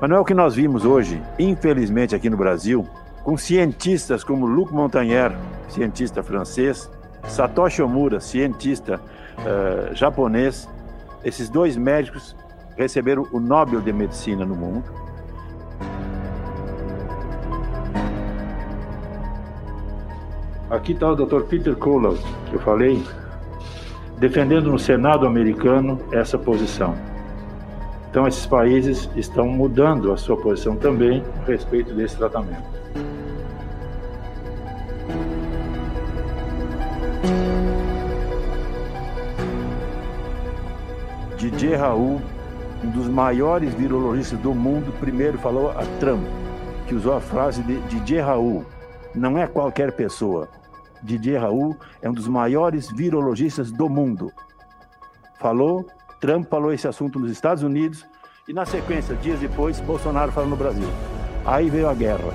[0.00, 2.86] Mas não é o que nós vimos hoje, infelizmente aqui no Brasil,
[3.22, 5.36] com cientistas como Luc Montagnier,
[5.68, 6.90] cientista francês,
[7.24, 8.98] Satoshi Omura, cientista
[9.38, 10.66] uh, japonês.
[11.22, 12.34] Esses dois médicos
[12.78, 14.84] receberam o Nobel de Medicina no mundo.
[20.70, 21.42] Aqui está o Dr.
[21.42, 22.16] Peter Kolow,
[22.48, 23.04] que eu falei,
[24.18, 27.09] defendendo no Senado americano essa posição.
[28.10, 32.80] Então, esses países estão mudando a sua posição também a respeito desse tratamento.
[41.36, 42.20] Didier Raul,
[42.82, 46.24] um dos maiores virologistas do mundo, primeiro falou a Trump,
[46.88, 48.66] que usou a frase de Didier Raul:
[49.14, 50.48] não é qualquer pessoa.
[51.00, 54.32] Didier Raul é um dos maiores virologistas do mundo.
[55.38, 55.86] Falou
[56.20, 58.04] Trump falou esse assunto nos Estados Unidos
[58.46, 60.88] e, na sequência, dias depois, Bolsonaro falou no Brasil.
[61.46, 62.34] Aí veio a guerra.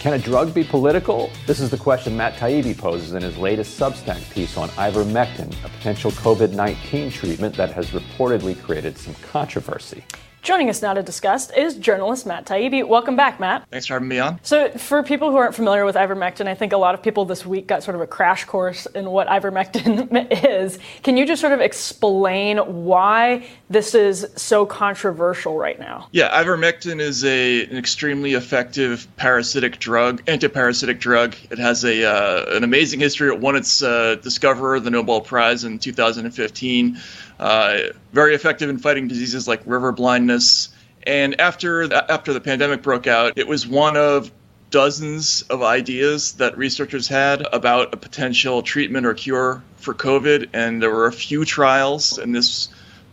[0.00, 1.30] Can a drug be political?
[1.46, 5.68] This is the question Matt Taibbi poses in his latest Substack piece on ivermectin, a
[5.68, 10.02] potential COVID 19 treatment that has reportedly created some controversy.
[10.42, 12.86] Joining us now to discuss is journalist Matt Taibbi.
[12.86, 13.66] Welcome back, Matt.
[13.70, 14.38] Thanks for having me on.
[14.42, 17.44] So, for people who aren't familiar with ivermectin, I think a lot of people this
[17.44, 20.78] week got sort of a crash course in what ivermectin is.
[21.02, 26.08] Can you just sort of explain why this is so controversial right now?
[26.12, 31.34] Yeah, ivermectin is a, an extremely effective parasitic drug, antiparasitic drug.
[31.50, 33.28] It has a uh, an amazing history.
[33.28, 36.98] It won its uh, discoverer the Nobel Prize in 2015.
[37.38, 37.78] Uh,
[38.12, 40.70] very effective in fighting diseases like river blindness.
[41.06, 44.30] And after the, after the pandemic broke out, it was one of
[44.70, 50.82] dozens of ideas that researchers had about a potential treatment or cure for COVID, and
[50.82, 52.68] there were a few trials, and this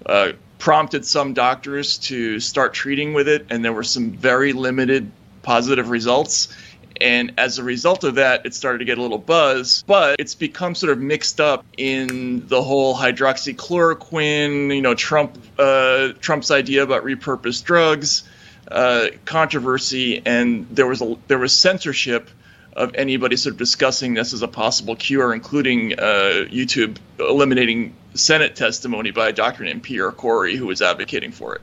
[0.06, 5.12] uh, prompted some doctors to start treating with it, and there were some very limited
[5.44, 6.54] positive results.
[7.02, 10.36] And as a result of that, it started to get a little buzz, but it's
[10.36, 16.84] become sort of mixed up in the whole hydroxychloroquine, you know, Trump, uh, Trump's idea
[16.84, 18.24] about repurposed drugs,
[18.72, 22.30] uh, controversy, and there was a, there was censorship
[22.76, 28.56] of anybody sort of discussing this as a possible cure, including uh, YouTube eliminating Senate
[28.56, 31.62] testimony by a doctor named Pierre Corey, who was advocating for it.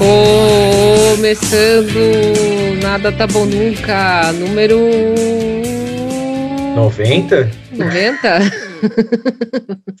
[0.00, 1.92] Começando
[2.82, 4.78] Nada Tá Bom Nunca, número.
[6.74, 7.50] 90?
[7.70, 8.40] 90?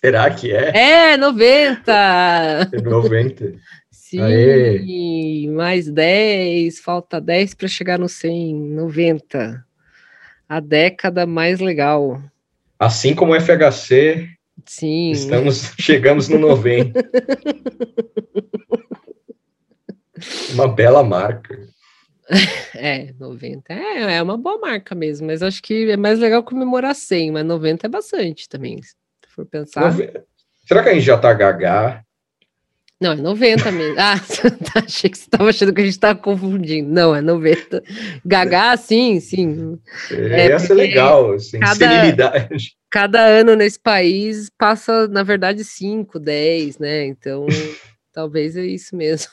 [0.00, 1.12] Será que é?
[1.12, 2.70] É, 90!
[2.82, 3.52] 90.
[3.90, 5.46] Sim, Aê.
[5.50, 9.62] mais 10, falta 10 para chegar no 100, 90.
[10.48, 12.22] A década mais legal.
[12.78, 14.30] Assim como o FHC,
[14.64, 15.10] Sim.
[15.10, 16.98] estamos chegamos no 90.
[20.52, 21.58] Uma bela marca.
[22.76, 26.94] É, 90 é, é uma boa marca mesmo, mas acho que é mais legal comemorar
[26.94, 28.94] 100, mas 90 é bastante também, se
[29.28, 29.92] for pensar.
[30.64, 32.04] Será que a gente já tá gaga?
[33.00, 33.96] Não, é 90 mesmo.
[33.98, 34.14] Ah,
[34.84, 36.90] achei que você estava achando que a gente estava confundindo.
[36.90, 37.82] Não, é 90.
[38.24, 39.78] Gagá, sim, sim.
[40.10, 42.76] É, é essa é legal, assim, cada, senilidade.
[42.90, 47.06] Cada ano nesse país passa, na verdade, 5, 10, né?
[47.06, 47.46] Então.
[48.12, 49.30] Talvez é isso mesmo.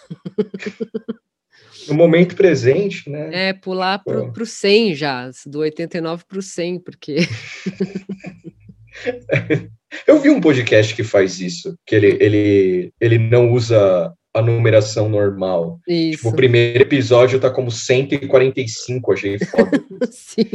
[1.88, 3.50] No momento presente, né?
[3.50, 7.18] É, pular para o 100 já, do 89 para o 100, porque.
[10.06, 15.10] Eu vi um podcast que faz isso, que ele, ele, ele não usa a numeração
[15.10, 15.80] normal.
[15.88, 16.18] Isso.
[16.18, 19.84] Tipo, o primeiro episódio tá como 145, achei foda.
[20.12, 20.50] Sim.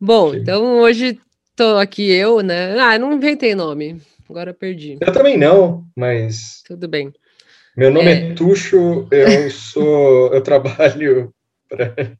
[0.00, 0.38] Bom, Sim.
[0.38, 1.18] então hoje
[1.54, 2.78] tô aqui eu, né?
[2.78, 4.00] Ah, não inventei nome.
[4.28, 4.98] Agora perdi.
[5.00, 6.62] Eu também não, mas.
[6.66, 7.12] Tudo bem.
[7.76, 10.32] Meu nome é, é Tuxo, eu sou.
[10.34, 11.32] eu trabalho.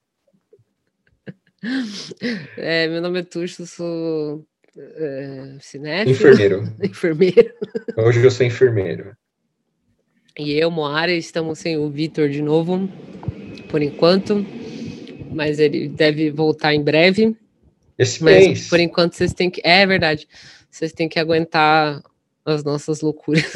[2.57, 4.47] É, meu nome é Tuxo, sou
[4.77, 6.13] é, cinéfilo.
[6.13, 6.75] Enfermeiro.
[6.81, 7.53] enfermeiro.
[7.97, 9.17] Hoje eu sou enfermeiro.
[10.39, 12.89] E eu, Moara, estamos sem o Vitor de novo,
[13.69, 14.47] por enquanto,
[15.33, 17.37] mas ele deve voltar em breve.
[17.99, 18.69] Esse mas, mês.
[18.69, 19.61] Por enquanto, vocês têm que.
[19.65, 20.29] É verdade.
[20.71, 22.03] Vocês têm que aguentar
[22.45, 23.53] as nossas loucuras.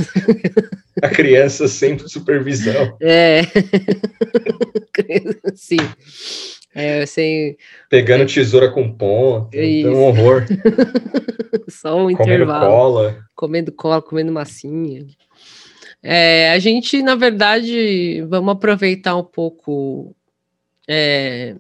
[1.03, 2.97] A criança sem supervisão.
[3.01, 3.43] É.
[5.55, 5.79] Sim.
[6.75, 7.57] É, sem.
[7.89, 8.27] Pegando é.
[8.27, 9.57] tesoura com ponta.
[9.57, 10.45] Então, um horror.
[11.69, 12.67] Só um comendo intervalo.
[12.67, 13.25] Cola.
[13.35, 15.07] Comendo cola, comendo massinha.
[16.03, 20.15] É, a gente, na verdade, vamos aproveitar um pouco
[20.89, 21.55] é,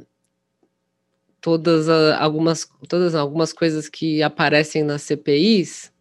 [1.43, 5.93] todas algumas, todas algumas coisas que aparecem nas CPIs,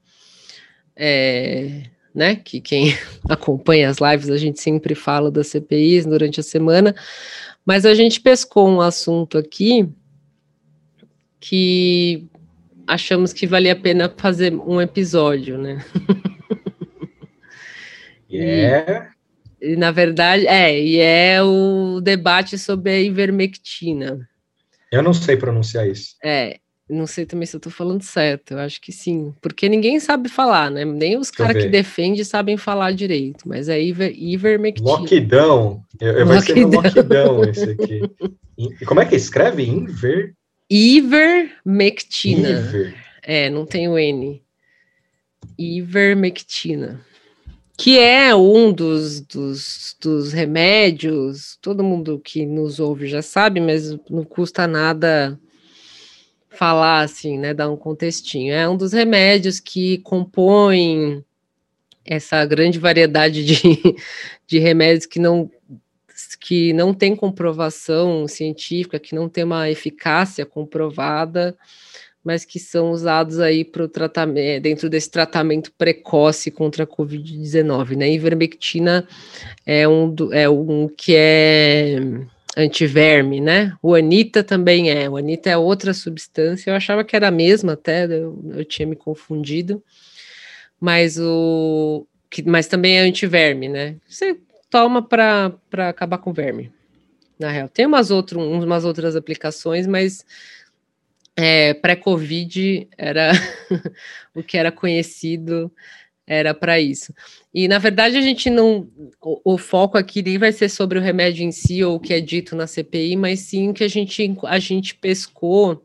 [0.96, 1.82] é,
[2.14, 2.36] né?
[2.36, 2.96] Que quem
[3.28, 6.96] acompanha as lives a gente sempre fala das CPIs durante a semana,
[7.66, 9.90] mas a gente pescou um assunto aqui
[11.40, 12.28] que
[12.86, 15.84] achamos que valia a pena fazer um episódio, né?
[18.34, 19.10] É.
[19.62, 24.26] E, na verdade, é, e é o debate sobre a ivermectina.
[24.92, 26.16] Eu não sei pronunciar isso.
[26.24, 26.60] É,
[26.90, 30.28] não sei também se eu estou falando certo, eu acho que sim, porque ninguém sabe
[30.28, 30.84] falar, né?
[30.84, 34.90] Nem os caras que defendem sabem falar direito, mas é iver, ivermectina.
[34.90, 38.02] Lockdown, eu, eu vai ser no lockdown esse aqui.
[38.58, 39.64] E como é que escreve?
[39.64, 40.34] Inver...
[40.70, 42.50] Ivermectina.
[42.50, 42.96] Iver.
[43.24, 44.42] É, não tem o N.
[45.58, 47.06] Ivermectina
[47.82, 53.98] que é um dos, dos, dos, remédios, todo mundo que nos ouve já sabe, mas
[54.08, 55.40] não custa nada
[56.48, 58.54] falar assim, né, dar um contextinho.
[58.54, 61.26] É um dos remédios que compõem
[62.06, 63.96] essa grande variedade de,
[64.46, 65.50] de remédios que não
[66.40, 71.58] que não tem comprovação científica, que não tem uma eficácia comprovada,
[72.24, 77.96] mas que são usados aí para o tratamento, dentro desse tratamento precoce contra a Covid-19,
[77.96, 78.12] né?
[78.12, 79.08] Ivermectina
[79.66, 81.98] é um, do, é um que é
[82.56, 83.74] antiverme, né?
[83.82, 85.10] O Anita também é.
[85.10, 86.70] O Anita é outra substância.
[86.70, 89.84] Eu achava que era a mesma até, eu, eu tinha me confundido.
[90.80, 93.96] Mas o que, mas também é antiverme, né?
[94.08, 94.38] Você
[94.70, 95.54] toma para
[95.90, 96.72] acabar com verme.
[97.38, 100.24] Na real, tem umas, outro, umas outras aplicações, mas
[101.36, 103.32] é, pré-Covid era
[104.36, 105.72] o que era conhecido
[106.28, 107.14] era para isso.
[107.54, 108.88] E na verdade a gente não,
[109.22, 112.14] o, o, foco aqui nem vai ser sobre o remédio em si ou o que
[112.14, 115.84] é dito na CPI, mas sim que a gente a gente pescou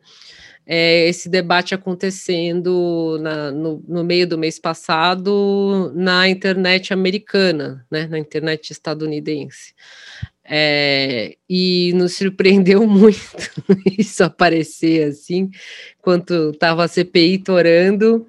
[0.66, 8.06] é, esse debate acontecendo na, no, no, meio do mês passado na internet americana, né,
[8.08, 9.74] na internet estadunidense.
[10.48, 13.18] É, e nos surpreendeu muito
[13.98, 15.50] isso aparecer assim,
[15.98, 18.26] enquanto estava a CPI torando,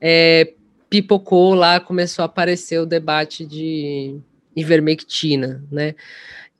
[0.00, 0.54] é,
[0.88, 4.18] pipocou lá, começou a aparecer o debate de
[4.56, 5.94] ivermectina, né?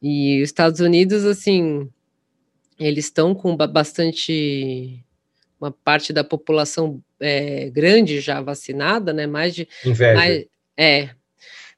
[0.02, 1.88] E os Estados Unidos, assim,
[2.78, 5.02] eles estão com bastante
[5.60, 9.26] uma parte da população é, grande já vacinada, né?
[9.26, 10.14] Mais de Inveja.
[10.14, 10.44] Mais,
[10.76, 11.10] é,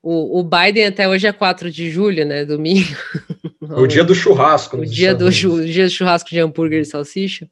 [0.03, 2.45] o, o Biden até hoje é 4 de julho, né?
[2.45, 2.89] Domingo.
[3.73, 4.79] O dia do churrasco.
[4.79, 7.49] O dia do, o dia do churrasco de hambúrguer e salsicha.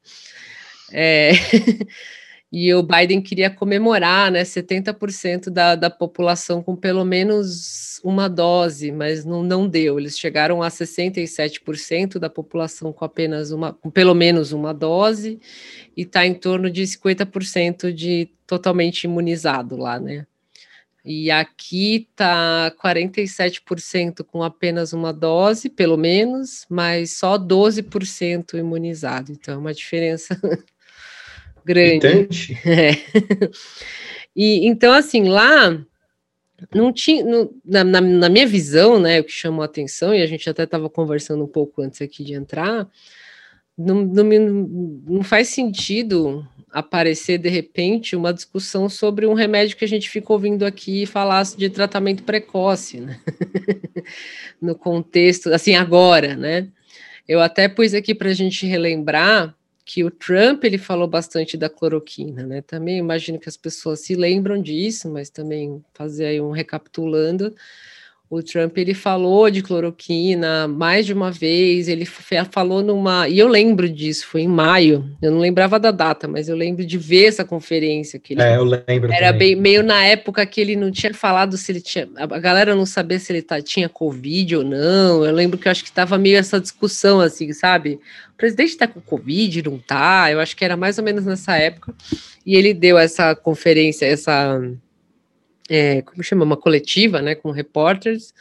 [0.90, 1.30] É...
[2.50, 4.42] e o Biden queria comemorar, né?
[4.42, 9.98] 70% da, da população com pelo menos uma dose, mas não, não deu.
[9.98, 15.38] Eles chegaram a 67% da população com apenas uma, com pelo menos uma dose,
[15.96, 20.26] e está em torno de 50% de totalmente imunizado lá, né?
[21.04, 29.32] E aqui está 47% com apenas uma dose, pelo menos, mas só 12% imunizado.
[29.32, 30.38] Então, é uma diferença
[31.64, 32.58] grande.
[32.64, 32.90] É.
[34.36, 35.78] E então, assim, lá
[36.74, 37.24] não tinha,
[37.64, 40.64] na, na, na, minha visão, né, o que chamou a atenção, e a gente até
[40.64, 42.88] estava conversando um pouco antes aqui de entrar,
[43.76, 49.88] não, não, não faz sentido aparecer de repente uma discussão sobre um remédio que a
[49.88, 53.20] gente ficou ouvindo aqui falar de tratamento precoce, né?
[54.60, 56.68] no contexto, assim, agora, né?
[57.26, 61.70] Eu até pus aqui para a gente relembrar que o Trump ele falou bastante da
[61.70, 62.60] cloroquina, né?
[62.60, 67.54] Também imagino que as pessoas se lembram disso, mas também fazer aí um recapitulando.
[68.30, 73.26] O Trump ele falou de cloroquina mais de uma vez, ele falou numa.
[73.26, 75.10] E eu lembro disso, foi em maio.
[75.22, 78.18] Eu não lembrava da data, mas eu lembro de ver essa conferência.
[78.18, 79.10] Que ele, é, eu lembro.
[79.10, 82.06] Era bem, meio na época que ele não tinha falado se ele tinha.
[82.16, 85.24] A galera não sabia se ele tá, tinha Covid ou não.
[85.24, 87.98] Eu lembro que eu acho que estava meio essa discussão, assim, sabe?
[88.34, 90.30] O presidente está com Covid, não tá?
[90.30, 91.94] Eu acho que era mais ou menos nessa época.
[92.44, 94.60] E ele deu essa conferência, essa
[95.68, 98.32] é, como chama, uma coletiva, né, com repórteres,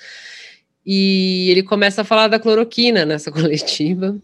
[0.86, 4.18] e ele começa a falar da cloroquina nessa coletiva,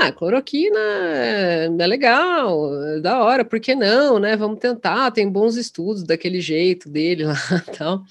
[0.00, 4.36] ah, cloroquina é, é legal, é da hora, por que não, né?
[4.36, 7.36] Vamos tentar, tem bons estudos daquele jeito dele lá
[7.76, 8.02] tal.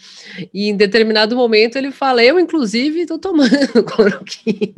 [0.53, 4.73] E em determinado momento ele fala, eu inclusive estou tomando cloroquina.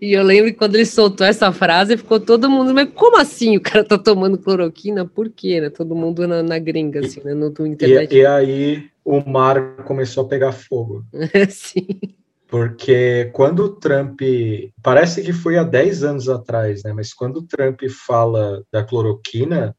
[0.00, 3.56] e eu lembro que quando ele soltou essa frase, ficou todo mundo, mas como assim
[3.56, 5.04] o cara tá tomando cloroquina?
[5.04, 5.70] Por quê, né?
[5.70, 7.34] Todo mundo na, na gringa, assim, né?
[7.34, 8.14] No, no internet.
[8.14, 11.04] E, e aí o mar começou a pegar fogo.
[11.48, 12.14] Sim.
[12.52, 14.20] Porque quando o Trump,
[14.82, 16.92] parece que foi há 10 anos atrás, né?
[16.92, 19.74] Mas quando o Trump fala da cloroquina,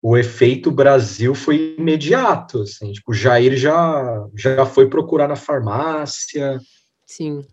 [0.00, 6.60] o efeito Brasil foi imediato, assim, tipo, Jair já já foi procurar na farmácia.
[7.04, 7.44] Sim.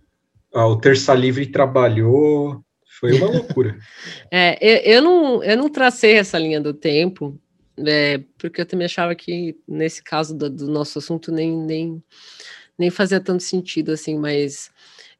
[0.53, 2.63] O Terça Livre trabalhou,
[2.99, 3.75] foi uma loucura.
[4.29, 7.41] é, eu, eu, não, eu não tracei essa linha do tempo,
[7.79, 12.03] é, porque eu também achava que, nesse caso do, do nosso assunto, nem, nem
[12.77, 14.71] nem fazia tanto sentido assim, mas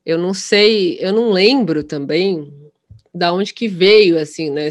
[0.06, 2.52] eu não sei, eu não lembro também
[3.14, 4.70] da onde que veio assim, né?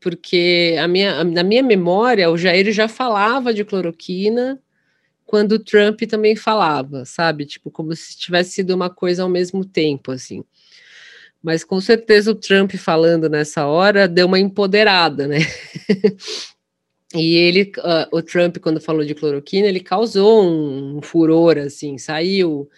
[0.00, 4.60] Porque a minha, na minha memória, o Jair já falava de cloroquina
[5.26, 7.46] quando o Trump também falava, sabe?
[7.46, 10.44] Tipo, como se tivesse sido uma coisa ao mesmo tempo, assim.
[11.42, 15.38] Mas com certeza o Trump falando nessa hora deu uma empoderada, né?
[17.14, 22.70] E ele, uh, o Trump, quando falou de cloroquina, ele causou um furor, assim, saiu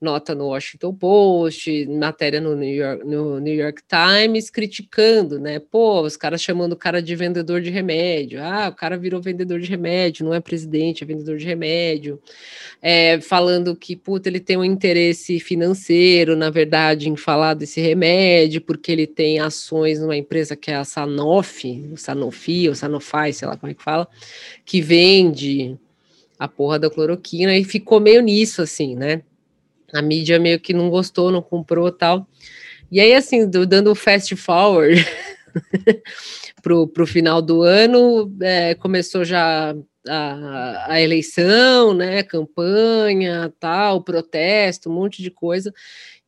[0.00, 5.58] nota no Washington Post, matéria no New York, no New York Times, criticando, né?
[5.58, 8.42] Pô, os caras chamando o cara de vendedor de remédio.
[8.42, 12.18] Ah, o cara virou vendedor de remédio, não é presidente, é vendedor de remédio.
[12.80, 18.62] É, falando que, puta, ele tem um interesse financeiro, na verdade, em falar desse remédio,
[18.62, 23.46] porque ele tem ações numa empresa que é a Sanofi, o Sanofi, ou Sanofi, sei
[23.46, 24.08] lá como é que fala,
[24.64, 25.76] que vende
[26.38, 29.20] a porra da cloroquina e ficou meio nisso, assim, né?
[29.92, 32.26] A mídia meio que não gostou, não comprou tal.
[32.90, 35.04] E aí, assim, dando fast forward
[36.62, 39.74] pro, pro final do ano, é, começou já
[40.08, 45.72] a, a, eleição, né, campanha, tal, protesto, um monte de coisa.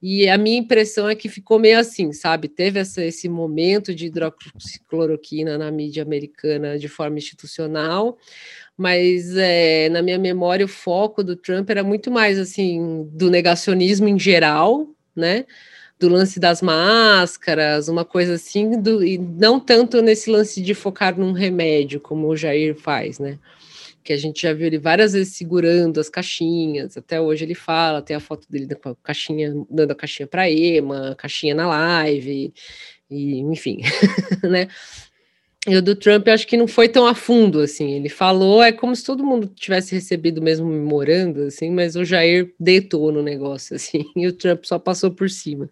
[0.00, 2.49] E a minha impressão é que ficou meio assim, sabe?
[2.49, 8.19] Teve essa, esse momento de hidroxicloroquina na mídia americana de forma institucional,
[8.76, 14.09] mas é, na minha memória o foco do Trump era muito mais assim do negacionismo
[14.09, 15.45] em geral, né?
[15.99, 21.17] Do lance das máscaras, uma coisa assim, do, e não tanto nesse lance de focar
[21.19, 23.38] num remédio, como o Jair faz, né?
[24.02, 28.02] Que a gente já viu ele várias vezes segurando as caixinhas, até hoje ele fala,
[28.02, 32.52] tem a foto dele com a caixinha, dando a caixinha para Ema, caixinha na live,
[33.09, 33.81] e enfim,
[34.43, 34.69] né?
[35.64, 37.92] E o do Trump, acho que não foi tão a fundo, assim.
[37.92, 42.04] Ele falou, é como se todo mundo tivesse recebido o mesmo memorando, assim, mas o
[42.04, 45.71] Jair deitou no negócio, assim, e o Trump só passou por cima.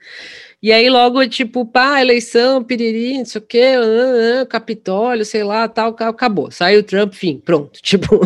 [0.62, 5.66] E aí, logo, tipo, pá, eleição, piriri, não sei o quê, uh, Capitólio, sei lá,
[5.66, 6.52] tal, acabou.
[6.52, 7.80] Saiu o Trump, fim, pronto.
[7.82, 8.20] Tipo,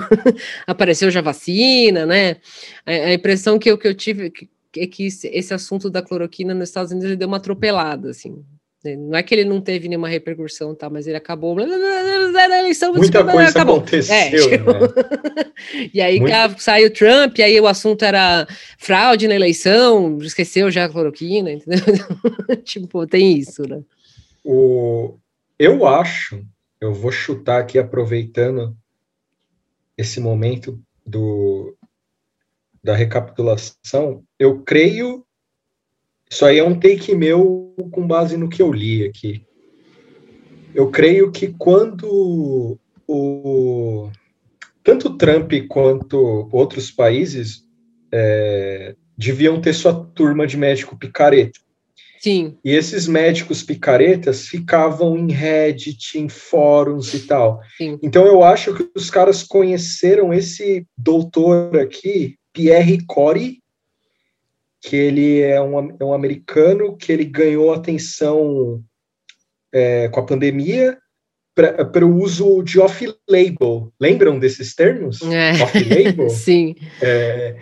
[0.66, 2.36] apareceu já vacina, né?
[2.84, 4.30] A, a, impressão que eu, que eu tive
[4.76, 8.44] é que esse assunto da cloroquina nos Estados Unidos deu uma atropelada, assim.
[8.84, 10.90] Não é que ele não teve nenhuma repercussão, tá?
[10.90, 11.56] Mas ele acabou.
[11.60, 13.76] Eleição, Muita coisa acabou.
[13.76, 14.14] aconteceu.
[14.14, 14.72] É, tipo...
[14.72, 15.88] né?
[15.94, 16.56] e aí Muita...
[16.58, 18.46] saiu Trump, e aí o assunto era
[18.78, 21.78] fraude na eleição, esqueceu já a cloroquina, entendeu?
[22.64, 23.82] tipo, tem isso, né?
[24.44, 25.16] O...
[25.58, 26.44] Eu acho,
[26.80, 28.76] eu vou chutar aqui aproveitando
[29.96, 31.76] esse momento do,
[32.82, 35.24] da recapitulação, eu creio
[36.30, 39.42] isso aí é um take meu com base no que eu li aqui.
[40.74, 44.10] Eu creio que quando o
[44.82, 47.64] tanto Trump quanto outros países
[48.12, 51.60] é, deviam ter sua turma de médico picareta.
[52.20, 52.56] Sim.
[52.64, 57.60] E esses médicos picaretas ficavam em Reddit, em fóruns e tal.
[57.76, 57.98] Sim.
[58.02, 63.58] Então eu acho que os caras conheceram esse doutor aqui, Pierre Corey,
[64.84, 68.84] que ele é um, é um americano que ele ganhou atenção
[69.72, 70.98] é, com a pandemia
[71.54, 73.92] para o uso de off-label.
[74.00, 75.22] Lembram desses termos?
[75.22, 75.52] É.
[75.62, 76.28] Off-label?
[76.34, 76.74] Sim.
[77.00, 77.56] É,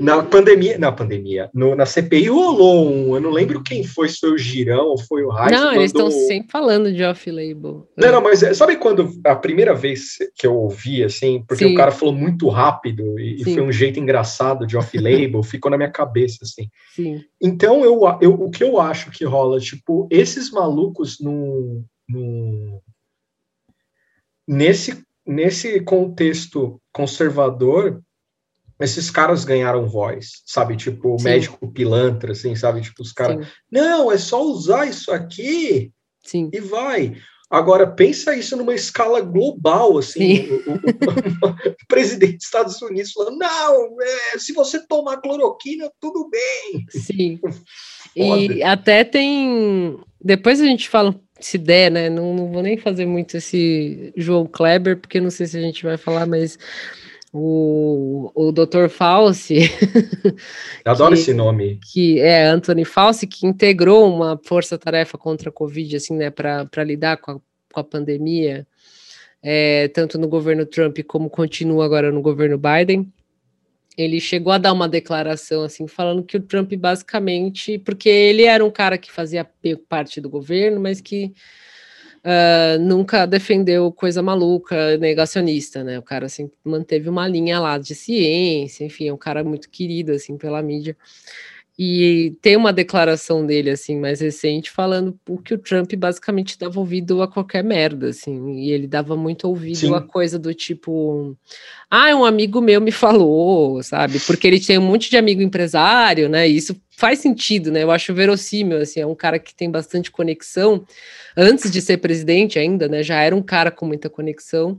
[0.00, 4.18] na pandemia, na pandemia, no, na CPI rolou um, eu não lembro quem foi, se
[4.18, 5.52] foi o Girão ou foi o Raiz.
[5.52, 7.86] Não, eles estão sempre falando de off-label.
[7.96, 11.74] Não, não, mas é, sabe quando a primeira vez que eu ouvi, assim, porque Sim.
[11.74, 15.76] o cara falou muito rápido e, e foi um jeito engraçado de off-label, ficou na
[15.76, 16.68] minha cabeça, assim.
[16.94, 17.20] Sim.
[17.40, 22.81] Então, eu, eu, o que eu acho que rola, tipo, esses malucos no, no,
[24.46, 28.02] nesse, nesse contexto conservador,
[28.80, 30.76] esses caras ganharam voz, sabe?
[30.76, 31.24] Tipo, Sim.
[31.24, 32.80] médico pilantra, assim, sabe?
[32.80, 35.92] Tipo, os caras, não, é só usar isso aqui
[36.24, 36.50] Sim.
[36.52, 37.16] e vai.
[37.48, 40.48] Agora, pensa isso numa escala global, assim, Sim.
[40.52, 46.28] o, o- o presidente dos Estados Unidos falando, não, é, se você tomar cloroquina, tudo
[46.30, 46.84] bem.
[46.90, 47.38] Sim.
[48.14, 49.98] E até tem.
[50.22, 52.08] Depois a gente fala, se der, né?
[52.10, 55.82] Não, não vou nem fazer muito esse João Kleber, porque não sei se a gente
[55.84, 56.58] vai falar, mas
[57.32, 58.88] o, o Dr.
[58.90, 59.60] Fauci,
[60.84, 61.80] Eu adoro Que- esse nome.
[61.92, 67.16] que é Anthony Fauci, que integrou uma força-tarefa contra a Covid, assim, né, para lidar
[67.16, 67.34] com a,
[67.72, 68.66] com a pandemia,
[69.42, 73.10] é, tanto no governo Trump como continua agora no governo Biden.
[73.96, 78.64] Ele chegou a dar uma declaração assim, falando que o Trump basicamente, porque ele era
[78.64, 79.46] um cara que fazia
[79.88, 81.32] parte do governo, mas que
[82.24, 85.98] ah, nunca defendeu coisa maluca, negacionista, né?
[85.98, 90.12] O cara sempre manteve uma linha lá de ciência, enfim, é um cara muito querido
[90.12, 90.96] assim pela mídia.
[91.78, 97.22] E tem uma declaração dele, assim, mais recente, falando que o Trump basicamente dava ouvido
[97.22, 99.94] a qualquer merda, assim, e ele dava muito ouvido Sim.
[99.94, 101.34] a coisa do tipo,
[101.94, 104.18] ah, um amigo meu me falou, sabe?
[104.20, 106.48] Porque ele tem um monte de amigo empresário, né?
[106.48, 107.82] E isso faz sentido, né?
[107.82, 110.86] Eu acho verossímil, assim, é um cara que tem bastante conexão,
[111.36, 113.02] antes de ser presidente ainda, né?
[113.02, 114.78] Já era um cara com muita conexão,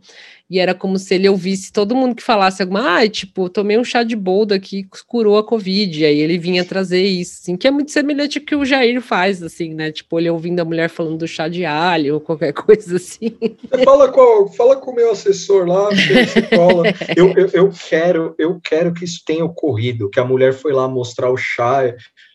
[0.50, 3.84] e era como se ele ouvisse todo mundo que falasse alguma, ah, tipo, tomei um
[3.84, 7.68] chá de boldo aqui, curou a Covid, e aí ele vinha trazer isso, assim, que
[7.68, 9.92] é muito semelhante ao que o Jair faz, assim, né?
[9.92, 13.36] Tipo, ele ouvindo a mulher falando do chá de alho, ou qualquer coisa assim.
[13.84, 16.84] Fala com, fala com o meu assessor lá, você cola.
[17.16, 20.88] Eu, eu, eu quero, eu quero que isso tenha ocorrido, que a mulher foi lá
[20.88, 21.94] mostrar o chá.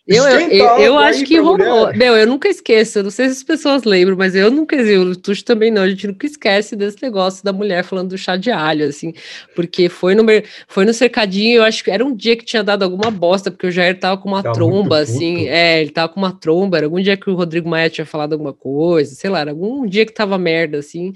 [0.09, 1.59] Eu, eu, eu, eu acho que rolou.
[1.59, 1.97] mulher.
[1.99, 3.01] Meu, eu nunca esqueço.
[3.01, 4.75] Eu não sei se as pessoas lembram, mas eu nunca.
[4.75, 5.83] Eu, o Tuxo também não.
[5.83, 9.13] A gente nunca esquece desse negócio da mulher falando do chá de alho, assim.
[9.55, 10.25] Porque foi no,
[10.67, 11.59] foi no cercadinho.
[11.59, 14.17] Eu acho que era um dia que tinha dado alguma bosta, porque o Jair tava
[14.17, 15.47] com uma Tava tromba, assim.
[15.47, 16.79] É, ele tava com uma tromba.
[16.79, 19.87] Era algum dia que o Rodrigo Maia tinha falado alguma coisa, sei lá, era algum
[19.87, 21.13] dia que tava merda, assim.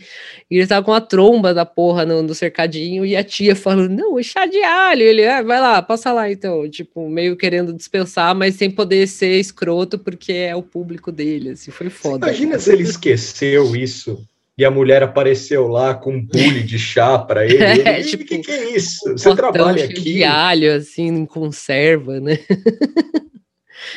[0.51, 3.07] E ele tava com uma tromba da porra no, no cercadinho.
[3.07, 5.01] E a tia falando: Não, o chá de alho.
[5.03, 6.69] Ele, ah, vai lá, passa lá então.
[6.69, 11.71] Tipo, meio querendo dispensar, mas sem poder ser escroto, porque é o público dele, assim,
[11.71, 12.27] foi foda.
[12.29, 14.25] Imagina se ele esqueceu isso
[14.57, 17.83] e a mulher apareceu lá com um bule de chá para ele.
[17.83, 19.11] É, o tipo, que, que é isso?
[19.11, 19.95] Um Você trabalha aqui?
[20.01, 22.39] de alho, assim, em conserva, né?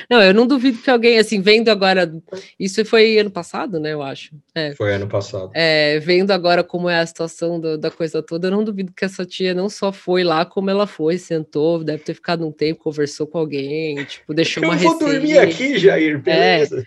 [0.10, 2.12] Não, eu não duvido que alguém, assim, vendo agora,
[2.60, 4.32] isso foi ano passado, né, eu acho.
[4.54, 5.52] É, Foi ano passado.
[5.54, 9.06] é, vendo agora como é a situação do- da coisa toda, eu não duvido que
[9.06, 12.82] essa tia não só foi lá, como ela foi, sentou, deve ter ficado um tempo,
[12.84, 15.14] conversou com alguém, tipo, deixou Eu uma vou receita.
[15.14, 16.86] dormir aqui, Jair, beleza?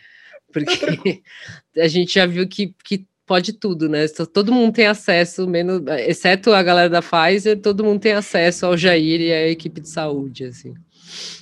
[0.52, 1.22] porque
[1.76, 4.06] a gente já viu que, que pode tudo, né?
[4.32, 8.74] Todo mundo tem acesso, menos, exceto a galera da Pfizer, todo mundo tem acesso ao
[8.76, 10.72] Jair e à equipe de saúde, assim.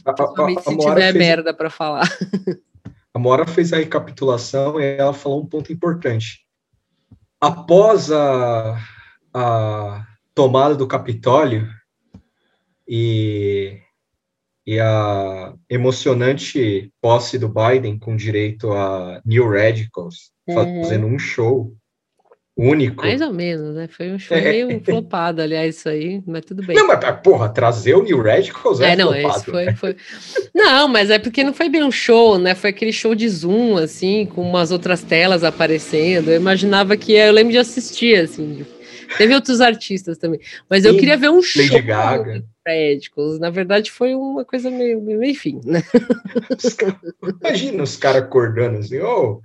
[0.04, 2.08] A, a, Principalmente a, se tiver fez, merda para falar.
[3.12, 6.46] a Moara fez a recapitulação e ela falou um ponto importante.
[7.40, 8.78] Após a,
[9.34, 11.68] a tomada do Capitólio
[12.88, 13.78] e,
[14.66, 20.82] e a emocionante posse do Biden com direito a New Radicals Uhum.
[20.82, 21.76] fazendo um show
[22.56, 23.04] único.
[23.04, 23.86] Mais ou menos, né?
[23.86, 24.50] Foi um show É.
[24.50, 26.74] meio flopado, aliás, isso aí, mas tudo bem.
[26.74, 29.74] Não, mas porra, trazer o New Radicals é, É, não, flopado, esse foi, né?
[29.76, 29.96] foi.
[30.54, 32.54] Não, mas é porque não foi bem um show, né?
[32.54, 36.30] Foi aquele show de Zoom, assim, com umas outras telas aparecendo.
[36.30, 38.64] Eu imaginava que eu lembro de assistir, assim.
[39.18, 41.62] Teve outros artistas também, mas eu Sim, queria ver um show.
[41.62, 42.42] Lady Gaga.
[42.66, 43.38] Médicos.
[43.38, 45.82] Na verdade, foi uma coisa meio, meio enfim, né?
[47.40, 49.40] Imagina os caras acordando assim, ô,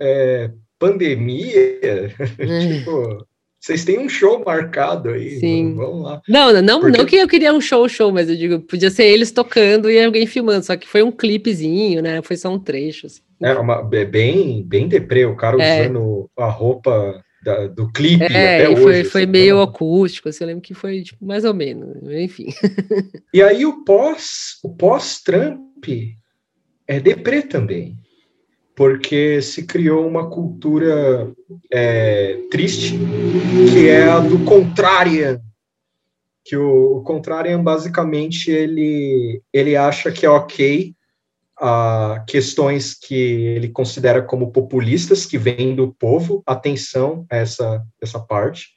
[0.00, 0.50] é,
[0.88, 1.78] pandemia,
[2.78, 3.26] tipo,
[3.60, 5.74] vocês têm um show marcado aí, Sim.
[5.74, 6.20] vamos lá.
[6.28, 8.90] Não, não, não, Porque- não que eu queria um show, show, mas eu digo, podia
[8.90, 12.20] ser eles tocando e alguém filmando, só que foi um clipezinho, né?
[12.22, 13.06] Foi só um trecho.
[13.06, 13.20] Assim.
[13.42, 15.80] É uma, é bem, bem deprê, o cara É.
[15.82, 18.82] usando a roupa da- do clipe É, até hoje.
[18.82, 19.62] foi, foi assim, meio não.
[19.62, 22.46] acústico, assim, eu lembro que foi tipo, mais ou menos, enfim.
[23.32, 25.84] E aí o pós, o pós-Trump
[26.86, 27.96] é deprê também.
[28.74, 31.32] Porque se criou uma cultura
[31.72, 32.98] é, triste,
[33.72, 35.40] que é a do contrarian,
[36.44, 40.94] que o, o contrarian basicamente ele, ele acha que é ok
[41.56, 48.18] a questões que ele considera como populistas, que vêm do povo, atenção a essa, essa
[48.18, 48.70] parte,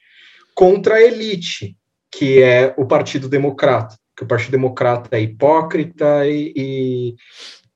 [0.54, 1.76] contra a elite,
[2.10, 7.16] que é o Partido Democrata, que o Partido Democrata é hipócrita e, e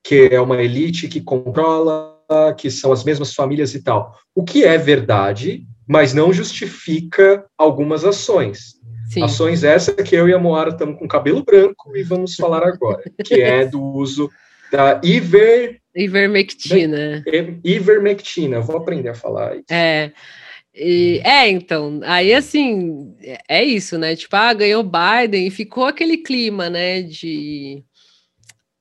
[0.02, 2.11] que é uma elite que controla,
[2.56, 4.16] que são as mesmas famílias e tal.
[4.34, 8.80] O que é verdade, mas não justifica algumas ações.
[9.10, 9.22] Sim.
[9.24, 13.02] Ações essa que eu e a Moara estamos com cabelo branco e vamos falar agora,
[13.24, 14.30] que é do uso
[14.70, 15.80] da iver...
[15.94, 17.22] ivermectina.
[17.62, 19.66] Ivermectina, vou aprender a falar isso.
[19.70, 20.12] É.
[20.74, 23.14] E, é, então, aí assim,
[23.46, 24.16] é isso, né?
[24.16, 27.84] Tipo, ah, ganhou Biden e ficou aquele clima, né, de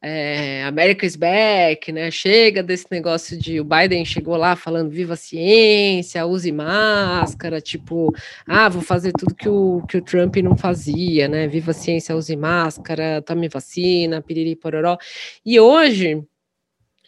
[0.02, 2.10] é, America is back, né?
[2.10, 8.12] Chega desse negócio de o Biden chegou lá falando viva a ciência, use máscara, tipo,
[8.48, 11.48] ah, vou fazer tudo que o, que o Trump não fazia, né?
[11.48, 14.98] Viva a ciência, use máscara, tome vacina, piriri pororó.
[15.46, 16.24] E hoje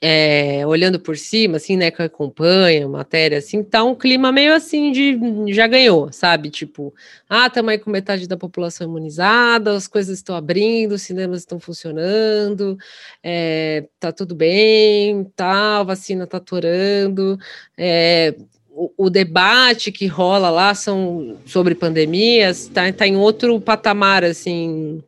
[0.05, 4.91] é, olhando por cima, assim, né, que acompanha matéria, assim, tá um clima meio assim
[4.91, 5.17] de
[5.53, 6.49] já ganhou, sabe?
[6.49, 6.93] Tipo,
[7.29, 11.57] ah, estamos aí com metade da população imunizada, as coisas estão abrindo, os cinemas estão
[11.57, 12.77] funcionando,
[13.23, 17.39] é, tá tudo bem, tá, a vacina tá atorando,
[17.77, 18.35] é,
[18.71, 25.01] o, o, debate que rola lá são sobre pandemias, tá, tá em outro patamar, assim,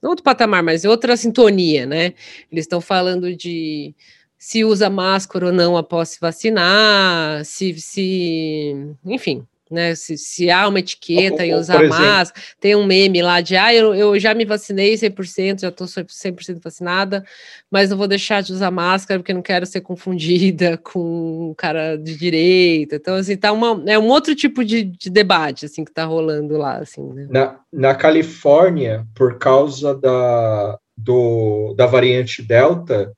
[0.00, 2.14] não outro patamar, mas outra sintonia, né?
[2.52, 3.92] Eles estão falando de
[4.38, 9.94] se usa máscara ou não após se vacinar, se, se enfim, né?
[9.94, 13.74] Se, se há uma etiqueta ou, e usar máscara, tem um meme lá de ah,
[13.74, 17.24] eu, eu já me vacinei 100%, já estou 100% vacinada,
[17.70, 21.96] mas não vou deixar de usar máscara porque não quero ser confundida com um cara
[21.96, 22.96] de direita.
[22.96, 26.56] Então, assim, tá uma, é um outro tipo de, de debate assim que está rolando
[26.56, 27.02] lá, assim.
[27.12, 27.26] Né?
[27.30, 33.12] Na, na Califórnia, por causa da, do, da variante Delta,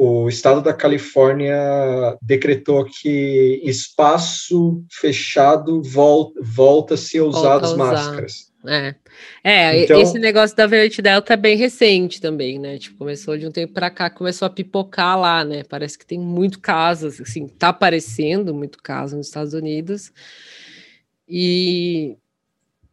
[0.00, 8.52] o estado da Califórnia decretou que espaço fechado volta, volta-se a usar volta as máscaras.
[8.64, 8.94] É,
[9.42, 12.78] é então, esse negócio da variante Delta é bem recente também, né?
[12.78, 15.64] Tipo, começou de um tempo para cá, começou a pipocar lá, né?
[15.64, 20.12] Parece que tem muito casos, assim, tá aparecendo muito caso nos Estados Unidos.
[21.28, 22.16] E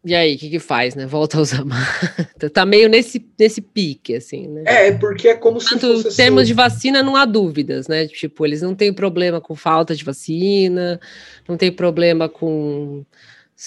[0.05, 1.07] e aí, o que que faz, né?
[1.07, 2.49] Volta a usar máscara.
[2.53, 4.63] tá meio nesse, nesse pique, assim, né?
[4.65, 6.13] É, porque é como se Tanto fosse...
[6.13, 6.47] Em termos assim...
[6.47, 8.07] de vacina, não há dúvidas, né?
[8.07, 10.99] Tipo, eles não têm problema com falta de vacina,
[11.47, 13.03] não tem problema com...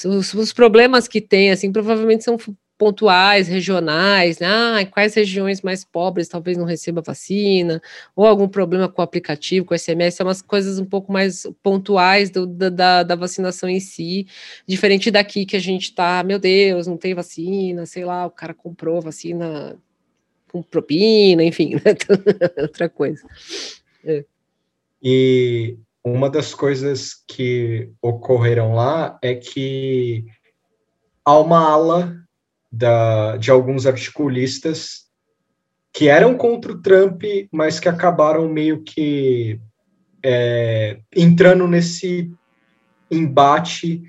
[0.04, 2.38] Os, os problemas que tem, assim, provavelmente são
[2.78, 4.46] pontuais, regionais, né?
[4.46, 7.82] ah, quais regiões mais pobres talvez não receba vacina,
[8.14, 11.44] ou algum problema com o aplicativo, com o SMS, são umas coisas um pouco mais
[11.60, 14.28] pontuais do, da, da, vacinação em si,
[14.66, 18.54] diferente daqui que a gente está, meu Deus, não tem vacina, sei lá, o cara
[18.54, 19.76] comprou vacina
[20.52, 21.96] com propina, enfim, né?
[22.58, 23.26] outra coisa.
[24.04, 24.24] É.
[25.02, 30.24] E uma das coisas que ocorreram lá é que
[31.24, 32.27] há uma ala
[32.70, 35.08] da, de alguns articulistas
[35.92, 39.60] que eram contra o Trump, mas que acabaram meio que
[40.24, 42.30] é, entrando nesse
[43.10, 44.02] embate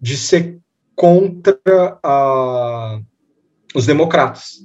[0.00, 0.58] de ser
[0.94, 3.00] contra a,
[3.74, 4.58] os democratas.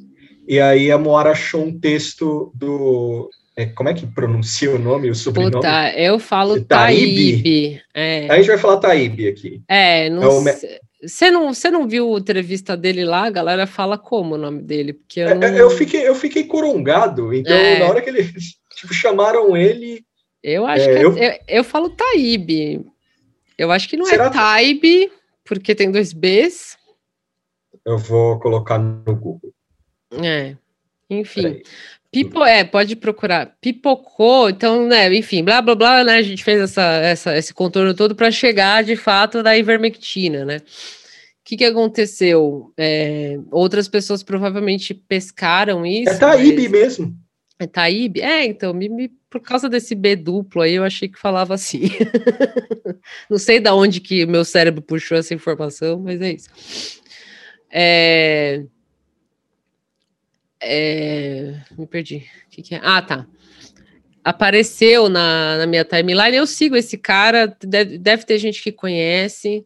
[0.47, 3.29] E aí a Moara achou um texo do.
[3.55, 5.53] É, como é que pronuncia o nome, o sobrenome?
[5.53, 7.81] Puta, eu falo Taíbe.
[7.93, 8.29] É.
[8.29, 9.61] A gente vai falar Taíbe aqui.
[9.67, 10.79] É, não é o, sei.
[11.03, 13.25] Você não, você não viu a entrevista dele lá?
[13.25, 14.93] A galera fala como o nome dele?
[14.93, 15.47] Porque eu, é, não...
[15.47, 17.33] eu fiquei eu fiquei corongado.
[17.33, 17.79] Então, é.
[17.79, 18.31] na hora que eles
[18.75, 20.05] tipo, chamaram ele.
[20.43, 21.17] Eu acho é, que é, eu...
[21.17, 21.39] eu...
[21.47, 22.85] eu falo Taíbe.
[23.57, 25.11] Eu acho que não Será é Taíbe,
[25.43, 26.77] porque tem dois Bs.
[27.85, 29.53] Eu vou colocar no Google.
[30.23, 30.55] É.
[31.09, 31.61] Enfim.
[32.11, 33.55] Pipo, é, pode procurar.
[33.61, 36.17] Pipocou, então, né, enfim, blá blá blá, né?
[36.17, 40.57] A gente fez essa, essa, esse contorno todo para chegar de fato da ivermectina, né?
[40.57, 42.73] O que, que aconteceu?
[42.77, 46.11] É, outras pessoas provavelmente pescaram isso.
[46.11, 46.71] É Taíbe mas...
[46.71, 47.15] mesmo.
[47.57, 48.21] É Taíbe?
[48.21, 51.83] É, então, me, me, por causa desse B duplo aí, eu achei que falava assim.
[53.29, 56.49] Não sei da onde que meu cérebro puxou essa informação, mas é isso.
[57.71, 58.63] É.
[60.61, 61.55] É...
[61.77, 62.25] Me perdi.
[62.49, 62.81] Que, que, é?
[62.83, 63.25] Ah, tá.
[64.23, 66.37] Apareceu na, na, minha timeline.
[66.37, 69.65] Eu sigo esse cara, deve, deve ter gente que conhece,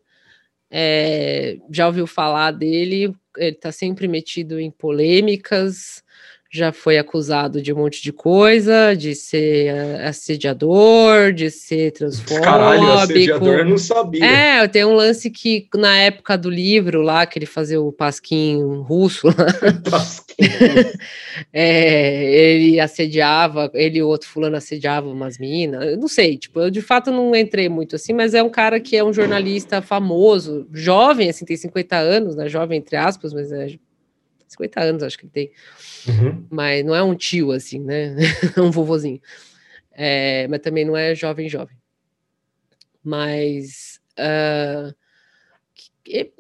[0.72, 3.14] é, já ouviu falar dele.
[3.38, 6.05] Ele está sempre metido em polêmicas,
[6.56, 12.42] já foi acusado de um monte de coisa, de ser eh, assediador, de ser transfóbico.
[12.42, 14.26] Caralho, assediador eu não sabia.
[14.26, 18.82] É, tem um lance que na época do livro lá, que ele fazia o pasquinho
[18.82, 19.28] russo,
[19.90, 20.26] pasquinho.
[21.52, 26.70] é, ele assediava, ele e outro fulano assediavam umas minas, eu não sei, tipo, eu
[26.70, 30.68] de fato não entrei muito assim, mas é um cara que é um jornalista famoso,
[30.74, 33.68] jovem, assim, tem 50 anos, né, jovem entre aspas, mas é
[34.56, 35.52] 50 anos, acho que ele tem.
[36.08, 36.46] Uhum.
[36.50, 38.16] Mas não é um tio, assim, né?
[38.58, 39.22] um vovozinho.
[39.92, 41.78] É, mas também não é jovem, jovem.
[43.04, 44.00] Mas.
[44.18, 44.94] Uh,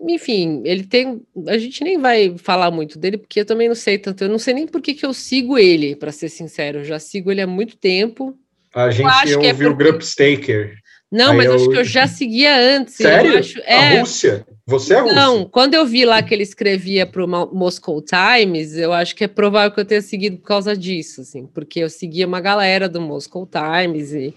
[0.08, 1.22] enfim, ele tem.
[1.48, 4.24] A gente nem vai falar muito dele, porque eu também não sei tanto.
[4.24, 6.80] Eu não sei nem por que, que eu sigo ele, para ser sincero.
[6.80, 8.38] Eu já sigo ele há muito tempo.
[8.74, 9.90] A gente ouviu é porque...
[9.90, 10.86] o.
[11.12, 11.56] Não, Aí mas eu...
[11.56, 12.96] acho que eu já seguia antes.
[12.96, 13.40] Sério?
[13.40, 13.60] Acho...
[13.62, 13.98] É...
[13.98, 14.46] A Rússia?
[14.68, 15.14] Você é russo?
[15.14, 19.24] Não, quando eu vi lá que ele escrevia para o Moscow Times, eu acho que
[19.24, 22.90] é provável que eu tenha seguido por causa disso, assim, porque eu seguia uma galera
[22.90, 24.34] do Moscow Times e,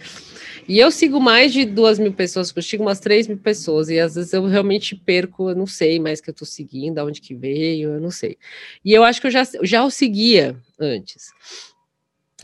[0.69, 3.99] e eu sigo mais de duas mil pessoas, eu sigo umas três mil pessoas, e
[3.99, 7.35] às vezes eu realmente perco, eu não sei mais que eu estou seguindo, aonde que
[7.35, 8.37] veio, eu não sei.
[8.85, 11.31] E eu acho que eu já, já o seguia antes.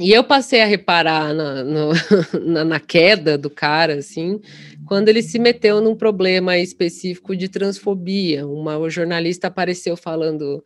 [0.01, 1.91] E eu passei a reparar na, no,
[2.45, 4.41] na, na, queda do cara, assim,
[4.87, 8.45] quando ele se meteu num problema específico de transfobia.
[8.45, 10.65] Uma jornalista apareceu falando: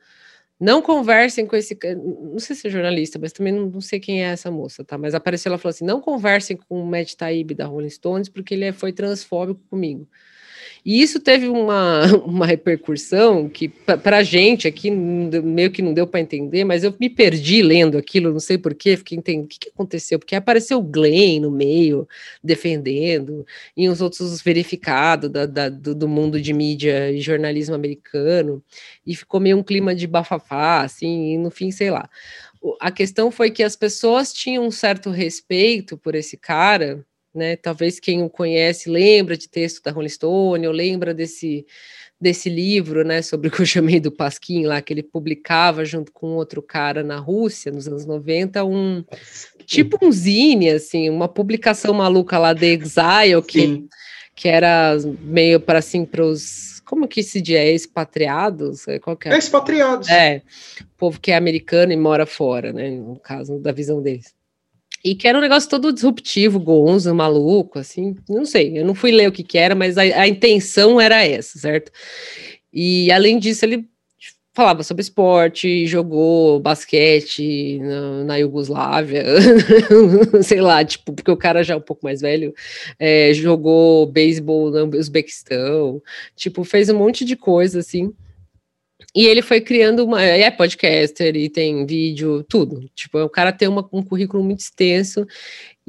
[0.58, 1.78] não conversem com esse.
[1.94, 4.96] Não sei se é jornalista, mas também não, não sei quem é essa moça, tá?
[4.96, 8.54] Mas apareceu, ela falou assim: não conversem com o Matt Taib da Rolling Stones, porque
[8.54, 10.08] ele é, foi transfóbico comigo.
[10.84, 16.06] E isso teve uma, uma repercussão que, para a gente aqui, meio que não deu
[16.06, 19.58] para entender, mas eu me perdi lendo aquilo, não sei porquê, fiquei entendendo o que,
[19.58, 22.08] que aconteceu, porque apareceu o Glenn no meio,
[22.42, 28.62] defendendo, e os outros verificados da, da, do, do mundo de mídia e jornalismo americano,
[29.06, 32.08] e ficou meio um clima de bafafá, assim, e no fim, sei lá.
[32.80, 37.04] A questão foi que as pessoas tinham um certo respeito por esse cara,
[37.38, 37.57] né?
[37.57, 41.64] Talvez quem o conhece lembra de texto da Rolling Stone, ou lembra desse,
[42.20, 46.12] desse livro, né, sobre o que eu chamei do Pasquim lá, que ele publicava junto
[46.12, 49.05] com outro cara na Rússia, nos anos 90, um
[49.64, 53.87] tipo um zine, assim, uma publicação maluca lá de Exile, que,
[54.35, 57.57] que era meio para assim, para os como que se diz?
[57.57, 58.88] É expatriados?
[58.88, 59.35] É, qual é?
[59.35, 60.09] é expatriados.
[60.09, 60.40] É,
[60.96, 62.90] povo que é americano e mora fora, né?
[62.90, 64.35] No caso da visão deles.
[65.05, 69.12] E que era um negócio todo disruptivo, gonzo, maluco, assim, não sei, eu não fui
[69.12, 71.92] ler o que que era, mas a, a intenção era essa, certo?
[72.72, 73.88] E além disso, ele
[74.59, 79.24] falava sobre esporte, jogou basquete na, na Iugoslávia,
[80.42, 82.53] sei lá, tipo, porque o cara já é um pouco mais velho,
[82.98, 86.03] é, jogou beisebol no Uzbequistão,
[86.35, 88.12] tipo, fez um monte de coisa, assim,
[89.14, 90.22] e ele foi criando uma.
[90.22, 92.88] É podcaster e tem vídeo, tudo.
[92.94, 95.26] Tipo, o cara tem uma, um currículo muito extenso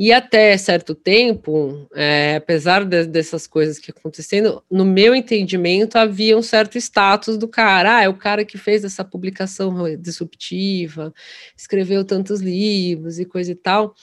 [0.02, 6.38] e até certo tempo, é, apesar de, dessas coisas que acontecendo, no meu entendimento havia
[6.38, 7.98] um certo status do cara.
[7.98, 11.14] Ah, é o cara que fez essa publicação disruptiva,
[11.54, 13.94] escreveu tantos livros e coisa e tal.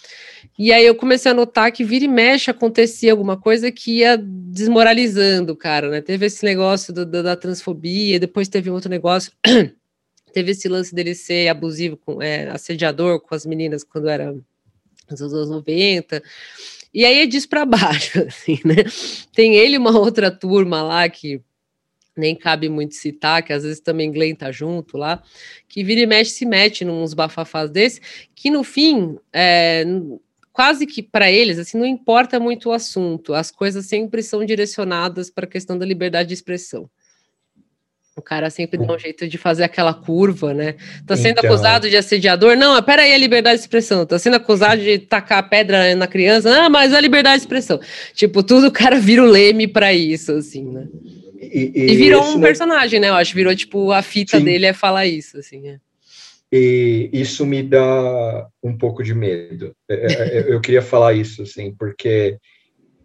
[0.58, 4.18] E aí eu comecei a notar que vira e mexe acontecia alguma coisa que ia
[4.18, 6.02] desmoralizando o cara, né?
[6.02, 9.32] Teve esse negócio do, do, da transfobia, depois teve um outro negócio.
[10.34, 14.36] teve esse lance dele ser abusivo, com, é, assediador com as meninas quando era
[15.10, 16.22] nos anos 90.
[16.92, 18.76] E aí é disso para baixo, assim, né?
[19.34, 21.40] Tem ele uma outra turma lá que
[22.16, 25.22] nem cabe muito citar, que às vezes também Glenn tá junto lá,
[25.68, 28.00] que vira e mexe se mete nos bafafás desse,
[28.34, 29.84] que no fim, é,
[30.50, 35.28] quase que para eles, assim, não importa muito o assunto, as coisas sempre são direcionadas
[35.28, 36.88] para a questão da liberdade de expressão.
[38.16, 40.76] O cara sempre dá um jeito de fazer aquela curva, né?
[41.06, 41.50] Tá sendo então...
[41.50, 42.56] acusado de assediador?
[42.56, 44.06] Não, pera aí, a liberdade de expressão.
[44.06, 46.50] Tá sendo acusado de tacar pedra na criança?
[46.50, 47.78] Ah, mas a liberdade de expressão.
[48.14, 50.88] Tipo, tudo o cara vira o leme para isso, assim, né?
[51.38, 53.10] E, e, e virou um personagem, né?
[53.10, 54.44] Eu acho, virou, tipo, a fita Sim.
[54.44, 55.76] dele é falar isso, assim, é.
[56.50, 59.74] E isso me dá um pouco de medo.
[59.86, 62.38] É, é, eu queria falar isso, assim, porque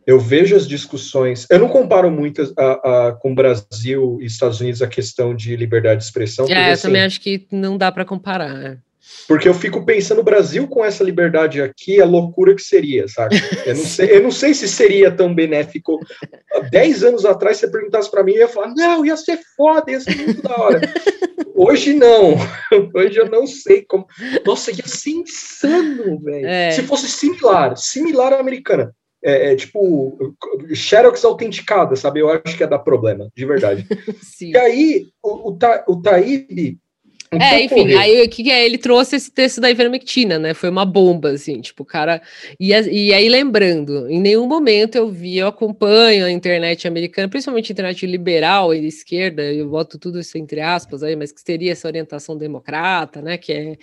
[0.05, 1.45] eu vejo as discussões.
[1.49, 5.99] Eu não comparo muito a, a, com Brasil e Estados Unidos a questão de liberdade
[5.99, 6.45] de expressão.
[6.45, 8.53] É, porque, eu assim, também acho que não dá para comparar.
[8.53, 8.77] Né?
[9.27, 13.35] Porque eu fico pensando, o Brasil com essa liberdade aqui, a loucura que seria, sabe?
[13.65, 15.99] Eu não sei, eu não sei se seria tão benéfico.
[16.69, 19.91] 10 anos atrás, se você perguntasse para mim, eu ia falar, não, ia ser foda,
[19.91, 20.81] ia ser muito da hora.
[21.55, 22.35] Hoje não.
[22.95, 24.05] Hoje eu não sei como.
[24.45, 26.45] Nossa, ia ser insano, velho.
[26.45, 26.71] É.
[26.71, 30.35] Se fosse similar, similar à americana é, é, tipo
[30.73, 32.19] Xerox autenticada, sabe?
[32.19, 33.87] Eu acho que ia dar problema, de verdade.
[34.41, 36.79] e aí, o, o, Ta, o Taíbe,
[37.33, 38.65] é, enfim, aí o que é?
[38.65, 40.53] Ele trouxe esse texto da ivermectina, né?
[40.53, 42.21] Foi uma bomba, assim, tipo, o cara.
[42.59, 47.71] E, e aí, lembrando, em nenhum momento eu vi, eu acompanho a internet americana, principalmente
[47.71, 51.41] a internet liberal e de esquerda, eu boto tudo isso entre aspas aí, mas que
[51.41, 53.37] teria essa orientação democrata, né?
[53.37, 53.77] Que é,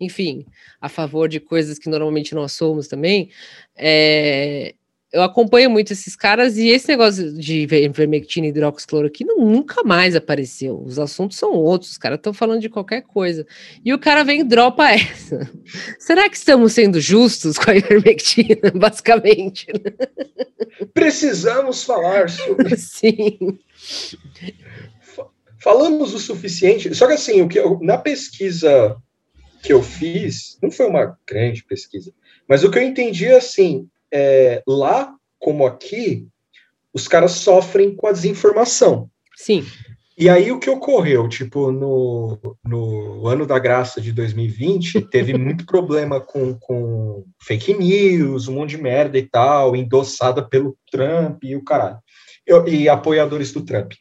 [0.00, 0.44] enfim,
[0.80, 3.30] a favor de coisas que normalmente nós somos também.
[3.76, 4.74] É,
[5.10, 10.82] eu acompanho muito esses caras e esse negócio de vermectina e hidroxicloroquina nunca mais apareceu.
[10.82, 13.46] Os assuntos são outros, os caras estão falando de qualquer coisa.
[13.82, 15.50] E o cara vem e dropa essa.
[15.98, 19.66] Será que estamos sendo justos com a ivermectina, basicamente?
[20.92, 22.76] Precisamos falar sobre.
[22.76, 23.58] Sim.
[25.58, 26.94] Falamos o suficiente.
[26.94, 28.94] Só que assim, o que eu, na pesquisa
[29.62, 32.12] que eu fiz, não foi uma grande pesquisa,
[32.46, 36.26] mas o que eu entendi é assim, é, lá como aqui,
[36.92, 39.08] os caras sofrem com a desinformação.
[39.36, 39.64] Sim.
[40.16, 45.64] E aí o que ocorreu, tipo, no, no ano da graça de 2020, teve muito
[45.64, 51.54] problema com, com fake news, um monte de merda e tal, endossada pelo Trump e
[51.54, 51.98] o caralho.
[52.44, 53.92] Eu, e apoiadores do Trump.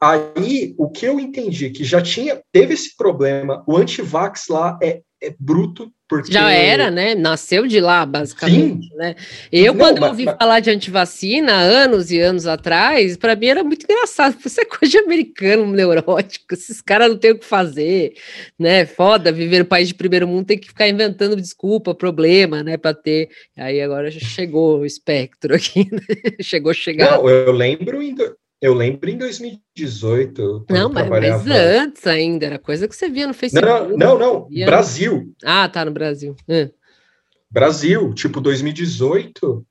[0.00, 5.02] Aí, o que eu entendi, que já tinha, teve esse problema, o antivax lá é,
[5.22, 6.32] é bruto, porque...
[6.32, 7.14] Já era, né?
[7.14, 8.96] Nasceu de lá, basicamente, Sim.
[8.96, 9.16] né?
[9.50, 10.36] Eu, Não, quando mas, ouvi mas...
[10.36, 14.90] falar de antivacina, anos e anos atrás, para mim era muito engraçado, isso é coisa
[14.90, 18.14] de americano, neurótico, esses caras não têm o que fazer,
[18.58, 18.86] né?
[18.86, 22.94] Foda, viver no país de primeiro mundo tem que ficar inventando desculpa, problema, né, para
[22.94, 23.28] ter...
[23.56, 26.00] Aí agora já chegou o espectro aqui, né?
[26.40, 27.22] chegou chegado.
[27.22, 28.02] Não, eu lembro,
[28.60, 30.66] eu lembro em 2018.
[30.70, 31.44] Não, mas, trabalhava...
[31.44, 33.66] mas, antes ainda, era coisa que você via no Facebook.
[33.66, 34.66] Não, não, não, via...
[34.66, 35.34] Brasil.
[35.44, 36.34] Ah, tá, no Brasil.
[36.48, 36.70] É.
[37.50, 39.64] Brasil, tipo 2018,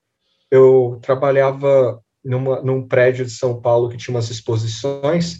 [0.49, 5.39] eu trabalhava numa, num prédio de São Paulo que tinha umas exposições,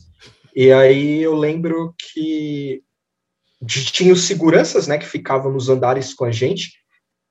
[0.55, 2.83] e aí eu lembro que
[3.65, 6.73] tinha os seguranças, né, que ficavam nos andares com a gente,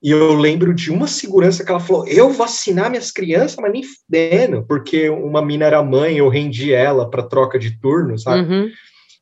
[0.03, 3.83] e eu lembro de uma segurança que ela falou: eu vacinar minhas crianças, mas nem
[3.83, 8.41] fudendo, porque uma mina era mãe, eu rendi ela para troca de turno, sabe?
[8.41, 8.69] Uhum.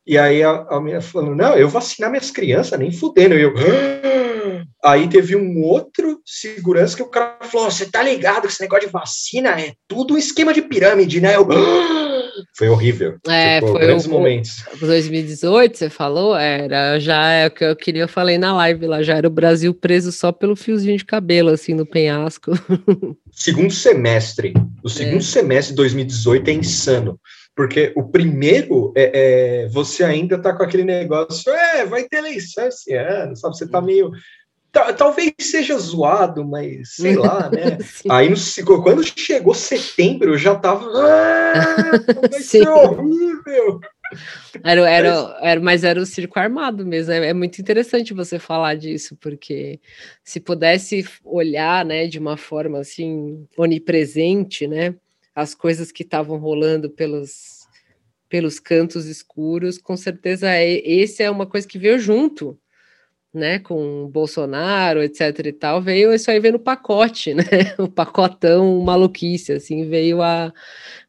[0.07, 3.35] E aí a, a minha falou: não, eu vacinar minhas crianças, nem fudendo.
[3.35, 3.53] E eu.
[4.83, 8.87] Aí teve um outro segurança que o cara falou: você tá ligado que esse negócio
[8.87, 11.35] de vacina é tudo um esquema de pirâmide, né?
[11.35, 11.47] Eu.
[12.53, 13.17] Foi horrível.
[13.27, 14.63] É, tipo, foi grandes o, momentos.
[14.79, 19.01] 2018, você falou, era já é o que eu queria, eu falei na live lá,
[19.01, 22.51] já era o Brasil preso só pelo fiozinho de cabelo, assim, no penhasco.
[23.31, 25.21] Segundo semestre, o segundo é.
[25.21, 27.19] semestre de 2018 é insano.
[27.55, 29.11] Porque o primeiro é,
[29.63, 33.57] é, você ainda tá com aquele negócio, é, vai ter eleição esse ano, sabe?
[33.57, 33.85] Você tá uhum.
[33.85, 34.11] meio
[34.71, 37.77] talvez seja zoado, mas sei lá, né?
[38.09, 40.85] Aí no, quando chegou setembro, eu já tava.
[40.85, 41.91] Ah,
[42.31, 43.79] vai ser horrível!
[44.63, 47.13] Era, era, era, mas era o circo armado mesmo.
[47.13, 49.79] É, é, muito interessante você falar disso, porque
[50.23, 54.95] se pudesse olhar, né, de uma forma assim onipresente, né,
[55.33, 57.61] as coisas que estavam rolando pelos
[58.27, 62.57] pelos cantos escuros, com certeza é, esse é uma coisa que veio junto
[63.33, 67.43] né, com Bolsonaro, etc e tal, veio isso aí veio no pacote, né,
[67.77, 70.53] o pacotão maluquice, assim, veio a,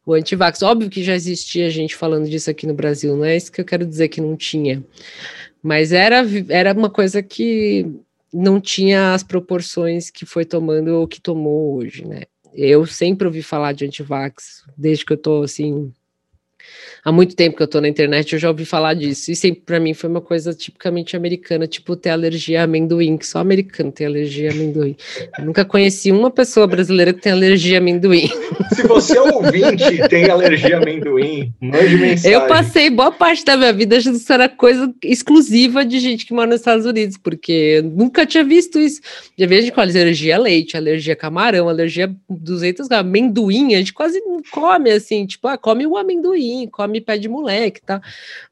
[0.07, 0.63] o antivax.
[0.63, 3.65] Óbvio que já existia gente falando disso aqui no Brasil, não é isso que eu
[3.65, 4.83] quero dizer que não tinha,
[5.63, 7.87] mas era, era uma coisa que
[8.33, 12.23] não tinha as proporções que foi tomando ou que tomou hoje, né.
[12.55, 15.91] Eu sempre ouvi falar de antivax, desde que eu tô, assim,
[17.05, 19.31] há muito tempo que eu tô na internet, eu já ouvi falar disso.
[19.31, 23.27] E sempre para mim foi uma coisa tipicamente americana, tipo ter alergia a amendoim, que
[23.27, 24.97] só americano tem alergia a amendoim.
[25.39, 28.31] Eu nunca conheci uma pessoa brasileira que tem alergia a amendoim.
[28.75, 32.33] Se você é ouvinte tem alergia a amendoim, mande mensagem.
[32.33, 36.27] Eu passei boa parte da minha vida achando que isso era coisa exclusiva de gente
[36.27, 39.01] que mora nos Estados Unidos, porque eu nunca tinha visto isso.
[39.37, 43.75] Já vi gente com alergia a leite, alergia a camarão, alergia a 200 gramas, amendoim,
[43.75, 47.29] a gente quase não come assim, tipo, ah, come o amendoim, come me pé de
[47.29, 48.01] moleque, tá?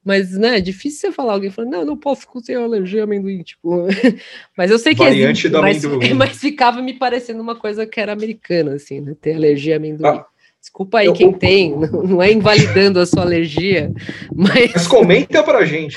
[0.04, 3.42] Mas, né, é difícil você falar alguém falando, não, não posso ter alergia a amendoim,
[3.42, 3.86] tipo.
[4.56, 5.84] mas eu sei que Variante existe, mas,
[6.14, 9.14] mas, ficava me parecendo uma coisa que era americana, assim, né?
[9.20, 10.18] Ter alergia a amendoim.
[10.18, 10.26] Ah.
[10.60, 13.90] Desculpa aí eu, quem eu, tem, não, não, é invalidando a sua alergia,
[14.34, 14.72] mas...
[14.74, 15.96] mas comenta pra gente.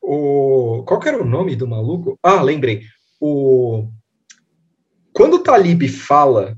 [0.00, 0.82] o...
[0.86, 2.18] Qual que era o nome do maluco?
[2.22, 2.80] Ah, lembrei.
[3.20, 3.88] O...
[5.12, 6.56] Quando o Talib fala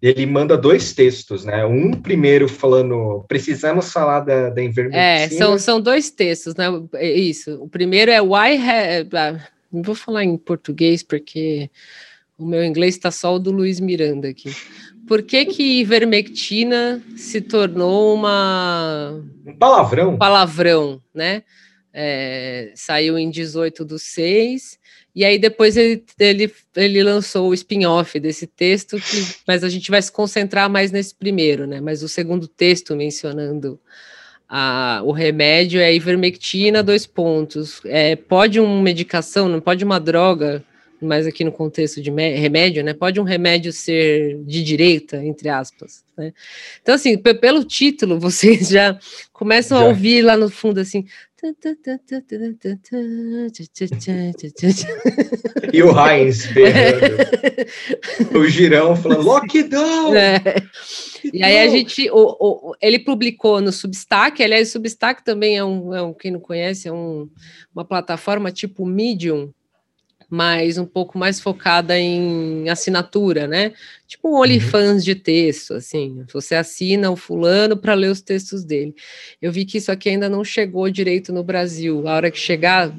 [0.00, 1.64] ele manda dois textos, né?
[1.66, 5.02] Um primeiro falando precisamos falar da, da invermectina.
[5.02, 6.66] É, são, são dois textos, né?
[6.94, 7.60] É isso.
[7.62, 11.68] O primeiro é why have, ah, não vou falar em português porque
[12.38, 14.54] o meu inglês está só o do Luiz Miranda aqui.
[15.08, 20.16] por que que ivermectina se tornou uma Um palavrão.
[20.16, 21.42] palavrão, né?
[21.92, 24.77] É, saiu em 18 do 6,
[25.14, 29.90] e aí depois ele, ele, ele lançou o spin-off desse texto, que, mas a gente
[29.90, 31.80] vai se concentrar mais nesse primeiro, né?
[31.80, 33.80] Mas o segundo texto mencionando
[34.48, 37.80] a, o remédio é ivermectina, dois pontos.
[37.84, 40.64] É, pode uma medicação, não pode uma droga,
[41.00, 42.94] mas aqui no contexto de remédio, né?
[42.94, 46.02] Pode um remédio ser de direita, entre aspas.
[46.16, 46.32] Né?
[46.82, 48.98] Então, assim, pe- pelo título, vocês já
[49.32, 49.86] começam a Já.
[49.88, 51.06] ouvir lá no fundo assim.
[55.72, 57.16] E o Heinz berrando.
[58.38, 60.14] o Girão falando, lockdown!
[60.16, 60.42] É.
[61.32, 62.36] E aí a lockdown!" gente, o,
[62.70, 66.40] o- ele publicou no Substack, aliás, o Substack também é um, é um- quem não
[66.40, 67.28] conhece, é um-
[67.74, 69.52] uma plataforma tipo Medium,
[70.30, 73.72] mas um pouco mais focada em assinatura, né?
[74.06, 76.24] Tipo um OnlyFans de texto, assim.
[76.32, 78.94] Você assina o fulano para ler os textos dele.
[79.40, 82.06] Eu vi que isso aqui ainda não chegou direito no Brasil.
[82.06, 82.94] A hora que chegar,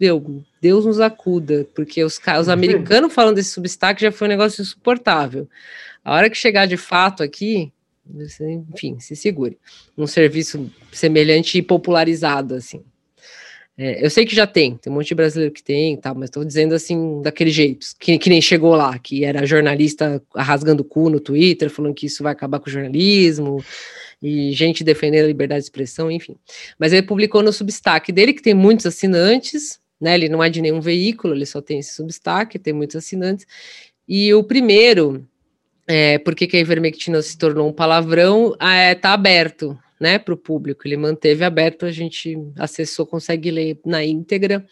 [0.00, 4.62] meu, Deus nos acuda, porque os, os americanos falando desse Substack já foi um negócio
[4.62, 5.46] insuportável.
[6.02, 7.70] A hora que chegar de fato aqui,
[8.72, 9.58] enfim, se segure.
[9.96, 12.82] Um serviço semelhante e popularizado, assim.
[13.80, 16.24] É, eu sei que já tem, tem um monte de brasileiro que tem, tal, mas
[16.24, 20.84] estou dizendo assim, daquele jeito, que, que nem chegou lá, que era jornalista rasgando o
[20.84, 23.64] cu no Twitter, falando que isso vai acabar com o jornalismo,
[24.20, 26.34] e gente defendendo a liberdade de expressão, enfim.
[26.76, 30.14] Mas ele publicou no Substack dele, que tem muitos assinantes, né?
[30.14, 33.46] Ele não é de nenhum veículo, ele só tem esse Substack, tem muitos assinantes.
[34.08, 35.24] E o primeiro,
[35.86, 38.56] é, por que que a ivermectina se tornou um palavrão,
[38.92, 40.86] está aberto né, para o público.
[40.86, 44.64] Ele manteve aberto, a gente acessou, consegue ler na íntegra.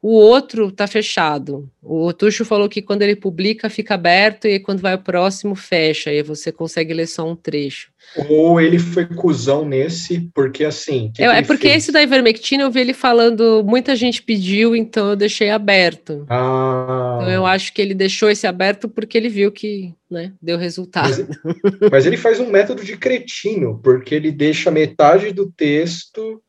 [0.00, 1.70] O outro está fechado.
[1.82, 6.12] O Tuxo falou que quando ele publica fica aberto e quando vai o próximo fecha,
[6.12, 7.90] e você consegue ler só um trecho.
[8.28, 11.10] Ou ele foi cuzão nesse, porque assim.
[11.14, 11.82] que Eu- que é porque fez?
[11.84, 16.24] esse da ivermectina eu vi ele falando, muita gente pediu, então eu deixei aberto.
[16.28, 20.56] Ah, Então eu acho que ele deixou esse aberto porque ele viu que né, deu
[20.56, 21.26] resultado.
[21.44, 26.40] mas, mas ele faz um método de cretino, porque ele deixa metade do texto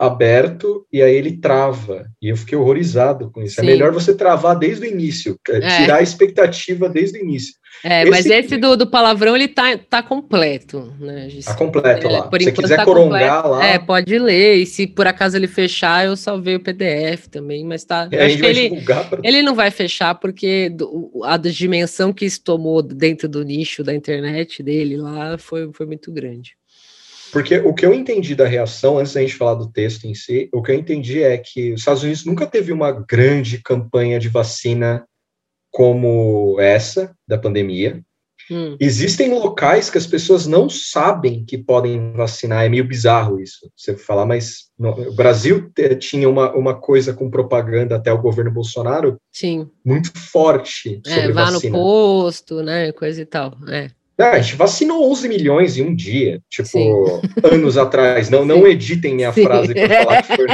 [0.00, 2.06] aberto e aí ele trava.
[2.22, 3.56] E eu fiquei horrorizado com isso.
[3.56, 3.62] Sim.
[3.62, 5.76] É melhor você travar desde o início, é, É.
[5.82, 7.54] tirar a expectativa desde o início.
[7.84, 11.28] É, Esse- mas esse do, do palavrão ele tá, tá completo, né?
[11.44, 12.22] Tá completo É, lá.
[12.28, 13.48] por Se você enquanto quiser tá corongar completo.
[13.48, 14.56] lá, É, pode ler.
[14.56, 18.08] E se por acaso ele fechar, eu salvei o PDF também, mas tá.
[18.10, 19.06] é, acho que ele, pra...
[19.22, 23.94] ele não vai fechar porque do- a dimensão que isso tomou dentro do nicho da
[23.94, 26.56] internet dele lá foi, foi muito grande.
[27.32, 30.48] Porque o que eu entendi da reação, antes da gente falar do texto em si,
[30.52, 34.28] o que eu entendi é que os Estados Unidos nunca teve uma grande campanha de
[34.28, 35.04] vacina
[35.70, 38.02] como essa da pandemia.
[38.50, 43.70] Hum, Existem locais que as pessoas não sabem que podem vacinar, é meio bizarro isso,
[43.76, 45.70] você falar, mas no, o Brasil
[46.00, 49.70] tinha uma, uma coisa com propaganda até o governo Bolsonaro sim.
[49.84, 51.78] muito forte É, sobre vá vacina.
[51.78, 52.90] no posto, né?
[52.90, 53.56] Coisa e tal.
[53.68, 53.90] É.
[54.20, 56.92] Ah, a gente vacinou 11 milhões em um dia, tipo, Sim.
[57.42, 58.28] anos atrás.
[58.28, 59.44] Não, não editem minha Sim.
[59.44, 60.46] frase para falar que foi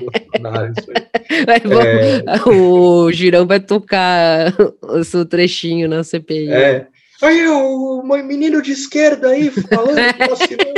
[0.00, 0.72] Bolsonaro.
[1.46, 6.50] Vai, vamos- O Girão vai tocar o seu trechinho na CPI.
[6.50, 6.86] É.
[7.22, 10.74] Aí, o menino de esquerda aí falando que vacinou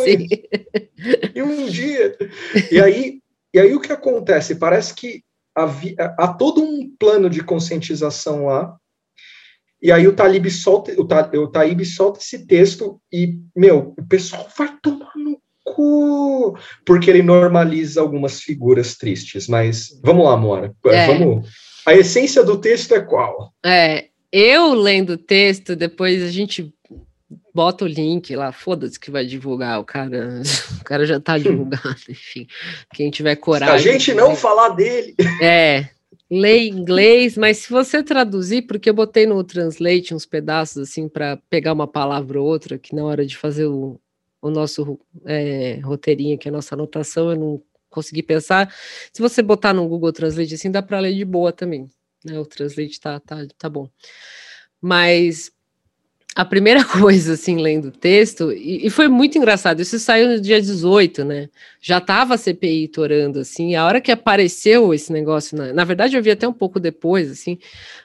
[0.00, 0.28] 11 Sim.
[1.34, 2.16] em um dia.
[2.70, 3.18] E aí,
[3.54, 4.54] e aí o que acontece?
[4.56, 5.22] Parece que
[5.54, 8.76] havia, há todo um plano de conscientização lá.
[9.82, 14.06] E aí o Talib solta, o, Ta, o Taib solta esse texto e, meu, o
[14.06, 19.48] pessoal vai tomar no cu, porque ele normaliza algumas figuras tristes.
[19.48, 20.72] Mas vamos lá, Mora.
[20.86, 21.06] É.
[21.08, 21.48] Vamos.
[21.84, 23.52] A essência do texto é qual?
[23.64, 26.72] É, eu lendo o texto, depois a gente
[27.54, 30.42] bota o link lá, foda-se que vai divulgar, o cara,
[30.80, 32.46] o cara já tá divulgado, enfim.
[32.94, 33.74] Quem tiver Se coragem.
[33.74, 35.14] a gente não falar dele.
[35.40, 35.88] É,
[36.34, 41.36] lê inglês, mas se você traduzir, porque eu botei no Translate uns pedaços assim para
[41.50, 44.00] pegar uma palavra ou outra, que na hora de fazer o,
[44.40, 48.74] o nosso é, roteirinho, que é a nossa anotação, eu não consegui pensar.
[49.12, 51.86] Se você botar no Google Translate assim, dá para ler de boa também.
[52.24, 52.40] Né?
[52.40, 53.90] O Translate tá, tá, tá bom.
[54.80, 55.52] Mas
[56.34, 60.40] a primeira coisa, assim, lendo o texto, e, e foi muito engraçado, isso saiu no
[60.40, 61.48] dia 18, né?
[61.80, 66.16] Já tava a CPI torando, assim, a hora que apareceu esse negócio, na, na verdade
[66.16, 67.58] eu vi até um pouco depois, assim,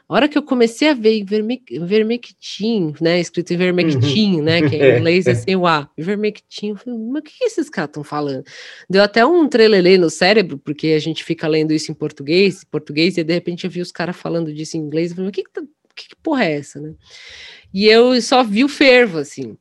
[0.10, 4.80] a hora que eu comecei a ver Iverme- Ivermectin, né, escrito Ivermectin, né, que em
[4.98, 8.04] inglês é sem o A, Ivermectin, eu falei, mas o que, que esses caras estão
[8.04, 8.44] falando?
[8.90, 13.18] Deu até um trelelê no cérebro, porque a gente fica lendo isso em português, português,
[13.18, 15.44] e de repente eu vi os caras falando disso em inglês, eu falei, o que
[15.44, 15.62] que tá
[15.98, 16.94] que, que porra é essa, né?
[17.74, 19.58] E eu só vi o fervo, assim.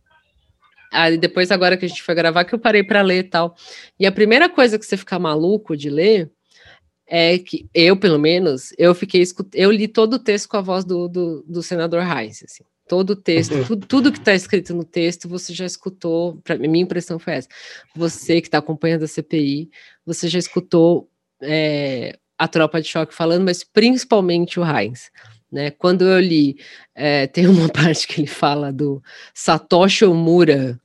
[0.93, 3.57] Aí depois, agora que a gente foi gravar, que eu parei para ler e tal.
[3.99, 6.31] E a primeira coisa que você fica maluco de ler
[7.07, 9.23] é que eu, pelo menos, eu fiquei
[9.55, 12.65] eu li todo o texto com a voz do, do, do senador Reis, assim.
[12.89, 13.65] Todo o texto, uhum.
[13.65, 16.37] tudo, tudo que está escrito no texto, você já escutou.
[16.45, 17.49] Pra, minha impressão foi essa.
[17.97, 19.71] Você que está acompanhando a CPI,
[20.05, 21.11] você já escutou
[21.43, 25.11] é, a tropa de choque falando, mas principalmente o Heinz.
[25.57, 25.71] Né?
[25.71, 26.59] Quando eu li,
[26.95, 29.03] é, tem uma parte que ele fala do
[29.33, 30.79] Satoshi Omura,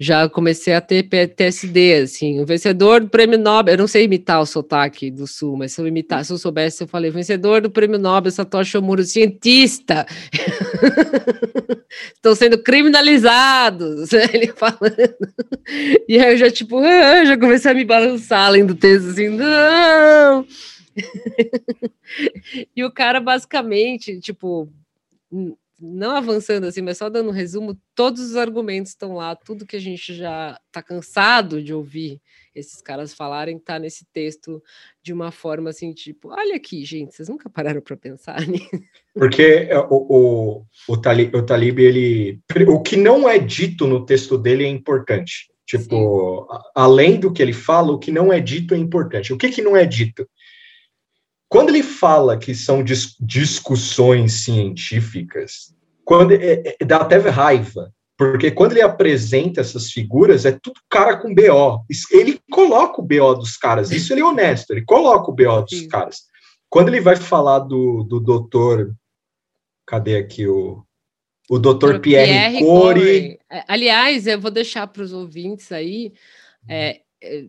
[0.00, 4.40] já comecei a ter PTSD, assim, o vencedor do prêmio Nobel, eu não sei imitar
[4.40, 7.68] o sotaque do Sul, mas se eu imitar, se eu soubesse, eu falei, vencedor do
[7.68, 10.06] prêmio Nobel, Satoshi Omura, cientista,
[12.14, 15.16] estão sendo criminalizados, ele falando,
[16.08, 19.28] e aí eu já, tipo, ah, já comecei a me balançar além do texto, assim,
[19.28, 20.46] não,
[22.74, 24.68] e o cara basicamente, tipo,
[25.80, 29.76] não avançando assim, mas só dando um resumo, todos os argumentos estão lá, tudo que
[29.76, 32.20] a gente já está cansado de ouvir
[32.54, 34.62] esses caras falarem está nesse texto
[35.02, 38.68] de uma forma assim, tipo, olha aqui, gente, vocês nunca pararam para pensar nisso?
[39.14, 42.40] Porque é, o, o, o, Talib, o Talib, ele.
[42.66, 45.48] O que não é dito no texto dele é importante.
[45.64, 46.58] Tipo, Sim.
[46.74, 49.32] além do que ele fala, o que não é dito é importante.
[49.32, 50.26] O que, que não é dito?
[51.48, 55.74] Quando ele fala que são dis discussões científicas,
[56.04, 61.16] quando é, é, dá até raiva, porque quando ele apresenta essas figuras, é tudo cara
[61.16, 61.84] com BO.
[62.10, 65.78] Ele coloca o BO dos caras, isso ele é honesto, ele coloca o BO dos
[65.78, 65.88] Sim.
[65.88, 66.22] caras.
[66.68, 68.94] Quando ele vai falar do, do doutor,
[69.86, 70.84] cadê aqui o,
[71.48, 73.38] o doutor Pierre, Pierre Corey.
[73.50, 76.12] É, aliás, eu vou deixar para os ouvintes aí.
[76.68, 77.46] É, é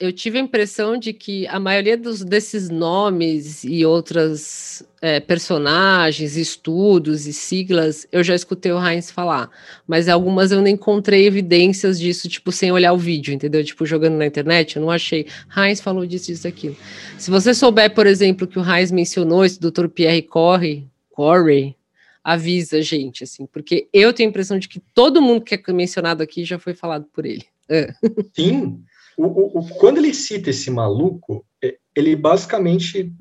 [0.00, 6.38] eu tive a impressão de que a maioria dos, desses nomes e outras é, personagens,
[6.38, 9.50] estudos e siglas, eu já escutei o Heinz falar,
[9.86, 13.62] mas algumas eu não encontrei evidências disso, tipo, sem olhar o vídeo, entendeu?
[13.62, 15.26] Tipo, jogando na internet, eu não achei.
[15.54, 16.76] Heinz falou disso, isso, aquilo.
[17.18, 19.86] Se você souber, por exemplo, que o Heinz mencionou esse Dr.
[19.86, 21.76] Pierre Corey, Corey,
[22.24, 25.72] avisa a gente, assim, porque eu tenho a impressão de que todo mundo que é
[25.74, 27.44] mencionado aqui já foi falado por ele.
[28.34, 28.82] Sim,
[29.20, 33.12] o, o, o, quando ele cita esse maluco, é, ele basicamente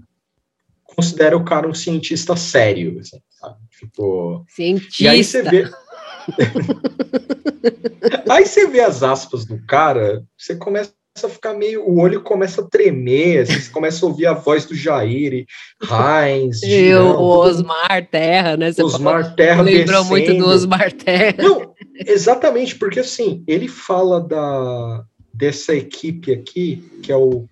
[0.84, 3.58] considera o cara um cientista sério, assim, sabe?
[3.78, 5.04] Tipo, cientista.
[5.04, 5.70] E aí você vê.
[8.30, 11.88] aí você vê as aspas do cara, você começa a ficar meio.
[11.88, 15.46] O olho começa a tremer, assim, você começa a ouvir a voz do Jair,
[15.82, 16.62] Heinz.
[16.64, 18.72] E o Osmar Terra, né?
[18.72, 19.62] Você Osmar Terra.
[19.62, 20.10] Lembrou descendo.
[20.10, 21.36] muito do Osmar Terra.
[21.40, 21.74] Não,
[22.06, 25.04] exatamente, porque assim, ele fala da,
[25.40, 27.46] dessa equipe aqui, que é o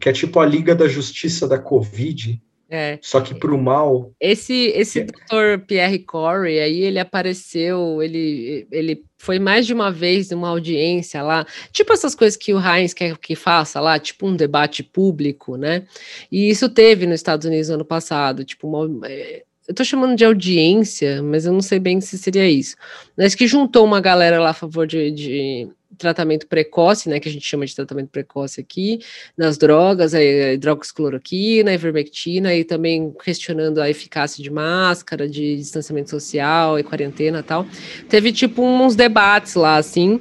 [0.00, 2.40] que é tipo a Liga da Justiça da Covid,
[2.70, 2.98] é.
[3.02, 4.10] Só que para o mal.
[4.18, 5.04] Esse esse é.
[5.04, 5.64] Dr.
[5.66, 11.46] Pierre Corey aí ele apareceu, ele ele foi mais de uma vez numa audiência lá,
[11.70, 15.84] tipo essas coisas que o Heinz quer que faça lá, tipo um debate público, né?
[16.32, 20.16] E isso teve nos Estados Unidos no ano passado, tipo uma, é, eu estou chamando
[20.16, 22.76] de audiência, mas eu não sei bem se seria isso.
[23.16, 25.68] Mas que juntou uma galera lá a favor de, de
[25.98, 29.00] tratamento precoce, né, que a gente chama de tratamento precoce aqui,
[29.36, 36.10] nas drogas, a hidroxicloroquina, a ivermectina, e também questionando a eficácia de máscara, de distanciamento
[36.10, 37.66] social e quarentena e tal.
[38.08, 40.20] Teve, tipo, uns debates lá, assim,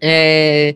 [0.00, 0.74] é,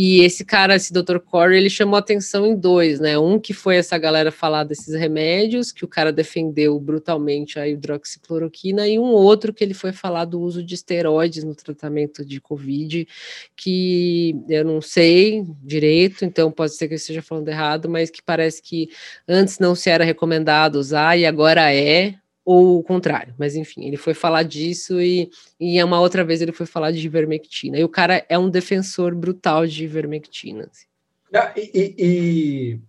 [0.00, 1.18] e esse cara, esse Dr.
[1.18, 3.18] Corey, ele chamou atenção em dois, né?
[3.18, 8.86] Um que foi essa galera falar desses remédios, que o cara defendeu brutalmente a hidroxicloroquina,
[8.86, 13.08] e um outro que ele foi falar do uso de esteroides no tratamento de Covid,
[13.56, 18.22] que eu não sei direito, então pode ser que eu esteja falando errado, mas que
[18.22, 18.90] parece que
[19.26, 22.14] antes não se era recomendado usar e agora é,
[22.48, 25.30] ou o contrário, mas enfim, ele foi falar disso e,
[25.60, 27.78] e uma outra vez ele foi falar de ivermectina.
[27.78, 30.62] E o cara é um defensor brutal de ivermectina.
[30.62, 30.86] Assim.
[31.34, 32.80] Ah, e, e,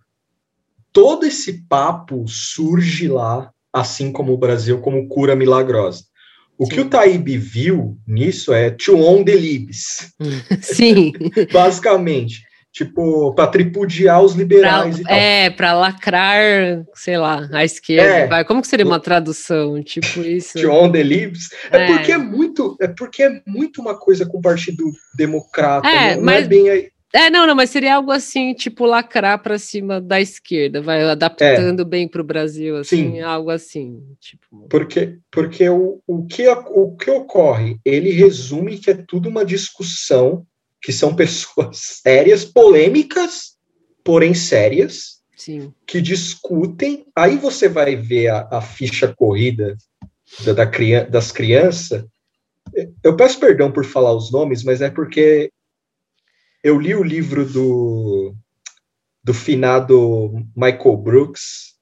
[0.90, 6.04] todo esse papo surge lá, assim como o Brasil, como cura milagrosa.
[6.56, 6.70] O Sim.
[6.72, 10.10] que o Taíbe viu nisso é to on the libs.
[10.62, 11.12] Sim.
[11.52, 15.16] Basicamente tipo, para tripudiar os liberais pra, e tal.
[15.16, 18.38] É, para lacrar, sei lá, a esquerda.
[18.38, 18.44] É.
[18.44, 19.82] Como que seria uma tradução?
[19.82, 20.58] Tipo isso.
[20.58, 21.48] John the Libs.
[21.70, 24.84] É, é, porque é muito, é porque é muito uma coisa com o Partido
[25.16, 26.44] Democrata, é, não, mas...
[26.44, 26.90] é bem aí.
[27.12, 31.82] É, não, não, mas seria algo assim, tipo, lacrar para cima da esquerda, vai adaptando
[31.82, 31.84] é.
[31.84, 33.20] bem para o Brasil, assim, Sim.
[33.20, 34.00] algo assim.
[34.20, 34.68] Tipo...
[34.68, 37.80] Porque, porque o, o, que, o que ocorre?
[37.84, 40.46] Ele resume que é tudo uma discussão
[40.80, 43.56] que são pessoas sérias, polêmicas,
[44.04, 45.72] porém sérias, Sim.
[45.86, 47.06] que discutem.
[47.14, 49.76] Aí você vai ver a, a ficha corrida
[50.44, 50.64] da, da
[51.08, 52.04] das crianças.
[53.02, 55.50] Eu peço perdão por falar os nomes, mas é porque
[56.62, 58.34] eu li o livro do,
[59.24, 61.74] do finado Michael Brooks,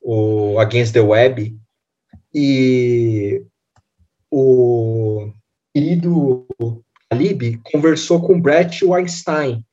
[0.00, 1.56] o Against the Web,
[2.34, 3.44] e
[4.30, 5.32] o
[5.74, 6.46] querido
[7.08, 9.64] Talib conversou com Brett Weinstein.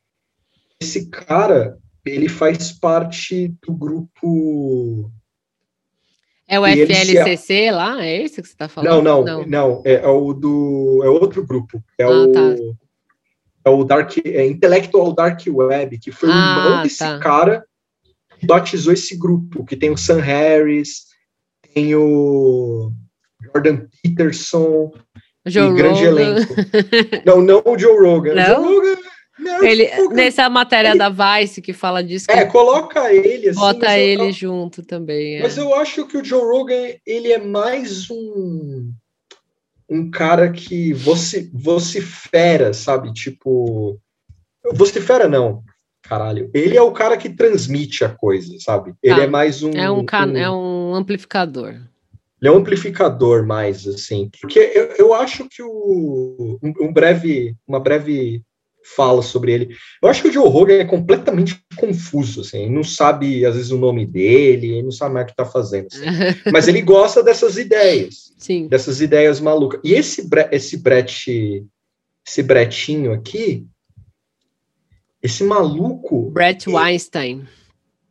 [0.82, 5.12] Esse cara, ele faz parte do grupo
[6.48, 7.72] é o FLCC se...
[7.72, 8.04] lá?
[8.04, 9.04] É esse que você está falando?
[9.04, 9.82] Não, não, não, não.
[9.84, 11.02] É, é, o do.
[11.04, 11.84] É outro grupo.
[11.98, 12.32] É ah, o.
[12.32, 12.56] Tá.
[13.66, 14.18] É o Dark.
[14.24, 17.20] É Intellectual Dark Web, que foi ah, o irmão desse tá.
[17.20, 17.66] cara
[18.40, 21.06] que batizou esse grupo, que tem o Sam Harris,
[21.74, 22.92] tem o
[23.42, 24.92] Jordan Peterson,
[25.46, 26.54] Joe grande elenco.
[27.26, 28.34] não, não o Joe Rogan.
[28.36, 28.64] Não?
[28.64, 29.06] Joe Rogan
[29.64, 32.26] ele, nessa matéria ele, da Vice que fala disso.
[32.30, 33.60] É, coloca ele assim.
[33.60, 35.38] Bota ele eu, junto também.
[35.38, 35.42] É.
[35.42, 38.92] Mas eu acho que o Joe Rogan, ele é mais um
[39.88, 43.14] um cara que você vocifera, sabe?
[43.14, 44.00] Tipo,
[44.74, 45.64] vocifera não,
[46.02, 46.50] caralho.
[46.54, 48.96] Ele é o cara que transmite a coisa, sabe?
[49.04, 49.24] Ele tá.
[49.24, 51.76] é mais um é um, um é um amplificador.
[52.46, 57.56] Ele é um amplificador mais assim, porque eu, eu acho que o um, um breve
[57.68, 58.44] uma breve
[58.96, 59.76] fala sobre ele.
[60.00, 63.72] Eu acho que o Joe Rogan é completamente confuso, assim, ele não sabe, às vezes,
[63.72, 65.88] o nome dele, ele não sabe mais o que está fazendo.
[65.88, 66.06] Assim.
[66.54, 68.32] Mas ele gosta dessas ideias.
[68.38, 68.68] Sim.
[68.68, 69.80] Dessas ideias malucas.
[69.84, 71.66] E esse, esse Brett,
[72.28, 73.66] esse Bretinho aqui,
[75.20, 76.30] esse maluco.
[76.30, 77.48] Brett Weinstein.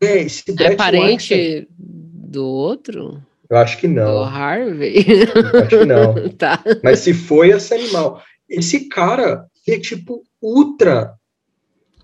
[0.00, 1.66] É, esse Brett é parente Weinstein.
[1.78, 3.22] do outro?
[3.48, 4.16] Eu acho que não.
[4.16, 5.04] O Harvey?
[5.08, 6.28] Eu acho que não.
[6.36, 6.62] tá.
[6.82, 8.22] Mas se foi esse animal.
[8.48, 11.14] Esse cara, é tipo ultra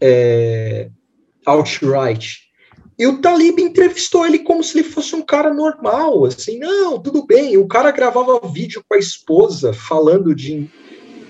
[0.01, 0.89] é,
[1.47, 2.39] outright.
[2.99, 7.25] E o Talib entrevistou ele como se ele fosse um cara normal, assim, não, tudo
[7.25, 7.57] bem.
[7.57, 10.69] O cara gravava vídeo com a esposa falando de.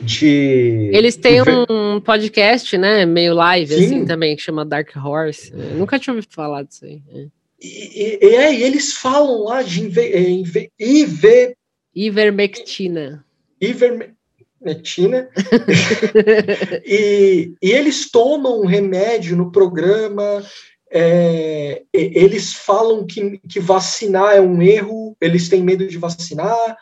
[0.01, 3.07] de Eles têm um podcast, né?
[3.07, 3.85] Meio live, Sim.
[3.85, 5.53] assim, também, que chama Dark Horse.
[5.53, 7.03] Eu nunca tinha ouvido falar disso aí.
[7.15, 7.27] É.
[7.61, 11.57] E, e, é, e eles falam lá de inve, inve, iver,
[11.95, 13.25] ivermectina.
[13.61, 14.15] Iverme,
[14.61, 15.29] metina,
[16.85, 20.45] e, e, eles tomam um remédio no programa,
[20.93, 26.77] é, eles falam que, que vacinar é um erro, eles têm medo de vacinar,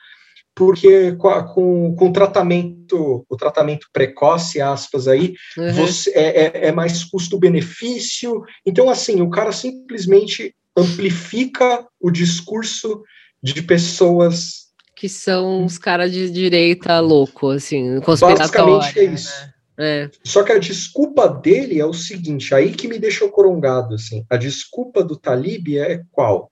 [0.55, 5.72] porque com, com, o tratamento, o tratamento precoce, aspas aí, uhum.
[5.74, 8.43] você, é, é, é mais custo-benefício.
[8.66, 13.03] Então, assim, o cara simplesmente amplifica o discurso
[13.43, 14.68] de pessoas
[14.99, 19.31] que são os caras de direita louco, assim, Basicamente é isso.
[19.31, 19.53] Né?
[19.81, 20.11] É.
[20.24, 24.26] Só que a desculpa dele é o seguinte, aí que me deixou corongado, assim.
[24.29, 26.51] A desculpa do Talib é qual?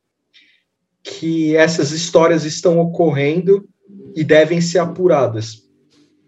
[1.02, 3.68] Que essas histórias estão ocorrendo
[4.14, 5.64] e devem ser apuradas.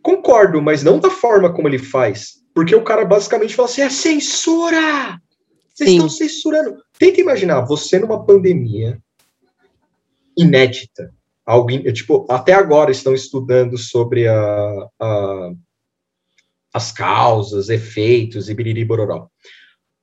[0.02, 2.38] Concordo, mas não da forma como ele faz.
[2.52, 5.20] Porque o cara basicamente fala assim: é censura!
[5.78, 5.96] Vocês Sim.
[5.96, 6.82] estão censurando.
[6.98, 9.00] Tenta imaginar você numa pandemia
[10.36, 11.12] inédita,
[11.46, 15.52] alguém, tipo, até agora estão estudando sobre a, a,
[16.74, 19.28] as causas, efeitos e biriri bororó.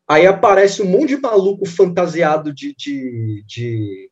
[0.07, 4.09] Aí aparece um monte de maluco fantasiado de, de, de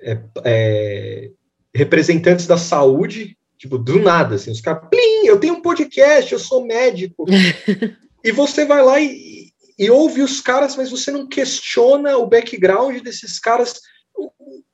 [0.00, 1.30] é, é,
[1.74, 6.38] representantes da saúde, tipo, do nada, assim, os caras, plim, eu tenho um podcast, eu
[6.38, 7.24] sou médico.
[8.22, 9.41] e você vai lá e,
[9.84, 13.80] e ouve os caras, mas você não questiona o background desses caras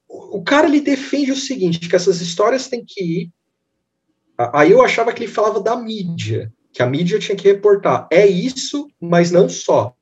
[0.09, 3.31] o cara ele defende o seguinte, que essas histórias têm que ir.
[4.53, 8.07] Aí eu achava que ele falava da mídia, que a mídia tinha que reportar.
[8.11, 9.95] É isso, mas não só.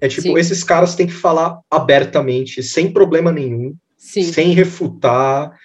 [0.00, 0.38] É tipo, Sim.
[0.38, 4.24] esses caras têm que falar abertamente, sem problema nenhum, Sim.
[4.24, 5.56] sem refutar.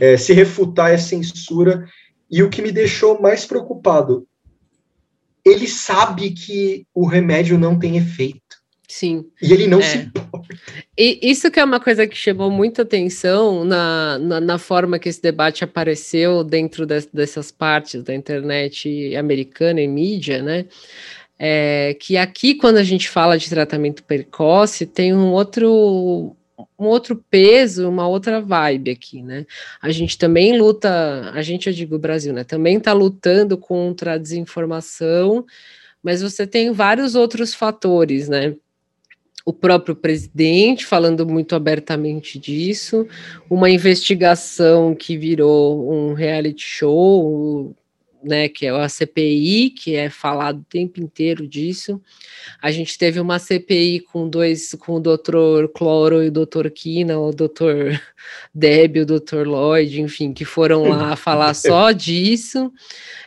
[0.00, 1.86] É, se refutar é censura.
[2.30, 4.26] E o que me deixou mais preocupado,
[5.44, 8.40] ele sabe que o remédio não tem efeito.
[8.92, 9.24] Sim.
[9.40, 9.82] E ele não é.
[9.82, 10.54] se importa.
[10.98, 15.08] E isso que é uma coisa que chamou muita atenção na, na, na forma que
[15.08, 20.66] esse debate apareceu dentro de, dessas partes da internet americana e mídia, né?
[21.38, 26.36] É, que aqui, quando a gente fala de tratamento precoce, tem um outro,
[26.78, 29.46] um outro peso, uma outra vibe aqui, né?
[29.80, 32.44] A gente também luta, a gente, eu digo o Brasil, né?
[32.44, 35.44] Também está lutando contra a desinformação,
[36.02, 38.54] mas você tem vários outros fatores, né?
[39.44, 43.06] o próprio presidente falando muito abertamente disso,
[43.50, 47.74] uma investigação que virou um reality show,
[48.22, 52.00] né, que é a CPI, que é falado o tempo inteiro disso.
[52.60, 57.18] A gente teve uma CPI com dois, com o doutor Cloro e o doutor Kina,
[57.18, 58.00] o doutor
[58.54, 62.72] Deb, o doutor Lloyd, enfim, que foram lá falar só disso.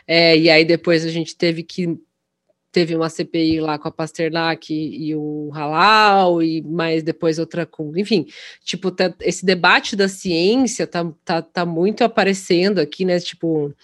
[0.06, 1.98] É, e aí depois a gente teve que
[2.76, 7.64] teve uma CPI lá com a Pasternak e, e o Halal, e mais depois outra
[7.64, 7.96] com.
[7.96, 8.26] Enfim,
[8.62, 13.18] tipo, tá, esse debate da ciência tá, tá, tá muito aparecendo aqui, né?
[13.18, 13.74] Tipo,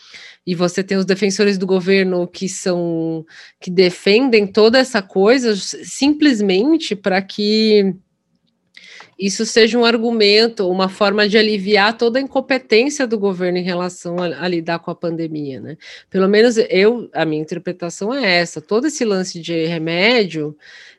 [0.46, 3.24] e você tem os defensores do governo que são
[3.58, 7.96] que defendem toda essa coisa simplesmente para que
[9.24, 14.16] isso seja um argumento, uma forma de aliviar toda a incompetência do governo em relação
[14.18, 15.76] a, a, lidar com a pandemia, né?
[16.10, 18.60] Pelo menos eu, a minha interpretação é essa.
[18.60, 20.56] Todo esse lance de remédio,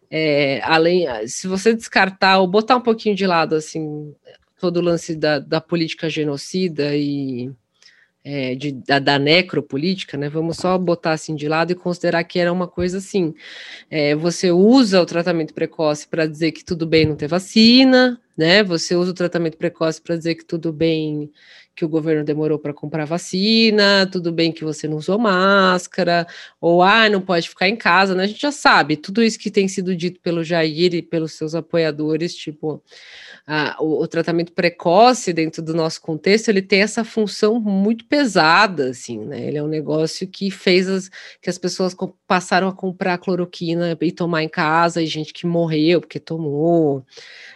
[0.10, 4.16] é, além, se você descartar ou botar um pouquinho de lado, assim,
[4.58, 7.52] todo o lance da, da política genocida e
[8.24, 10.30] é, de, da, da, necropolítica, né?
[10.30, 13.34] Vamos só botar assim de lado e considerar que era uma coisa assim.
[13.90, 18.64] É, você usa o tratamento precoce para dizer que tudo bem não ter vacina, né?
[18.64, 21.32] Você usa o tratamento precoce para dizer que tudo bem
[21.76, 26.28] que o governo demorou para comprar vacina, tudo bem que você não usou máscara,
[26.62, 28.24] ou ah, não pode ficar em casa, né?
[28.24, 31.56] A gente já sabe, tudo isso que tem sido dito pelo Jair e pelos seus
[31.56, 32.82] apoiadores, tipo,
[33.48, 38.90] ah, o, o, tratamento precoce dentro do nosso contexto, ele tem essa função muito pesada,
[38.92, 39.48] assim, né?
[39.48, 41.10] Ele é um negócio que fez as,
[41.42, 41.96] que as pessoas
[42.28, 47.04] passaram a comprar cloroquina e tomar em casa, e gente que morreu porque tomou,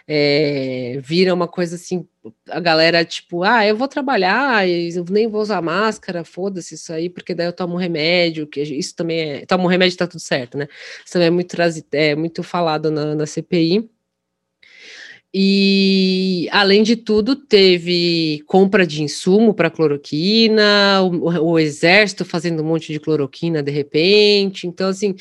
[0.06, 2.06] é, vira uma coisa assim,
[2.48, 7.08] a galera, tipo, ah, eu vou trabalhar, eu nem vou usar máscara, foda-se isso aí,
[7.08, 10.68] porque daí eu tomo remédio, que isso também é, tomo remédio tá tudo certo, né?
[11.04, 11.56] Isso também é muito,
[11.92, 13.88] é, muito falado na, na CPI.
[15.32, 22.66] E, além de tudo, teve compra de insumo para cloroquina, o, o, exército fazendo um
[22.66, 24.66] monte de cloroquina de repente.
[24.66, 25.14] Então, assim,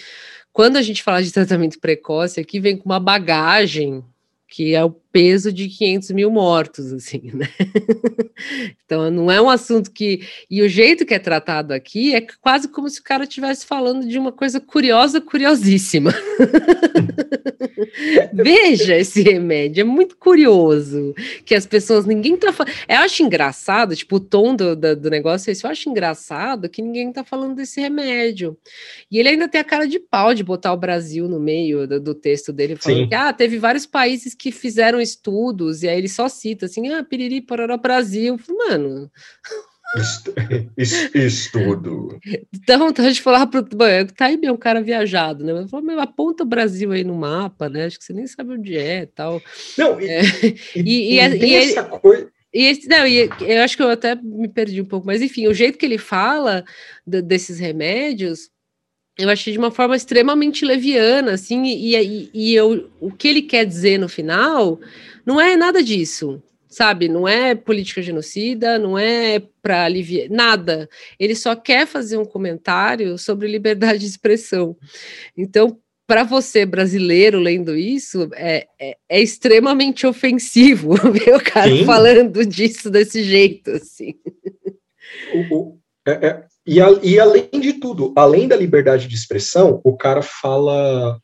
[0.53, 4.03] quando a gente fala de tratamento precoce, aqui vem com uma bagagem
[4.47, 7.49] que é o peso de 500 mil mortos, assim, né?
[8.85, 10.21] então, não é um assunto que.
[10.47, 14.07] E o jeito que é tratado aqui é quase como se o cara estivesse falando
[14.07, 16.13] de uma coisa curiosa, curiosíssima.
[18.31, 22.73] Veja esse remédio, é muito curioso que as pessoas, ninguém tá falando.
[22.87, 26.69] Eu acho engraçado, tipo, o tom do, do, do negócio é esse, eu acho engraçado
[26.69, 28.55] que ninguém tá falando desse remédio.
[29.09, 31.99] E ele ainda tem a cara de pau de botar o Brasil no meio do,
[31.99, 33.07] do texto dele, falando Sim.
[33.07, 37.03] que ah, teve vários países que fizeram estudos, e aí ele só cita assim, ah,
[37.03, 38.37] piriri, pororó, Brasil.
[38.49, 39.11] Mano...
[41.15, 42.19] Estudo.
[42.53, 45.53] Então, a gente falava pro tá aí um cara viajado, né?
[45.53, 47.85] Eu falei, aponta o Brasil aí no mapa, né?
[47.85, 49.41] Acho que você nem sabe onde é tal.
[49.77, 50.21] Não, e, é.
[50.75, 52.29] e, e, e, e essa coisa.
[52.53, 55.47] E esse, não, e eu acho que eu até me perdi um pouco, mas enfim,
[55.47, 56.63] o jeito que ele fala
[57.05, 58.49] de, desses remédios,
[59.17, 63.41] eu achei de uma forma extremamente leviana, assim, e, e, e eu, o que ele
[63.41, 64.79] quer dizer no final
[65.25, 67.09] não é nada disso, sabe?
[67.09, 70.87] Não é política genocida, não é para aliviar nada.
[71.19, 74.77] Ele só quer fazer um comentário sobre liberdade de expressão.
[75.35, 81.85] Então, para você brasileiro lendo isso, é, é, é extremamente ofensivo ver o cara Sim.
[81.85, 84.13] falando disso desse jeito, assim.
[85.51, 85.77] O,
[86.07, 90.21] é, é e, a, e além de tudo, além da liberdade de expressão, o cara
[90.21, 91.19] fala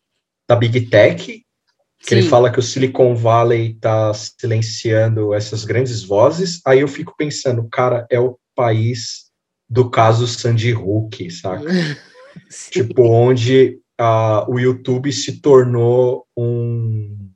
[0.48, 2.16] da Big Tech, que Sim.
[2.16, 6.62] ele fala que o Silicon Valley está silenciando essas grandes vozes.
[6.66, 9.32] Aí eu fico pensando, cara, é o país
[9.70, 11.66] do caso Sandy Hook, saca?
[12.72, 17.30] tipo, onde uh, o YouTube se tornou um,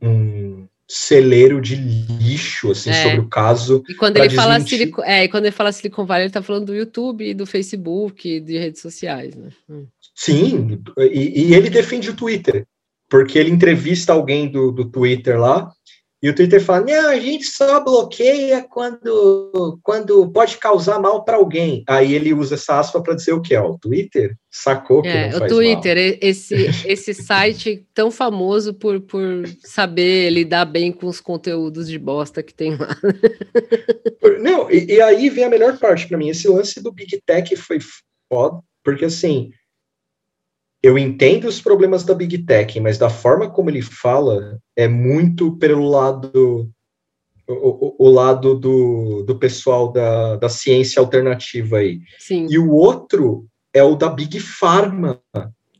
[0.00, 0.49] um
[0.92, 3.02] celeiro de lixo assim é.
[3.04, 3.80] sobre o caso.
[3.88, 6.66] E quando ele fala Silicon, é, e quando ele fala Silicon Valley, ele está falando
[6.66, 9.50] do YouTube, do Facebook, de redes sociais, né?
[9.68, 9.86] Hum.
[10.16, 12.66] Sim, e, e, ele defende o Twitter,
[13.08, 15.70] porque ele entrevista alguém do, do Twitter lá
[16.22, 21.36] e o Twitter fala: não, a gente só bloqueia quando, quando pode causar mal para
[21.36, 21.82] alguém.
[21.88, 23.56] Aí ele usa essa aspa para dizer o que?
[23.56, 26.18] O Twitter sacou que é, o Twitter, mal.
[26.20, 26.54] esse,
[26.86, 32.52] esse site tão famoso por, por saber lidar bem com os conteúdos de bosta que
[32.52, 32.96] tem lá.
[34.40, 37.56] Não, e, e aí vem a melhor parte para mim: esse lance do Big Tech
[37.56, 37.78] foi
[38.30, 39.50] foda, porque assim
[40.82, 45.56] eu entendo os problemas da Big Tech, mas da forma como ele fala, é muito
[45.58, 46.70] pelo lado.
[47.46, 51.98] O, o, o lado do, do pessoal da, da ciência alternativa aí.
[52.18, 52.46] Sim.
[52.48, 55.20] E o outro é o da Big Pharma,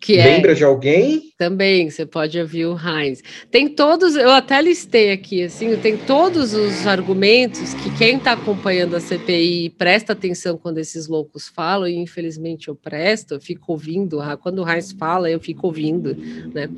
[0.00, 1.30] Que Lembra é, de alguém?
[1.36, 3.22] Também, você pode ouvir o Heinz.
[3.50, 8.96] Tem todos, eu até listei aqui, assim, tem todos os argumentos que quem está acompanhando
[8.96, 14.20] a CPI presta atenção quando esses loucos falam, e infelizmente eu presto, eu fico ouvindo,
[14.42, 16.16] quando o Heinz fala, eu fico ouvindo,
[16.54, 16.70] né?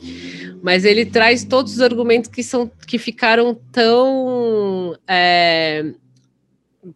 [0.61, 5.93] Mas ele traz todos os argumentos que são que ficaram tão é,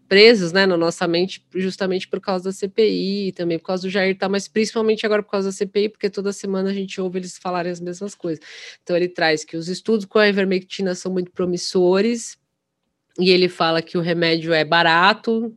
[0.08, 4.16] presos né, na nossa mente justamente por causa da CPI, também por causa do Jair
[4.18, 7.38] tá, mas principalmente agora por causa da CPI, porque toda semana a gente ouve eles
[7.38, 8.44] falarem as mesmas coisas.
[8.82, 12.38] Então ele traz que os estudos com a ivermectina são muito promissores,
[13.18, 15.56] e ele fala que o remédio é barato,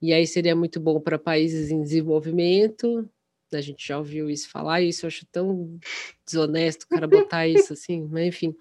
[0.00, 3.08] e aí seria muito bom para países em desenvolvimento.
[3.52, 5.78] A gente já ouviu isso falar, isso eu acho tão
[6.24, 8.54] desonesto o cara botar isso assim, mas enfim.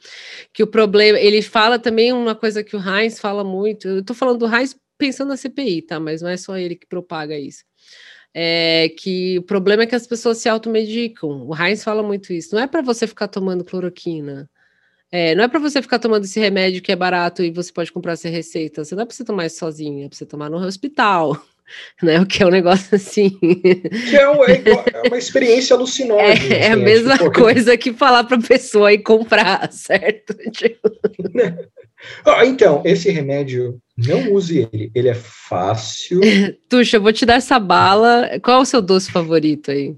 [0.53, 3.87] Que o problema, ele fala também uma coisa que o Heinz fala muito.
[3.87, 5.99] Eu tô falando do Heinz pensando na CPI, tá?
[5.99, 7.63] Mas não é só ele que propaga isso.
[8.33, 11.47] É que o problema é que as pessoas se automedicam.
[11.47, 12.53] O Heinz fala muito isso.
[12.53, 14.49] Não é para você ficar tomando cloroquina.
[15.11, 17.91] É, não é para você ficar tomando esse remédio que é barato e você pode
[17.91, 18.83] comprar essa receita.
[18.83, 21.41] Você não é para você tomar isso sozinho, é para você tomar no hospital
[22.01, 22.19] né?
[22.19, 23.29] O que é um negócio assim.
[23.29, 24.61] Que é, um, é,
[24.93, 26.55] é uma experiência alucinógena.
[26.55, 30.35] É, é assim, a mesma tipo, coisa que falar para a pessoa ir comprar, certo?
[30.51, 30.89] Tipo...
[32.45, 34.91] então, esse remédio, não use ele.
[34.93, 36.19] Ele é fácil.
[36.69, 38.39] Tuxa, eu vou te dar essa bala.
[38.41, 39.95] Qual é o seu doce favorito aí?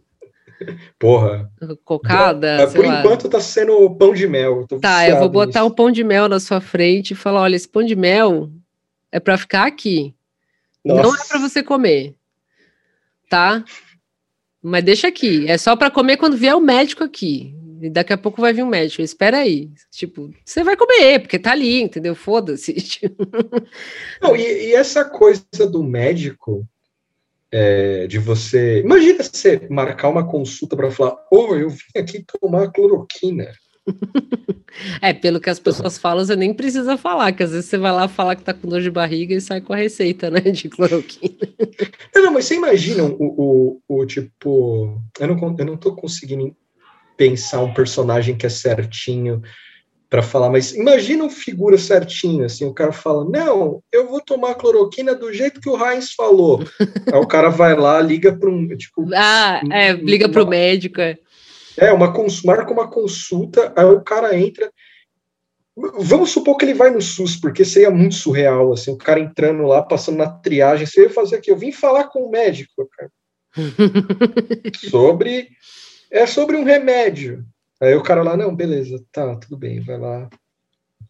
[0.97, 1.51] Porra.
[1.83, 2.67] Cocada?
[2.73, 4.65] Por enquanto tá sendo pão de mel.
[4.81, 5.71] tá, eu vou botar nisso.
[5.71, 8.49] um pão de mel na sua frente e falar: olha, esse pão de mel
[9.11, 10.15] é para ficar aqui.
[10.87, 11.03] Nossa.
[11.03, 12.15] Não é para você comer,
[13.29, 13.63] tá?
[14.61, 15.47] Mas deixa aqui.
[15.47, 17.53] É só para comer quando vier o médico aqui.
[17.81, 19.01] E daqui a pouco vai vir um médico.
[19.01, 19.69] Espera aí.
[19.91, 22.15] Tipo, você vai comer, porque tá ali, entendeu?
[22.15, 22.75] Foda-se.
[24.21, 26.65] Não, e, e, essa coisa do médico,
[27.51, 28.79] é, de você.
[28.79, 33.51] Imagina você marcar uma consulta para falar: Ô, oh, eu vim aqui tomar cloroquina.
[35.01, 37.91] É, pelo que as pessoas falam, você nem precisa falar, que às vezes você vai
[37.91, 40.69] lá falar que tá com dor de barriga e sai com a receita, né, de
[40.69, 41.35] cloroquina.
[42.13, 45.01] Não, não mas você imagina o, o, o, tipo.
[45.19, 46.55] Eu não, eu não tô conseguindo
[47.15, 49.41] pensar um personagem que é certinho
[50.09, 54.55] para falar, mas imagina um figura certinho, assim, o cara fala, não, eu vou tomar
[54.55, 56.63] cloroquina do jeito que o Heinz falou.
[57.11, 59.05] Aí o cara vai lá, liga para um, tipo...
[59.13, 61.17] Ah, é, liga para o médico, é.
[61.77, 62.11] É, uma
[62.43, 64.71] marca uma consulta, aí o cara entra.
[65.99, 69.61] Vamos supor que ele vai no SUS, porque seria muito surreal, assim, o cara entrando
[69.61, 73.11] lá, passando na triagem, você ia fazer aqui, eu vim falar com o médico, cara.
[74.89, 75.49] sobre.
[76.09, 77.45] É sobre um remédio.
[77.79, 80.29] Aí o cara lá, não, beleza, tá, tudo bem, vai lá.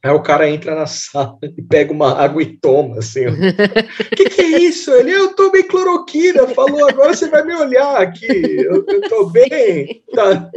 [0.03, 3.25] Aí o cara entra na sala e pega uma água e toma, assim.
[3.25, 3.35] O
[4.15, 4.91] que, que é isso?
[4.93, 10.03] Ele, eu tomei cloroquina, falou, agora você vai me olhar aqui, eu, eu tô bem,
[10.13, 10.49] tá?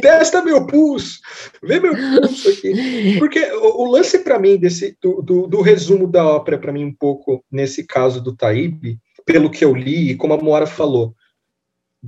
[0.00, 1.20] Testa meu pulso,
[1.62, 3.18] vê meu pulso aqui.
[3.18, 6.84] Porque o, o lance para mim, desse, do, do, do, resumo da ópera, para mim,
[6.84, 11.14] um pouco, nesse caso do Taíbe, pelo que eu li, e como a Moara falou,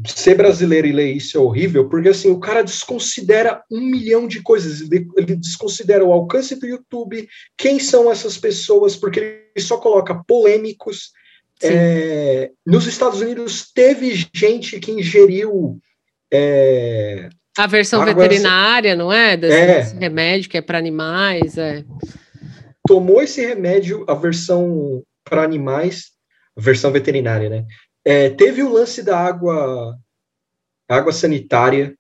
[0.07, 4.43] ser brasileiro e ler isso é horrível, porque assim, o cara desconsidera um milhão de
[4.43, 10.23] coisas, ele desconsidera o alcance do YouTube, quem são essas pessoas, porque ele só coloca
[10.27, 11.11] polêmicos.
[11.61, 15.81] É, nos Estados Unidos teve gente que ingeriu
[16.33, 17.29] é,
[17.59, 19.37] a versão veterinária, não é?
[19.37, 19.67] Desse, é?
[19.67, 21.85] desse, remédio que é para animais, é.
[22.87, 26.13] Tomou esse remédio, a versão para animais,
[26.57, 27.65] a versão veterinária, né?
[28.09, 29.95] É, teve o lance da água,
[30.89, 31.95] água sanitária.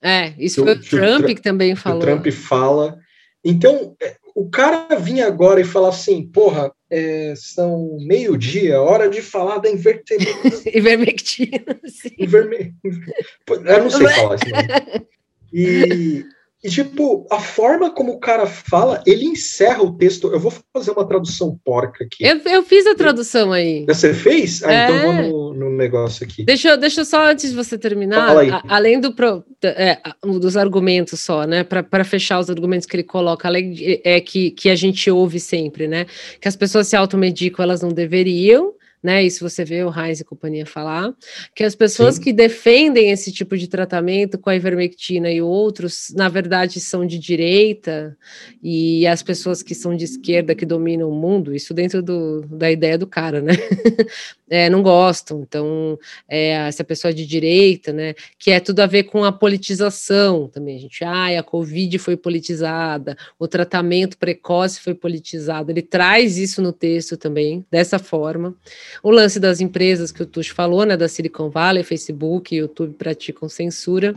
[0.00, 1.98] É, isso foi o Trump que, também falou.
[1.98, 2.98] O Trump fala.
[3.44, 9.20] Então, é, o cara vinha agora e falar assim, porra, é, são meio-dia, hora de
[9.20, 10.62] falar da invertemectina.
[10.74, 12.14] Ivermectina, sim.
[12.18, 12.74] Iverme...
[13.46, 14.50] Eu não sei falar isso.
[14.50, 15.06] Né?
[15.52, 16.24] E,
[16.64, 20.28] e, tipo, a forma como o cara fala, ele encerra o texto.
[20.28, 22.24] Eu vou fazer uma tradução porca aqui.
[22.24, 23.84] Eu, eu fiz a tradução aí.
[23.86, 24.62] Você fez?
[24.62, 24.84] Ah, é.
[24.84, 26.44] então vou no, no, negócio aqui.
[26.44, 31.44] Deixa, deixa só, antes de você terminar, a, além do pro, é, dos argumentos só,
[31.44, 31.64] né?
[31.64, 35.40] Para fechar os argumentos que ele coloca, além de, é que, que a gente ouve
[35.40, 36.06] sempre, né?
[36.40, 38.72] Que as pessoas se automedicam, elas não deveriam
[39.02, 39.22] né?
[39.24, 41.12] Isso você vê o Heinz e companhia falar,
[41.54, 42.22] que as pessoas Sim.
[42.22, 47.18] que defendem esse tipo de tratamento com a ivermectina e outros, na verdade, são de
[47.18, 48.16] direita,
[48.62, 52.70] e as pessoas que são de esquerda, que dominam o mundo, isso dentro do, da
[52.70, 53.54] ideia do cara, né?
[54.52, 55.40] é, não gostam.
[55.40, 55.98] Então,
[56.28, 58.14] é, essa pessoa de direita, né?
[58.38, 60.76] Que é tudo a ver com a politização também.
[60.76, 65.70] A gente, a Covid foi politizada, o tratamento precoce foi politizado.
[65.70, 68.54] Ele traz isso no texto também, dessa forma.
[69.02, 73.48] O lance das empresas que o Tuxo falou, né, da Silicon Valley, Facebook, YouTube praticam
[73.48, 74.14] censura.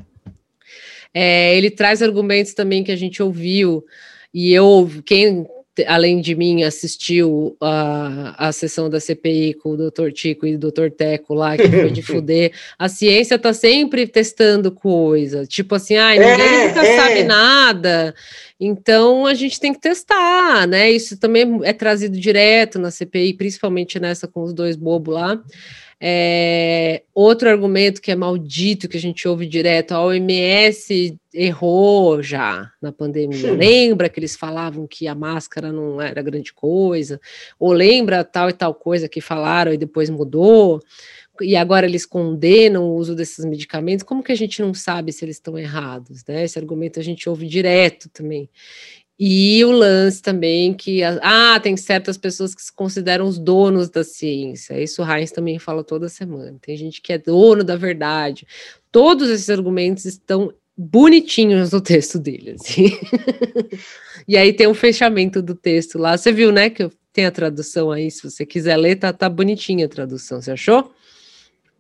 [1.14, 3.86] É, ele traz argumentos também que a gente ouviu,
[4.34, 5.48] e eu, quem
[5.88, 10.60] além de mim, assistiu a, a sessão da CPI com o doutor Tico e o
[10.60, 12.52] doutor Teco lá, que foi de fuder.
[12.78, 15.46] A ciência tá sempre testando coisa.
[15.46, 16.96] Tipo assim, ah, ninguém é, nunca é.
[16.96, 18.16] sabe nada.
[18.60, 20.90] Então a gente tem que testar, né?
[20.90, 25.42] Isso também é trazido direto na CPI, principalmente nessa com os dois bobos lá.
[26.00, 32.70] É, outro argumento que é maldito, que a gente ouve direto, a OMS errou já
[32.82, 33.38] na pandemia.
[33.38, 33.56] Sim.
[33.56, 37.20] Lembra que eles falavam que a máscara não era grande coisa?
[37.60, 40.82] Ou lembra tal e tal coisa que falaram e depois mudou?
[41.42, 45.26] E agora eles condenam o uso desses medicamentos, como que a gente não sabe se
[45.26, 46.24] eles estão errados?
[46.26, 46.46] Né?
[46.46, 48.50] Esse argumento a gente ouve direto também.
[49.18, 54.04] E o lance também que ah, tem certas pessoas que se consideram os donos da
[54.04, 54.82] ciência.
[54.82, 56.58] Isso o Heinz também fala toda semana.
[56.62, 58.46] Tem gente que é dono da verdade.
[58.92, 62.56] Todos esses argumentos estão bonitinhos no texto dele.
[62.60, 62.92] Assim.
[64.28, 66.18] e aí tem um fechamento do texto lá.
[66.18, 66.70] Você viu, né?
[66.70, 68.12] Que tem a tradução aí.
[68.12, 70.42] Se você quiser ler, tá, tá bonitinha a tradução.
[70.42, 70.92] Você achou?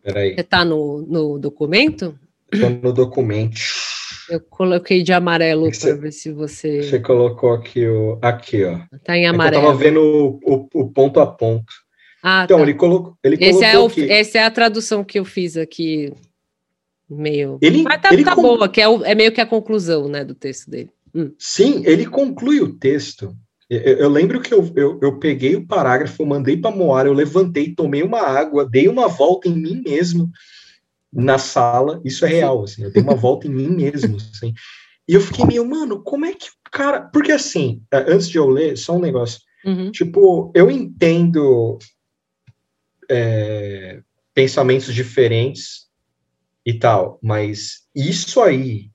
[0.02, 0.36] Peraí.
[0.36, 2.18] Você tá no, no documento?
[2.50, 3.60] Estou no documento.
[4.30, 6.84] Eu coloquei de amarelo para ver se você.
[6.84, 8.18] Você colocou aqui o.
[8.22, 8.80] Aqui, ó.
[9.04, 9.64] Tá em amarelo.
[9.64, 11.72] É eu tava vendo o, o, o, ponto a ponto.
[12.24, 12.64] Ah, então, tá.
[12.64, 13.68] ele, colo, ele Esse colocou.
[13.68, 14.12] É o, aqui.
[14.12, 16.12] Essa é a tradução que eu fiz aqui.
[17.08, 17.60] Meio.
[17.62, 20.08] Ele, Mas tá, ele tá com- boa, que é, o- é meio que a conclusão,
[20.08, 20.90] né, do texto dele.
[21.14, 21.32] Hum.
[21.38, 23.32] Sim, ele conclui o texto.
[23.70, 27.14] Eu, eu lembro que eu, eu, eu peguei o parágrafo, eu mandei para Moara, eu
[27.14, 30.32] levantei, tomei uma água, dei uma volta em mim mesmo
[31.16, 32.02] na sala.
[32.04, 34.54] Isso é real, assim, eu dei uma volta em mim mesmo, assim.
[35.08, 37.02] E eu fiquei meio, mano, como é que o cara.
[37.02, 39.40] Porque assim, antes de eu ler, só um negócio.
[39.64, 39.92] Uhum.
[39.92, 41.80] Tipo, eu entendo
[43.10, 44.02] é,
[44.34, 45.86] pensamentos diferentes
[46.66, 48.90] e tal, mas isso aí,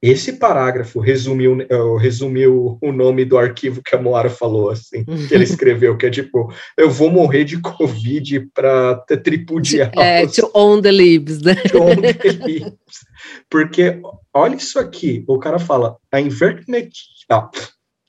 [0.00, 5.34] esse parágrafo resumiu, eh, resumiu o nome do arquivo que a Moara falou, assim, que
[5.34, 10.82] ele escreveu, que é tipo, eu vou morrer de Covid para tripudiar É, to own
[10.82, 11.54] the libs, né?
[11.72, 13.06] John Phillips.
[13.50, 14.00] Porque,
[14.34, 17.48] olha isso aqui, o cara fala, a invermectina,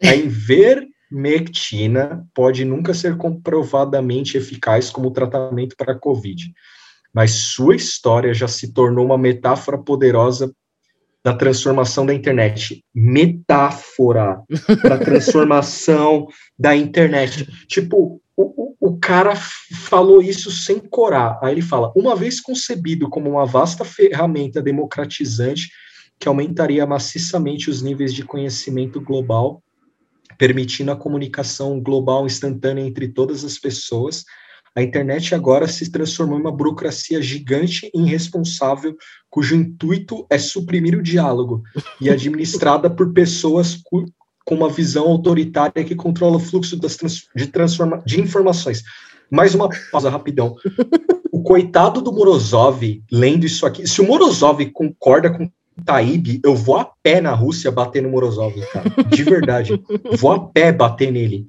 [0.04, 6.52] a invermectina pode nunca ser comprovadamente eficaz como tratamento para a Covid,
[7.14, 10.52] mas sua história já se tornou uma metáfora poderosa
[11.28, 12.86] da transformação da internet.
[12.96, 14.42] Metáfora
[14.82, 16.26] da transformação
[16.58, 17.46] da internet.
[17.68, 21.38] Tipo, o, o, o cara falou isso sem corar.
[21.44, 25.70] Aí ele fala: uma vez concebido como uma vasta ferramenta democratizante
[26.18, 29.62] que aumentaria maciçamente os níveis de conhecimento global,
[30.38, 34.24] permitindo a comunicação global instantânea entre todas as pessoas,
[34.78, 38.96] a internet agora se transformou em uma burocracia gigante e irresponsável,
[39.28, 41.64] cujo intuito é suprimir o diálogo
[42.00, 43.82] e administrada por pessoas
[44.46, 48.84] com uma visão autoritária que controla o fluxo trans- de, transforma de informações.
[49.32, 50.56] Mais uma pausa rapidão.
[51.32, 53.88] O coitado do Morozov lendo isso aqui.
[53.88, 55.50] Se o Morozov concorda com
[55.84, 58.92] Taib, eu vou a pé na Rússia bater no Morozov, cara.
[59.10, 59.82] De verdade.
[60.20, 61.48] Vou a pé bater nele.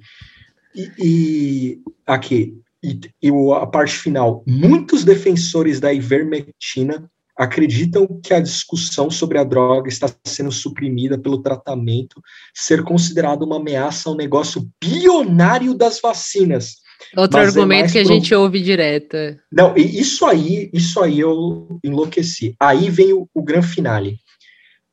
[0.75, 4.43] E, e aqui, e, e a parte final.
[4.47, 11.41] Muitos defensores da ivermectina acreditam que a discussão sobre a droga está sendo suprimida pelo
[11.41, 12.21] tratamento
[12.53, 16.75] ser considerado uma ameaça ao negócio bilionário das vacinas.
[17.15, 19.15] Outro Mas é argumento mais que a pro- gente ouve direto.
[19.15, 19.37] é.
[19.49, 22.55] Não, isso aí, isso aí eu enlouqueci.
[22.59, 24.19] Aí vem o, o grande finale.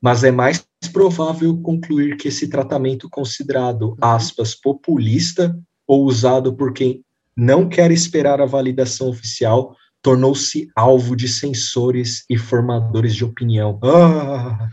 [0.01, 7.03] Mas é mais provável concluir que esse tratamento considerado, aspas, populista ou usado por quem
[7.37, 9.77] não quer esperar a validação oficial,
[10.07, 13.77] tornou-se alvo de censores e formadores de opinião.
[13.83, 14.69] Ah,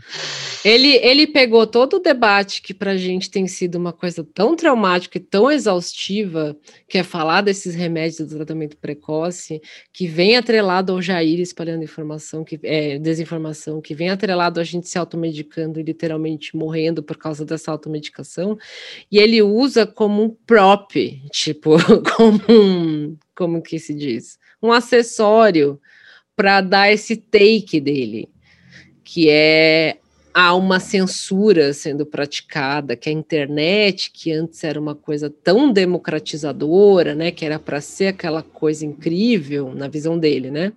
[0.64, 4.54] Ele, ele pegou todo o debate que para a gente tem sido uma coisa tão
[4.54, 6.56] traumática e tão exaustiva,
[6.88, 9.60] que é falar desses remédios do tratamento precoce,
[9.92, 14.88] que vem atrelado ao Jair espalhando informação, que é, desinformação, que vem atrelado a gente
[14.88, 18.56] se automedicando e literalmente morrendo por causa dessa automedicação,
[19.10, 20.94] e ele usa como um prop,
[21.32, 21.70] tipo,
[22.16, 24.38] como um, como que se diz?
[24.62, 25.80] Um acessório
[26.36, 28.28] para dar esse take dele,
[29.02, 29.98] que é
[30.34, 37.14] há uma censura sendo praticada, que a internet, que antes era uma coisa tão democratizadora,
[37.14, 40.72] né, que era para ser aquela coisa incrível na visão dele, né?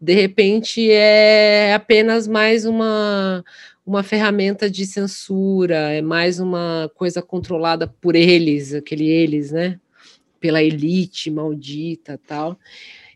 [0.00, 3.44] De repente é apenas mais uma
[3.86, 9.78] uma ferramenta de censura, é mais uma coisa controlada por eles, aquele eles, né?
[10.44, 12.58] Pela elite maldita, tal.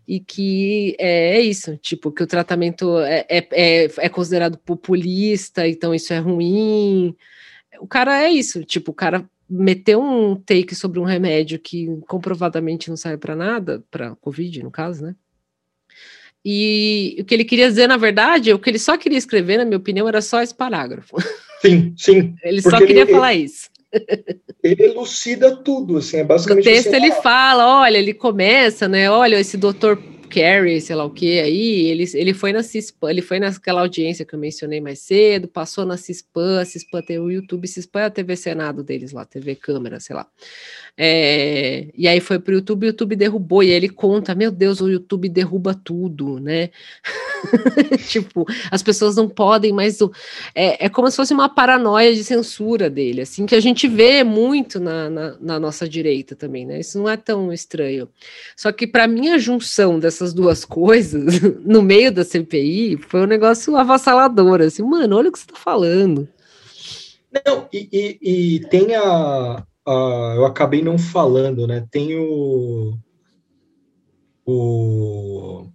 [0.07, 5.69] e que é, é isso, tipo, que o tratamento é, é, é, é considerado populista,
[5.69, 7.15] então isso é ruim.
[7.81, 12.89] O cara é isso, tipo, o cara meteu um take sobre um remédio que comprovadamente
[12.89, 15.15] não serve para nada, para Covid, no caso, né?
[16.43, 19.67] E o que ele queria dizer, na verdade, o que ele só queria escrever, na
[19.67, 21.15] minha opinião, era só esse parágrafo.
[21.61, 22.35] Sim, sim.
[22.43, 23.69] ele só queria ele, falar isso.
[24.63, 26.65] Ele elucida tudo, assim, é basicamente.
[26.65, 29.11] No texto assim, ele fala, olha, ele começa, né?
[29.11, 33.23] Olha, esse doutor Carey, sei lá o que, aí ele, ele foi na CISPAN, ele
[33.23, 37.31] foi naquela audiência que eu mencionei mais cedo, passou na CISPAN, a CISPAN tem o
[37.31, 40.27] YouTube, CISPAN é a TV Senado deles lá, TV Câmara, sei lá.
[41.01, 44.51] É, e aí foi para o YouTube, o YouTube derrubou, e aí ele conta, meu
[44.51, 46.71] Deus, o YouTube derruba tudo, né?
[48.09, 50.01] tipo, as pessoas não podem mais.
[50.53, 54.25] É, é como se fosse uma paranoia de censura dele, assim, que a gente vê
[54.25, 56.81] muito na, na, na nossa direita também, né?
[56.81, 58.09] Isso não é tão estranho.
[58.57, 63.27] Só que para mim a junção dessas duas coisas no meio da CPI foi um
[63.27, 66.29] negócio avassalador, assim, mano, olha o que você tá falando.
[67.47, 71.87] Não, e, e, e tem a, uh, eu acabei não falando, né?
[71.91, 72.99] Tem o.
[74.47, 75.69] O.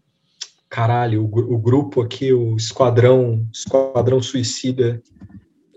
[0.69, 5.01] Caralho, o, o grupo aqui, o Esquadrão, Esquadrão Suicida.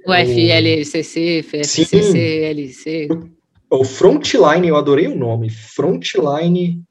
[0.07, 3.09] O, FLCC, FCCLC.
[3.71, 5.51] O Frontline, eu adorei o nome.
[5.51, 6.83] Frontline.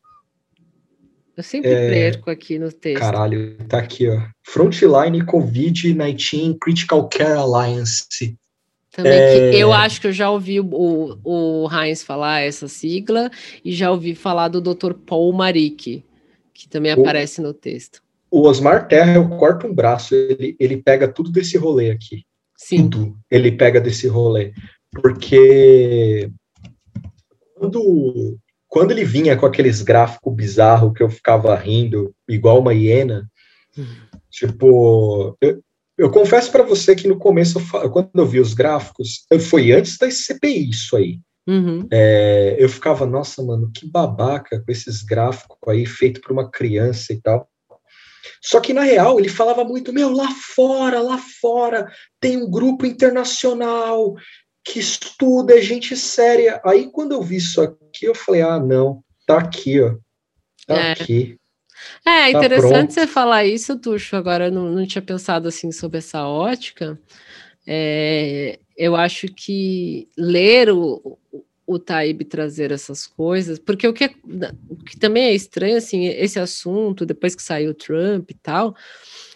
[1.36, 3.00] Eu sempre é, perco aqui no texto.
[3.00, 4.22] Caralho, tá aqui, ó.
[4.44, 8.38] Frontline COVID-19 Critical Care Alliance.
[8.96, 9.52] Também é...
[9.52, 13.30] que eu acho que eu já ouvi o, o Heinz falar essa sigla
[13.64, 14.94] e já ouvi falar do Dr.
[14.94, 16.02] Paul Marik,
[16.54, 18.02] que também o, aparece no texto.
[18.32, 22.24] O Osmar Terra, eu corto um braço, ele, ele pega tudo desse rolê aqui.
[22.56, 22.90] Sim.
[22.90, 24.54] Tudo ele pega desse rolê.
[24.94, 26.32] Porque
[27.54, 33.30] quando, quando ele vinha com aqueles gráficos bizarros que eu ficava rindo, igual uma hiena,
[33.78, 33.86] hum.
[34.32, 35.62] tipo, eu,
[35.98, 37.60] eu confesso para você que no começo,
[37.92, 41.20] quando eu vi os gráficos, foi antes da CPI isso aí.
[41.48, 41.88] Uhum.
[41.92, 47.14] É, eu ficava, nossa, mano, que babaca com esses gráficos aí feito para uma criança
[47.14, 47.48] e tal.
[48.42, 52.86] Só que na real ele falava muito, meu, lá fora, lá fora tem um grupo
[52.86, 54.16] internacional
[54.64, 56.60] que estuda, é gente séria.
[56.66, 59.96] Aí quando eu vi isso aqui, eu falei, ah, não, tá aqui, ó.
[60.68, 60.92] Tá é.
[60.92, 61.38] aqui.
[62.06, 64.16] É tá interessante você falar isso, Tuxo.
[64.16, 67.00] Agora eu não, não tinha pensado assim sobre essa ótica.
[67.68, 71.18] É, eu acho que ler o,
[71.66, 74.12] o Taib trazer essas coisas, porque o que, é,
[74.70, 78.76] o que também é estranho, assim, esse assunto, depois que saiu o Trump e tal,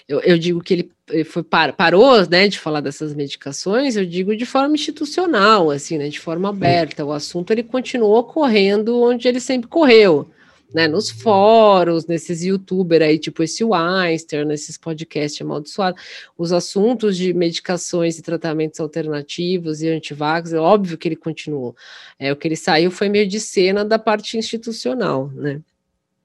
[0.07, 4.35] eu, eu digo que ele foi par, parou, né, de falar dessas medicações, eu digo
[4.35, 7.05] de forma institucional, assim, né, de forma aberta.
[7.05, 10.29] O assunto ele continuou correndo onde ele sempre correu,
[10.73, 16.01] né, nos fóruns, nesses youtubers aí, tipo esse Weinstein, nesses podcasts amaldiçoados,
[16.37, 21.75] os assuntos de medicações e tratamentos alternativos e antivax, é óbvio que ele continuou.
[22.19, 25.61] É, o que ele saiu foi meio de cena da parte institucional, né?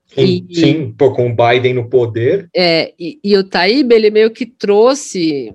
[0.06, 2.48] Sim, e, sim pô, com o Biden no poder.
[2.54, 5.54] É, e, e o Taib, ele meio que trouxe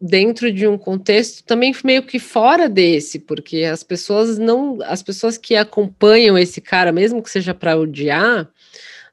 [0.00, 5.36] dentro de um contexto também meio que fora desse, porque as pessoas não, as pessoas
[5.36, 8.48] que acompanham esse cara, mesmo que seja para odiar,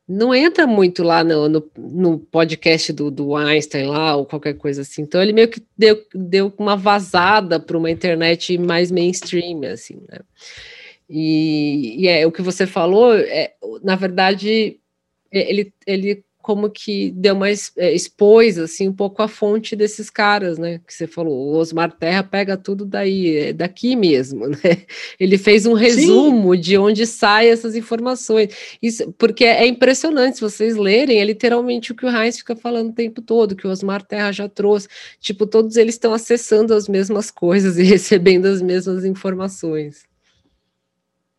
[0.08, 4.84] não entra muito lá no, no, no, podcast do, do Einstein lá ou qualquer coisa
[4.84, 5.02] assim.
[5.02, 10.20] Então ele meio que deu, deu uma vazada para uma internet mais mainstream, assim, né?
[11.10, 14.80] E, e é o que você falou, é, na verdade,
[15.32, 20.60] ele, ele como que deu mais é, expôs assim um pouco a fonte desses caras,
[20.60, 20.80] né?
[20.86, 24.84] Que você falou, o Osmar Terra pega tudo daí, é daqui mesmo, né?
[25.20, 26.62] Ele fez um resumo Sim.
[26.62, 28.54] de onde saem essas informações.
[28.80, 32.90] Isso, porque é impressionante se vocês lerem, é literalmente o que o Heinz fica falando
[32.90, 34.88] o tempo todo, que o Osmar Terra já trouxe.
[35.20, 40.04] Tipo, todos eles estão acessando as mesmas coisas e recebendo as mesmas informações.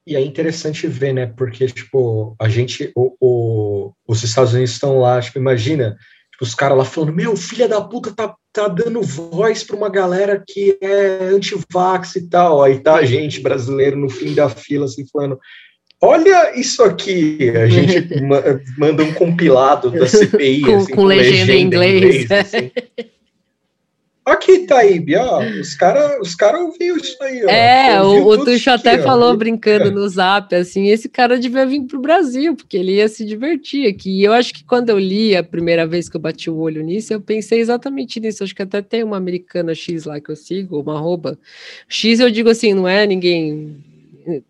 [0.07, 1.27] E é interessante ver, né?
[1.27, 5.97] Porque, tipo, a gente, o, o os Estados Unidos estão lá, tipo, imagina,
[6.31, 9.89] tipo, os caras lá falando, meu, filha da puta tá, tá dando voz para uma
[9.89, 12.63] galera que é anti-vax e tal.
[12.63, 15.39] Aí tá a gente, brasileiro, no fim da fila, assim, falando,
[16.01, 18.09] olha isso aqui, a gente
[18.79, 22.05] manda um compilado da CPI, com, assim, com, com legenda, legenda, em inglês.
[22.05, 22.71] Em inglês assim.
[24.27, 27.49] Aqui, Taíbe, ó, os caras os cara ouviram isso aí, ó.
[27.49, 29.37] É, o, o Tuxo até falou ó.
[29.37, 33.87] brincando no zap, assim, esse cara devia vir pro Brasil, porque ele ia se divertir
[33.87, 34.11] aqui.
[34.11, 36.83] E eu acho que quando eu li a primeira vez que eu bati o olho
[36.83, 38.43] nisso, eu pensei exatamente nisso.
[38.43, 41.39] Acho que até tem uma americana X lá que eu sigo, uma arroba.
[41.89, 43.77] X eu digo assim, não é ninguém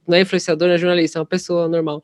[0.06, 2.02] não é influenciadora, é jornalista, é uma pessoa normal,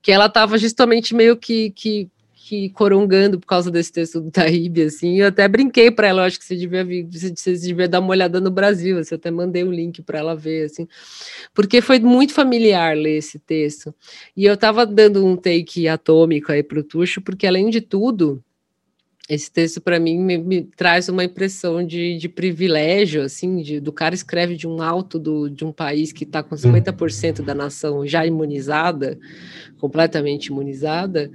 [0.00, 2.08] que ela estava justamente meio que, que
[2.50, 6.36] que corongando por causa desse texto do Taíbe, assim, eu até brinquei para ela, acho
[6.36, 9.68] que você devia, você devia dar uma olhada no Brasil, assim, eu até mandei o
[9.68, 10.88] um link para ela ver, assim,
[11.54, 13.94] porque foi muito familiar ler esse texto,
[14.36, 18.42] e eu estava dando um take atômico aí para o Tuxo, porque além de tudo,
[19.30, 23.92] esse texto para mim me, me, traz uma impressão de, de privilégio, assim, de, do
[23.92, 28.04] cara escreve de um alto do, de um país que está com 50% da nação
[28.04, 29.16] já imunizada,
[29.78, 31.30] completamente imunizada,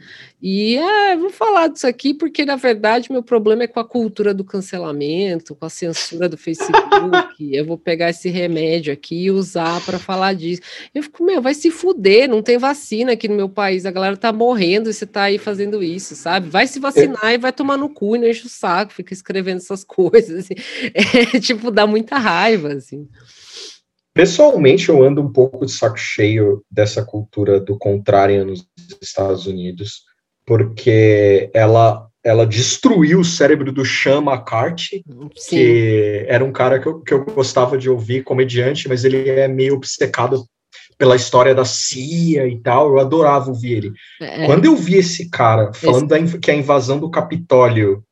[0.48, 4.34] e é, vou falar disso aqui porque, na verdade, meu problema é com a cultura
[4.34, 9.84] do cancelamento, com a censura do Facebook, eu vou pegar esse remédio aqui e usar
[9.86, 10.62] para falar disso.
[10.94, 14.18] Eu fico, meu, vai se fuder, não tem vacina aqui no meu país, a galera
[14.18, 16.50] tá morrendo e você tá aí fazendo isso, sabe?
[16.50, 19.14] Vai se vacinar e vai tomar no no cu e não enche o saco, fica
[19.14, 20.46] escrevendo essas coisas.
[20.46, 20.56] Assim.
[20.94, 23.08] É, tipo, dá muita raiva, assim.
[24.14, 28.66] Pessoalmente, eu ando um pouco de saco cheio dessa cultura do contrário nos
[29.02, 30.04] Estados Unidos,
[30.46, 35.06] porque ela ela destruiu o cérebro do Sean McCarthy,
[35.36, 35.58] Sim.
[35.58, 39.48] que era um cara que eu, que eu gostava de ouvir, comediante, mas ele é
[39.48, 40.44] meio obcecado
[40.98, 43.94] pela história da CIA e tal, eu adorava ouvir ele.
[44.22, 44.46] É.
[44.46, 46.34] Quando eu vi esse cara falando esse...
[46.34, 48.04] Da, que a invasão do Capitólio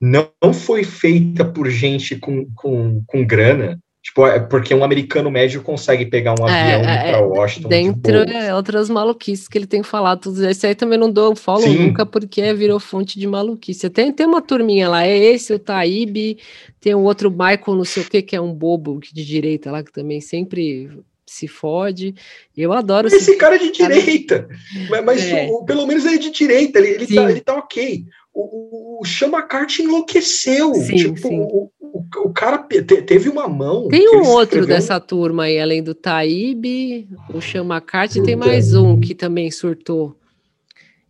[0.00, 3.78] não, não foi feita por gente com, com, com grana,
[4.08, 7.68] Tipo, é porque um americano médio consegue pegar um é, avião é, para Washington.
[7.68, 10.32] Dentro de é, outras maluquices que ele tem falado.
[10.46, 11.88] Esse aí também não dou follow Sim.
[11.88, 13.90] nunca, porque virou fonte de maluquice.
[13.90, 16.38] Tem, tem uma turminha lá, é esse, o Taíbe,
[16.80, 19.82] tem o outro Michael, não sei o que, que é um bobo de direita lá,
[19.82, 20.88] que também sempre
[21.30, 22.14] se fode.
[22.56, 24.48] Eu adoro esse cara é de direita,
[24.88, 25.48] mas, mas é.
[25.50, 28.04] o, pelo menos ele é de direita, ele, ele, tá, ele tá ok.
[28.34, 30.74] O, o Chama Cart enlouqueceu.
[30.74, 31.40] Sim, tipo, sim.
[31.40, 33.88] O, o, o, cara te, teve uma mão.
[33.88, 39.00] Tem um outro dessa turma aí, além do Taíbe, o Chama Cart, tem mais um
[39.00, 40.16] que também surtou.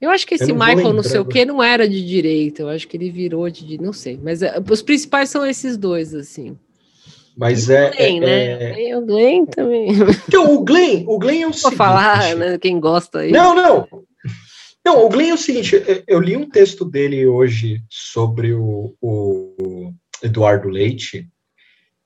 [0.01, 2.62] Eu acho que esse Michael, não sei o que, não era de direita.
[2.62, 3.81] Eu acho que ele virou de.
[3.81, 4.19] Não sei.
[4.23, 6.57] Mas é, os principais são esses dois, assim.
[7.39, 7.90] Mas é.
[7.90, 8.89] Glenn, é, né?
[8.89, 8.97] É...
[8.97, 9.90] O Glenn também.
[10.27, 11.77] Então, o Glenn, o Glenn é o Vou seguinte.
[11.77, 12.59] falar, né?
[12.59, 13.31] Quem gosta aí.
[13.31, 13.86] Não, não.
[14.85, 19.93] Não, o Glenn é o seguinte: eu li um texto dele hoje sobre o, o
[20.20, 21.28] Eduardo Leite,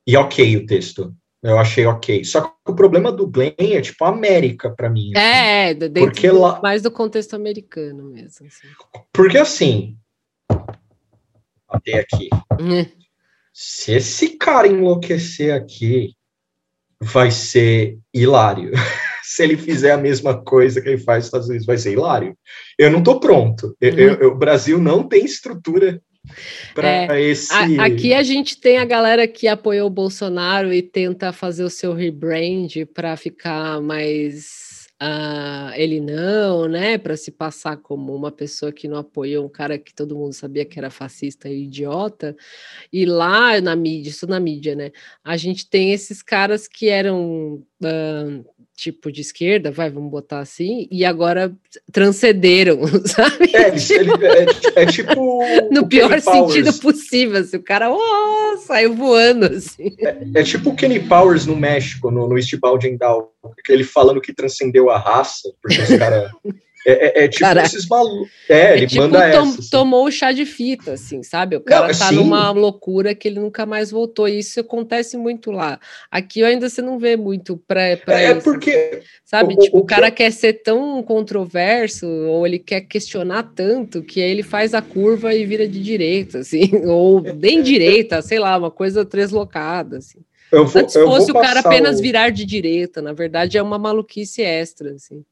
[0.06, 1.14] e ok o texto.
[1.42, 2.22] Eu achei ok.
[2.24, 5.12] Só que o problema do Glenn é tipo a América para mim.
[5.16, 5.26] Assim.
[5.26, 6.60] É, é porque do, lá...
[6.62, 8.46] mais do contexto americano mesmo.
[8.46, 8.68] Assim.
[9.12, 9.96] Porque assim,
[11.68, 12.28] até aqui.
[13.52, 16.14] Se esse cara enlouquecer aqui,
[17.00, 18.70] vai ser hilário.
[19.22, 22.36] se ele fizer a mesma coisa que ele faz nos Estados Unidos, vai ser hilário.
[22.78, 23.76] Eu não estou pronto.
[23.80, 26.00] Eu, eu, eu, o Brasil não tem estrutura
[26.74, 27.52] para é, esse.
[27.52, 31.70] A, aqui a gente tem a galera que apoiou o Bolsonaro e tenta fazer o
[31.70, 34.61] seu rebrand para ficar mais
[35.02, 39.78] uh, ele não, né, para se passar como uma pessoa que não apoiou um cara
[39.78, 42.36] que todo mundo sabia que era fascista e idiota.
[42.92, 44.92] E lá na mídia, isso na mídia, né,
[45.24, 47.64] a gente tem esses caras que eram
[48.82, 51.52] tipo de esquerda, vai, vamos botar assim, e agora
[51.92, 53.50] transcederam, sabe?
[53.54, 55.40] É, ele, é, é, tipo.
[55.70, 59.46] no pior sentido possível, assim, o cara oh, saiu voando.
[59.46, 59.94] Assim.
[60.00, 63.32] É, é, tipo o Kenny Powers no México, no, no East Baldendal,
[63.68, 66.30] ele falando que transcendeu a raça, porque os caras.
[66.84, 68.30] É, é, é, tipo cara, esses malucos.
[68.48, 69.70] É, ele tipo, manda tom, essa, assim.
[69.70, 71.56] Tomou o chá de fita, assim, sabe?
[71.56, 72.16] O cara não, tá sim.
[72.16, 74.28] numa loucura que ele nunca mais voltou.
[74.28, 75.78] E isso acontece muito lá.
[76.10, 78.42] Aqui ainda você não vê muito pra, pra é, isso.
[78.42, 79.00] porque.
[79.24, 79.54] Sabe?
[79.54, 80.18] O, tipo, o, o cara que...
[80.18, 85.32] quer ser tão controverso, ou ele quer questionar tanto, que aí ele faz a curva
[85.34, 86.70] e vira de direita, assim.
[86.86, 90.18] Ou bem direita, sei lá, uma coisa deslocada, assim.
[90.50, 92.02] Eu vou, Antes fosse o cara apenas o...
[92.02, 95.24] virar de direita, na verdade é uma maluquice extra, assim.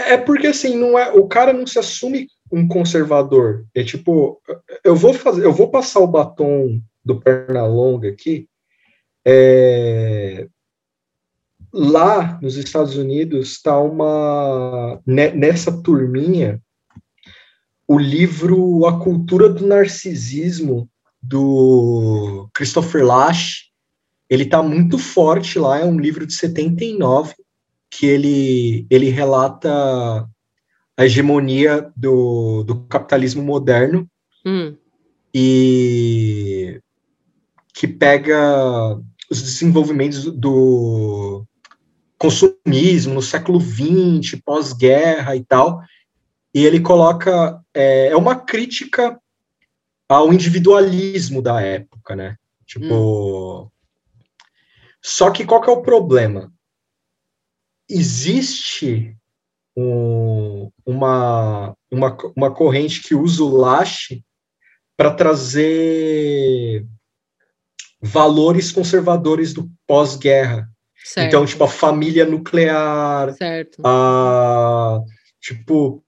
[0.00, 3.66] É porque assim, não é, o cara não se assume um conservador.
[3.74, 4.40] É tipo,
[4.84, 8.48] eu vou fazer, eu vou passar o batom do perna longa aqui.
[9.24, 10.46] É,
[11.72, 16.60] lá nos Estados Unidos está uma nessa turminha
[17.86, 20.88] o livro A Cultura do Narcisismo
[21.20, 23.68] do Christopher Lasch.
[24.28, 27.34] Ele está muito forte lá, é um livro de 79
[27.90, 30.28] que ele, ele relata
[30.96, 34.08] a hegemonia do, do capitalismo moderno
[34.46, 34.76] hum.
[35.34, 36.80] e
[37.74, 38.98] que pega
[39.30, 41.44] os desenvolvimentos do
[42.18, 45.82] consumismo no século XX, pós-guerra e tal,
[46.54, 49.18] e ele coloca é, é, uma crítica
[50.06, 52.36] ao individualismo da época, né?
[52.66, 53.68] Tipo, hum.
[55.00, 56.52] só que qual que é o problema?
[57.90, 59.16] Existe
[59.76, 64.08] um, uma, uma, uma corrente que usa o Lash
[64.96, 66.86] para trazer
[68.00, 70.68] valores conservadores do pós-guerra.
[71.16, 73.80] Então, tipo, a família nuclear, certo.
[73.84, 75.00] a,
[75.40, 76.04] tipo,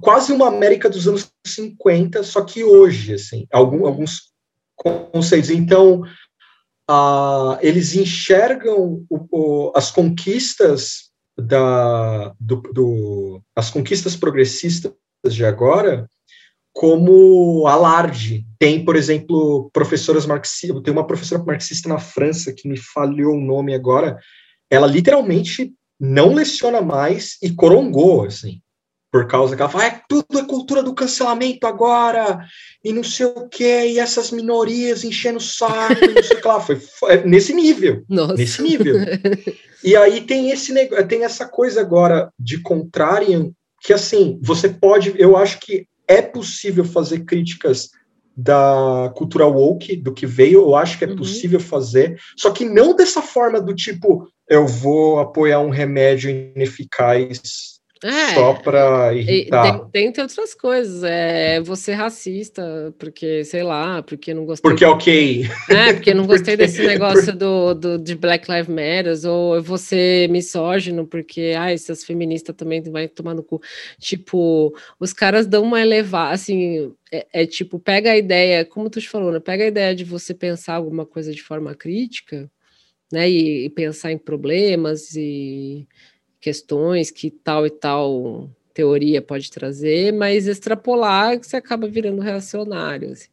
[0.00, 4.32] quase uma América dos anos 50, só que hoje, assim, algum, alguns
[4.76, 5.50] conceitos.
[5.50, 6.02] Então,
[6.90, 14.92] uh, eles enxergam o, o, as conquistas da, do, do, as conquistas progressistas
[15.28, 16.08] de agora
[16.72, 18.46] como alarde.
[18.58, 23.40] Tem, por exemplo, professoras marxistas, tem uma professora marxista na França que me falhou o
[23.40, 24.18] nome agora,
[24.70, 28.60] ela literalmente não leciona mais e corongou, assim
[29.16, 32.44] por causa que ela fala, é, tudo é cultura do cancelamento agora,
[32.84, 36.40] e não sei o que, e essas minorias enchendo o saco, e não sei o
[36.42, 36.60] que lá.
[36.60, 38.04] Foi, foi é nesse nível.
[38.10, 38.34] Nossa.
[38.34, 38.96] Nesse nível.
[39.82, 40.74] e aí tem esse
[41.08, 46.84] tem essa coisa agora de contrarian, que assim, você pode, eu acho que é possível
[46.84, 47.88] fazer críticas
[48.36, 51.16] da cultura woke, do que veio, eu acho que é uhum.
[51.16, 57.75] possível fazer, só que não dessa forma do tipo, eu vou apoiar um remédio ineficaz
[58.06, 59.80] é, só para irritar.
[59.90, 61.02] Tem, tem, outras coisas.
[61.02, 64.70] É você racista, porque, sei lá, porque não gostei.
[64.70, 65.50] Porque é ok.
[65.68, 70.28] É, porque não gostei porque, desse negócio do, do, de Black Lives Matter, ou você
[70.30, 73.60] misógino, porque ah, essas feministas também vai tomar no cu.
[73.98, 79.00] Tipo, os caras dão uma elevada, assim, é, é, tipo, pega a ideia, como tu
[79.00, 79.40] te falou, né?
[79.40, 82.48] Pega a ideia de você pensar alguma coisa de forma crítica,
[83.12, 83.28] né?
[83.28, 85.88] E, e pensar em problemas e
[86.40, 93.12] questões que tal e tal teoria pode trazer, mas extrapolar você acaba virando reacionário.
[93.12, 93.28] Assim.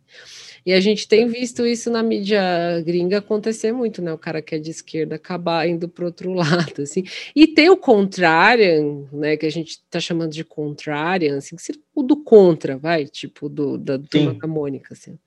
[0.66, 2.42] E a gente tem visto isso na mídia
[2.86, 4.14] gringa acontecer muito, né?
[4.14, 7.04] O cara que é de esquerda acabar indo para outro lado, assim.
[7.36, 9.36] E tem o contrário, né?
[9.38, 11.64] Que a gente está chamando de contrário, assim, que
[11.94, 15.18] o do contra, vai, tipo, do, da turma da Mônica, assim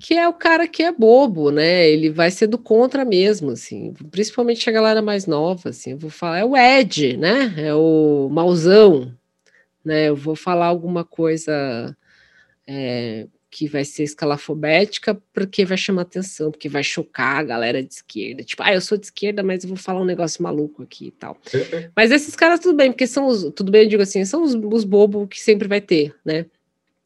[0.00, 1.88] que é o cara que é bobo, né?
[1.88, 5.92] Ele vai ser do contra mesmo, assim, principalmente a galera mais nova, assim.
[5.92, 7.54] Eu vou falar, é o Ed, né?
[7.56, 9.16] É o mauzão,
[9.84, 10.08] né?
[10.08, 11.96] Eu vou falar alguma coisa
[12.66, 17.94] é, que vai ser escalafobética porque vai chamar atenção, porque vai chocar a galera de
[17.94, 18.42] esquerda.
[18.42, 21.10] Tipo, ah, eu sou de esquerda, mas eu vou falar um negócio maluco aqui e
[21.12, 21.38] tal.
[21.54, 21.90] É, é.
[21.94, 24.54] mas esses caras, tudo bem, porque são os, tudo bem, eu digo assim, são os,
[24.54, 26.46] os bobos que sempre vai ter, né?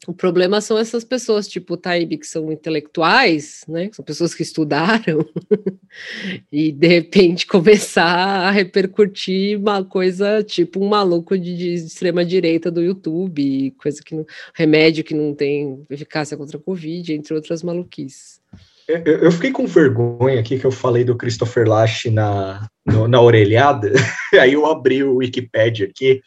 [0.06, 3.90] O problema são essas pessoas, tipo o Taib, que são intelectuais, né?
[3.92, 5.26] São pessoas que estudaram,
[6.52, 12.70] e de repente começar a repercutir uma coisa tipo um maluco de, de extrema direita
[12.70, 17.62] do YouTube, coisa que não, remédio que não tem eficácia contra a Covid, entre outras
[17.62, 18.40] maluquices.
[18.86, 23.20] Eu, eu fiquei com vergonha aqui que eu falei do Christopher Lash na, no, na
[23.20, 23.92] orelhada,
[24.40, 26.22] aí eu abri o Wikipedia aqui,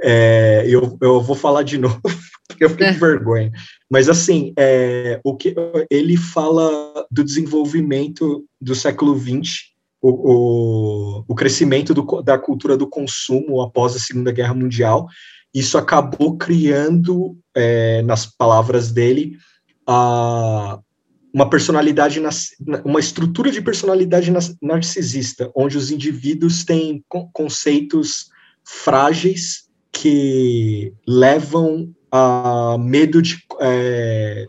[0.00, 2.00] é, eu, eu vou falar de novo
[2.60, 2.98] eu fiquei com é.
[2.98, 3.52] vergonha.
[3.90, 5.54] Mas assim, é, o que
[5.90, 9.70] ele fala do desenvolvimento do século XX,
[10.00, 15.06] o, o, o crescimento do, da cultura do consumo após a Segunda Guerra Mundial.
[15.54, 19.36] Isso acabou criando, é, nas palavras dele,
[19.86, 20.78] a,
[21.32, 22.20] uma personalidade,
[22.84, 28.28] uma estrutura de personalidade narcisista, onde os indivíduos têm conceitos
[28.64, 29.67] frágeis
[30.00, 34.46] que levam a medo de, é,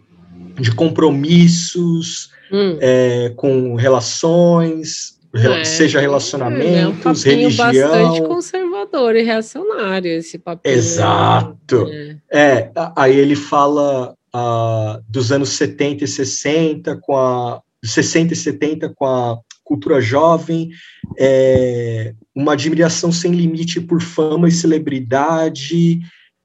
[0.60, 2.78] de compromissos hum.
[2.80, 7.90] é, com relações, é, seja relacionamentos, é um religião.
[7.92, 10.72] bastante conservador e reacionário esse papel.
[10.72, 11.86] Exato.
[11.86, 12.18] Né?
[12.32, 12.72] É.
[12.96, 19.06] aí ele fala uh, dos anos 70 e 60, com a 60 e 70 com
[19.06, 20.70] a cultura jovem,
[21.18, 26.00] é, uma admiração sem limite por fama e celebridade,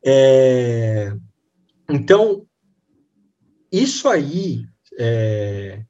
[0.04, 1.12] é,
[1.88, 2.44] então,
[3.72, 4.64] isso aí,
[4.98, 5.82] é,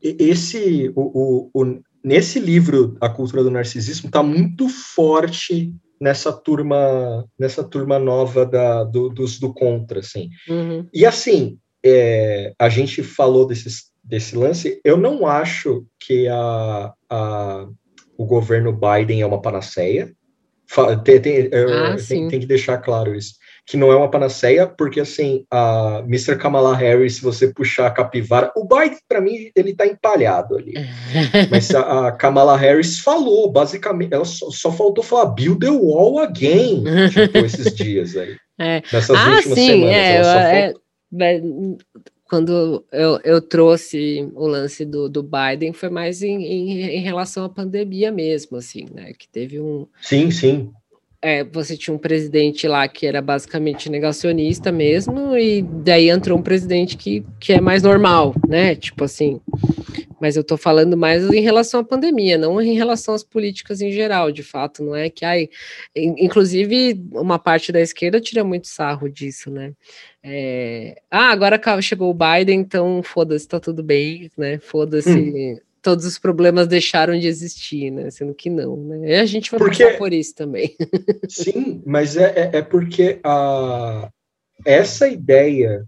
[0.00, 7.24] esse, o, o, o, nesse livro, A Cultura do Narcisismo, está muito forte nessa turma,
[7.38, 10.30] nessa turma nova da, do, dos do contra, assim.
[10.48, 10.88] Uhum.
[10.92, 17.68] E assim, é, a gente falou desses, desse lance, eu não acho que a, a,
[18.22, 20.12] o governo Biden é uma panaceia,
[21.04, 23.34] tem, tem, ah, tem, tem, que deixar claro isso.
[23.66, 26.36] Que não é uma panaceia, porque assim, a Mr.
[26.36, 30.72] Kamala Harris, se você puxar a capivara, o Biden, para mim, ele tá empalhado ali.
[31.50, 36.20] Mas a, a, Kamala Harris falou, basicamente, ela só, só faltou falar build the wall
[36.20, 38.36] again, tipo, esses dias aí.
[38.60, 38.80] É.
[38.92, 39.96] Nessas ah, últimas sim, semanas.
[39.96, 40.74] É,
[41.20, 41.42] é,
[42.32, 47.44] quando eu, eu trouxe o lance do, do Biden, foi mais em, em, em relação
[47.44, 49.12] à pandemia mesmo, assim, né?
[49.12, 49.86] Que teve um.
[50.00, 50.72] Sim, sim
[51.22, 56.42] é, você tinha um presidente lá que era basicamente negacionista mesmo, e daí entrou um
[56.42, 58.74] presidente que, que é mais normal, né?
[58.74, 59.40] Tipo assim.
[60.22, 63.90] Mas eu tô falando mais em relação à pandemia, não em relação às políticas em
[63.90, 65.48] geral, de fato, não é que ai,
[65.96, 69.72] inclusive uma parte da esquerda tira muito sarro disso, né?
[70.22, 74.60] É, ah, agora chegou o Biden, então foda-se, tá tudo bem, né?
[74.60, 75.10] Foda-se.
[75.10, 78.08] Hum todos os problemas deixaram de existir, né?
[78.08, 79.08] Sendo que não, né?
[79.08, 80.76] E a gente vai porque, passar por isso também.
[81.28, 84.08] Sim, mas é, é, é porque a,
[84.64, 85.84] essa ideia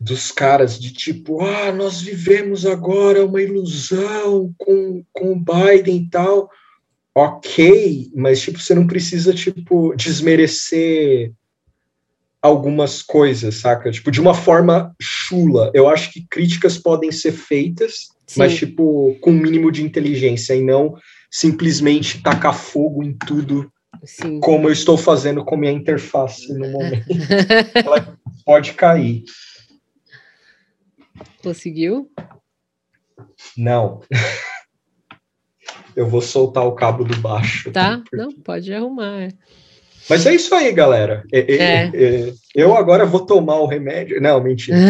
[0.00, 6.08] dos caras de tipo, ah, nós vivemos agora uma ilusão com, com o Biden e
[6.08, 6.50] tal.
[7.14, 11.32] Ok, mas tipo, você não precisa tipo desmerecer
[12.40, 13.90] algumas coisas, saca?
[13.90, 15.72] Tipo, de uma forma chula.
[15.74, 18.40] Eu acho que críticas podem ser feitas Sim.
[18.40, 20.96] mas tipo com um mínimo de inteligência e não
[21.30, 23.70] simplesmente tacar fogo em tudo,
[24.04, 24.38] Sim.
[24.40, 27.06] como eu estou fazendo com minha interface no momento.
[27.74, 29.24] Ela pode cair.
[31.42, 32.10] Conseguiu?
[33.56, 34.00] Não.
[35.94, 37.72] Eu vou soltar o cabo do baixo.
[37.72, 39.22] Tá, não, pode arrumar.
[39.22, 39.28] É.
[40.08, 41.24] Mas é isso aí, galera.
[41.32, 41.90] É.
[42.54, 44.20] Eu agora vou tomar o remédio.
[44.20, 44.78] Não, mentira.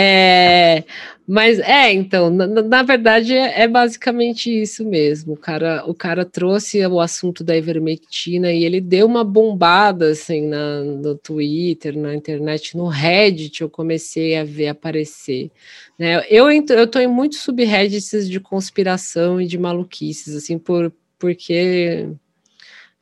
[0.00, 0.84] é,
[1.26, 5.34] mas é, então, na, na verdade é, é, basicamente isso mesmo.
[5.34, 10.46] O cara, o cara trouxe o assunto da ivermectina e ele deu uma bombada assim
[10.46, 15.50] na, no Twitter, na internet, no Reddit eu comecei a ver aparecer.
[15.98, 16.24] Né?
[16.30, 16.46] Eu,
[16.86, 22.08] tô em muitos subreddits de conspiração e de maluquices, assim, por, porque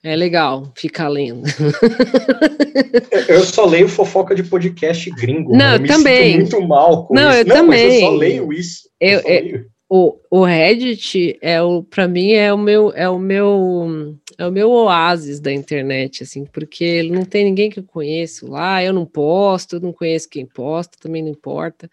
[0.06, 1.42] é legal ficar lendo.
[3.28, 5.56] eu só leio fofoca de podcast gringo.
[5.56, 6.36] Não, eu também.
[6.36, 7.40] muito mal com Não, isso.
[7.40, 7.94] eu Não, também.
[7.94, 8.88] eu só leio isso.
[9.00, 9.66] Eu, eu, leio.
[9.88, 14.52] O, o Reddit é o para mim é o meu é o meu é o
[14.52, 19.06] meu oásis da internet assim, porque não tem ninguém que eu conheço lá, eu não
[19.06, 21.90] posto, não conheço quem posta, também não importa.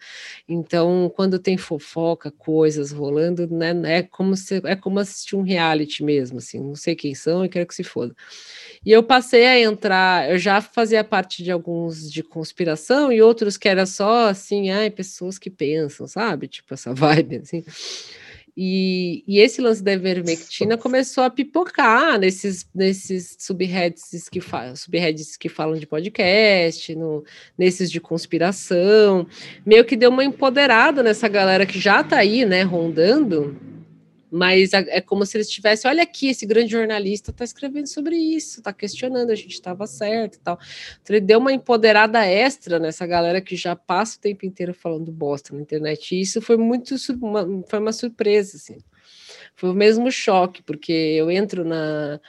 [0.48, 6.02] Então, quando tem fofoca, coisas rolando, né, é como se é como assistir um reality
[6.02, 8.14] mesmo assim, não sei quem são e quero que se foda.
[8.84, 13.56] E eu passei a entrar, eu já fazia parte de alguns de conspiração e outros
[13.56, 16.48] que era só assim, ai, pessoas que pensam, sabe?
[16.48, 17.64] Tipo essa vibe assim.
[18.56, 24.40] E, e, esse lance da ivermectina começou a pipocar nesses, nesses subreddits que,
[24.76, 27.24] subreddits que falam de podcast, no,
[27.58, 29.26] nesses de conspiração,
[29.66, 33.56] meio que deu uma empoderada nessa galera que já tá aí, né, rondando,
[34.36, 38.58] mas é como se eles tivessem, olha aqui, esse grande jornalista está escrevendo sobre isso,
[38.58, 40.58] está questionando, a gente estava certo e tal.
[41.00, 45.12] Então ele deu uma empoderada extra nessa galera que já passa o tempo inteiro falando
[45.12, 46.16] bosta na internet.
[46.16, 48.78] E isso foi muito uma, foi uma surpresa, assim.
[49.54, 52.20] Foi o mesmo choque, porque eu entro na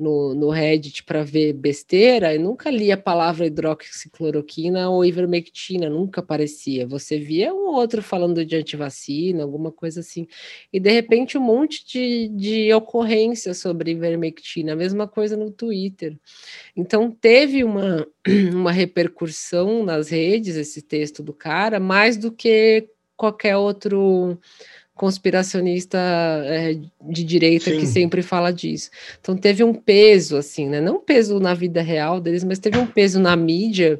[0.00, 6.20] no, no Reddit para ver besteira, eu nunca li a palavra hidroxicloroquina ou ivermectina, nunca
[6.20, 6.86] aparecia.
[6.86, 10.26] Você via um outro falando de antivacina, alguma coisa assim.
[10.72, 16.16] E de repente um monte de, de ocorrência sobre ivermectina, a mesma coisa no Twitter.
[16.74, 18.06] Então teve uma,
[18.52, 22.88] uma repercussão nas redes esse texto do cara, mais do que
[23.20, 24.38] qualquer outro
[25.00, 25.98] conspiracionista
[26.44, 26.76] é,
[27.08, 27.78] de direita Sim.
[27.78, 28.90] que sempre fala disso.
[29.18, 30.78] Então teve um peso, assim, né?
[30.78, 33.98] Não um peso na vida real deles, mas teve um peso na mídia.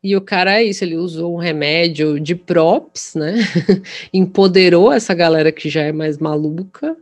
[0.00, 3.34] E o cara é isso, ele usou um remédio de props, né?
[4.14, 6.96] Empoderou essa galera que já é mais maluca,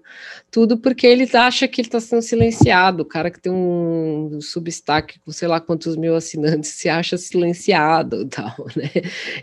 [0.51, 3.03] tudo porque ele acha que ele está sendo silenciado.
[3.03, 8.25] O cara que tem um substack com sei lá quantos mil assinantes se acha silenciado
[8.29, 8.91] tal, né?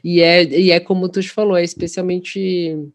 [0.03, 2.91] E é, e é como tu falou, é especialmente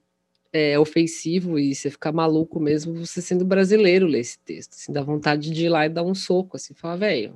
[0.52, 5.02] é, ofensivo e você ficar maluco mesmo, você sendo brasileiro ler esse texto, assim, dá
[5.02, 7.35] vontade de ir lá e dar um soco, assim, falar, velho?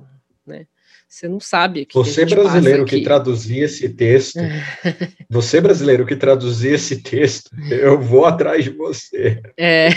[1.15, 1.87] Você não sabe.
[1.95, 4.37] você brasileiro que traduzia esse texto,
[5.29, 9.41] você brasileiro que traduzia esse texto, eu vou atrás de você.
[9.55, 9.87] É.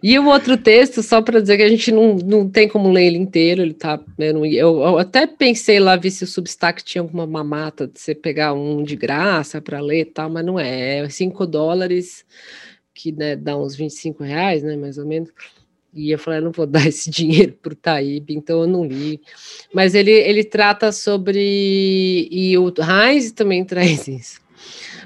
[0.00, 3.06] E o outro texto, só para dizer que a gente não, não tem como ler
[3.06, 4.00] ele inteiro, ele tá.
[4.16, 8.52] Eu, eu até pensei lá ver se o Substack tinha alguma mamata de você pegar
[8.52, 10.98] um de graça para ler e tal, mas não é.
[10.98, 12.24] É 5 dólares,
[12.94, 15.30] que né, dá uns 25 reais, né, mais ou menos.
[15.98, 19.20] E eu falei, não vou dar esse dinheiro para o Taíbe, então eu não li.
[19.74, 22.28] Mas ele, ele trata sobre.
[22.30, 24.40] E o Heinz também traz isso.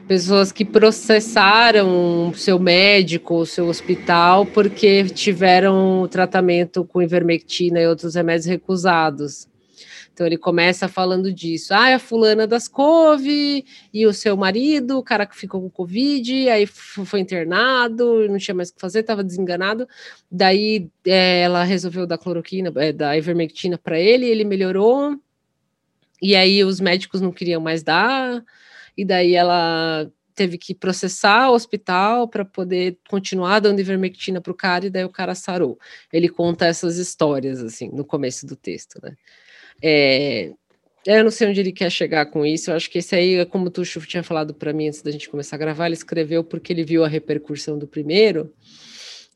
[0.07, 8.15] Pessoas que processaram seu médico, o seu hospital, porque tiveram tratamento com ivermectina e outros
[8.15, 9.47] remédios recusados.
[10.13, 11.73] Então, ele começa falando disso.
[11.73, 16.51] Ah, a fulana das couve e o seu marido, o cara que ficou com Covid,
[16.51, 19.89] aí foi internado, não tinha mais o que fazer, estava desenganado.
[20.31, 25.17] Daí é, ela resolveu dar cloroquina, é, dar ivermectina para ele, ele melhorou.
[26.21, 28.45] E aí os médicos não queriam mais dar,
[28.97, 34.55] e daí ela teve que processar o hospital para poder continuar dando ivermectina para o
[34.55, 35.79] cara, e daí o cara sarou.
[36.13, 39.17] Ele conta essas histórias, assim, no começo do texto, né?
[39.81, 40.53] É,
[41.07, 43.67] eu não sei onde ele quer chegar com isso, eu acho que esse aí, como
[43.67, 46.73] o Tuxo tinha falado para mim antes da gente começar a gravar, ele escreveu porque
[46.73, 48.53] ele viu a repercussão do primeiro,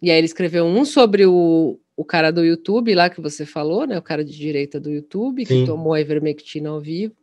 [0.00, 3.86] e aí ele escreveu um sobre o, o cara do YouTube, lá que você falou,
[3.86, 5.64] né, o cara de direita do YouTube, que Sim.
[5.64, 7.14] tomou a ivermectina ao vivo,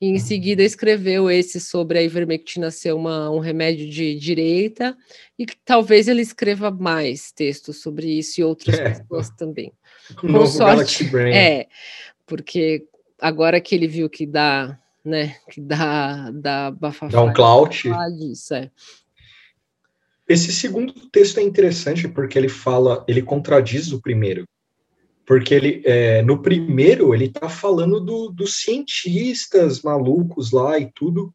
[0.00, 4.96] e em seguida escreveu esse sobre a ivermectina ser uma, um remédio de direita,
[5.38, 8.90] e que talvez ele escreva mais textos sobre isso e outras é.
[8.90, 9.72] pessoas também.
[10.20, 11.34] Com sorte, Brain.
[11.34, 11.66] É,
[12.30, 12.86] porque
[13.20, 17.08] agora que ele viu que dá, né, que dá, dá bafafá.
[17.08, 17.88] Dá um clout.
[18.16, 18.70] Disso, é.
[20.28, 24.44] Esse segundo texto é interessante porque ele fala, ele contradiz o primeiro
[25.26, 31.32] porque ele é, no primeiro ele está falando do, dos cientistas malucos lá e tudo,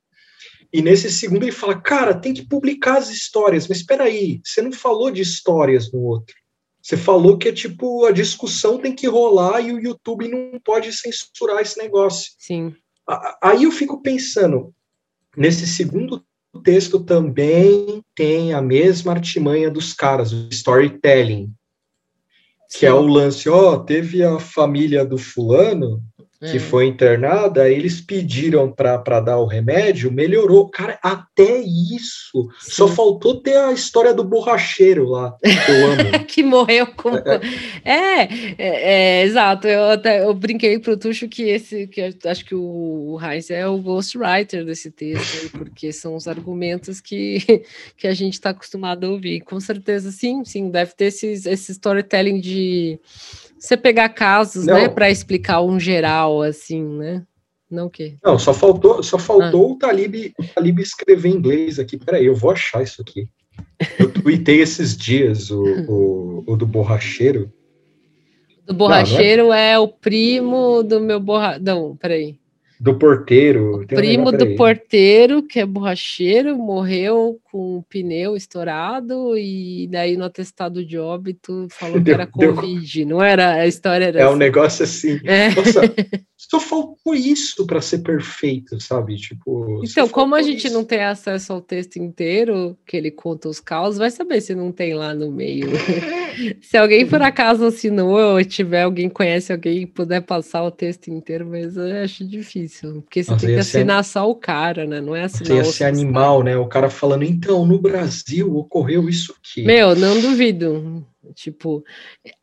[0.73, 4.61] e nesse segundo ele fala, cara, tem que publicar as histórias, mas espera aí, você
[4.61, 6.35] não falou de histórias no outro.
[6.85, 10.93] Você falou que é tipo a discussão tem que rolar e o YouTube não pode
[10.93, 12.33] censurar esse negócio.
[12.37, 12.75] Sim.
[13.41, 14.71] Aí eu fico pensando,
[15.35, 16.23] nesse segundo
[16.63, 21.51] texto também tem a mesma artimanha dos caras, o storytelling
[22.77, 26.03] que é o lance, ó, teve a família do fulano
[26.51, 26.59] que é.
[26.59, 30.69] foi internada, eles pediram para dar o remédio, melhorou.
[30.69, 32.49] Cara, até isso.
[32.59, 32.71] Sim.
[32.71, 36.25] Só faltou ter a história do borracheiro lá, que eu amo.
[36.27, 37.15] que morreu com.
[37.15, 37.39] É,
[37.83, 38.21] é,
[38.57, 39.67] é, é, exato.
[39.67, 43.67] Eu até eu brinquei pro Tuxo que esse, que acho que o, o Heinz é
[43.67, 47.63] o ghostwriter desse texto, porque são os argumentos que,
[47.97, 49.41] que a gente está acostumado a ouvir.
[49.41, 52.99] Com certeza, sim, sim, deve ter esses, esse storytelling de
[53.65, 54.81] você pegar casos, né, não.
[54.81, 57.23] né, para explicar um geral, assim, né?
[57.69, 58.15] Não o quê?
[58.23, 59.71] Não, só faltou, só faltou ah.
[59.71, 61.97] o, Talib, o Talib escrever em inglês aqui.
[61.97, 63.27] Peraí, eu vou achar isso aqui.
[63.99, 67.51] Eu tuitei esses dias o, o, o do borracheiro.
[68.65, 69.71] Do borracheiro não, não é...
[69.71, 69.79] é...
[69.79, 71.59] o primo do meu borra...
[71.59, 72.37] Não, peraí
[72.85, 73.81] do porteiro.
[73.81, 80.25] O primo do porteiro, que é borracheiro, morreu com o pneu estourado e daí no
[80.25, 83.07] atestado de óbito falou deu, que era Covid, deu...
[83.07, 83.53] não era?
[83.53, 84.33] A história era É assim.
[84.35, 85.19] um negócio assim.
[85.25, 85.49] É.
[85.49, 85.81] Nossa,
[86.37, 89.15] só faltou isso para ser perfeito, sabe?
[89.15, 89.81] Tipo.
[89.83, 90.73] Então, como a gente isso.
[90.73, 94.71] não tem acesso ao texto inteiro, que ele conta os caos, vai saber se não
[94.71, 95.69] tem lá no meio.
[96.61, 101.07] se alguém por acaso assinou ou tiver alguém conhece alguém e puder passar o texto
[101.07, 104.11] inteiro, mas eu acho difícil, porque você Nossa, tem que assinar ser...
[104.11, 105.01] só o cara, né?
[105.01, 105.57] Não é assinar.
[105.57, 106.57] Ia ser animal, né?
[106.57, 109.63] O cara falando, então, no Brasil ocorreu isso aqui.
[109.63, 111.05] Meu, não duvido.
[111.33, 111.83] Tipo,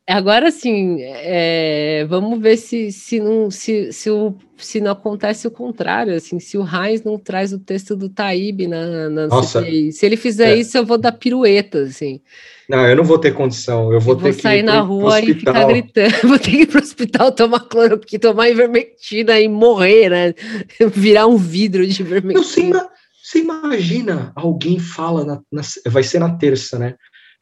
[0.07, 5.51] agora sim, é, vamos ver se, se, não, se, se, o, se não acontece o
[5.51, 9.91] contrário, assim, se o Heinz não traz o texto do Taíbe na, na CPI.
[9.91, 10.55] Se ele fizer é.
[10.55, 12.21] isso, eu vou dar pirueta, assim.
[12.69, 13.91] Não, eu não vou ter condição.
[13.91, 16.13] Eu vou, eu ter que sair na rua e ficar gritando.
[16.27, 20.33] Vou ter que ir para o hospital tomar cloroquina, tomar ivermectina e morrer, né?
[20.93, 22.87] Virar um vidro de ivermectina.
[23.21, 26.95] Você imagina alguém fala, na, na, vai ser na terça, né?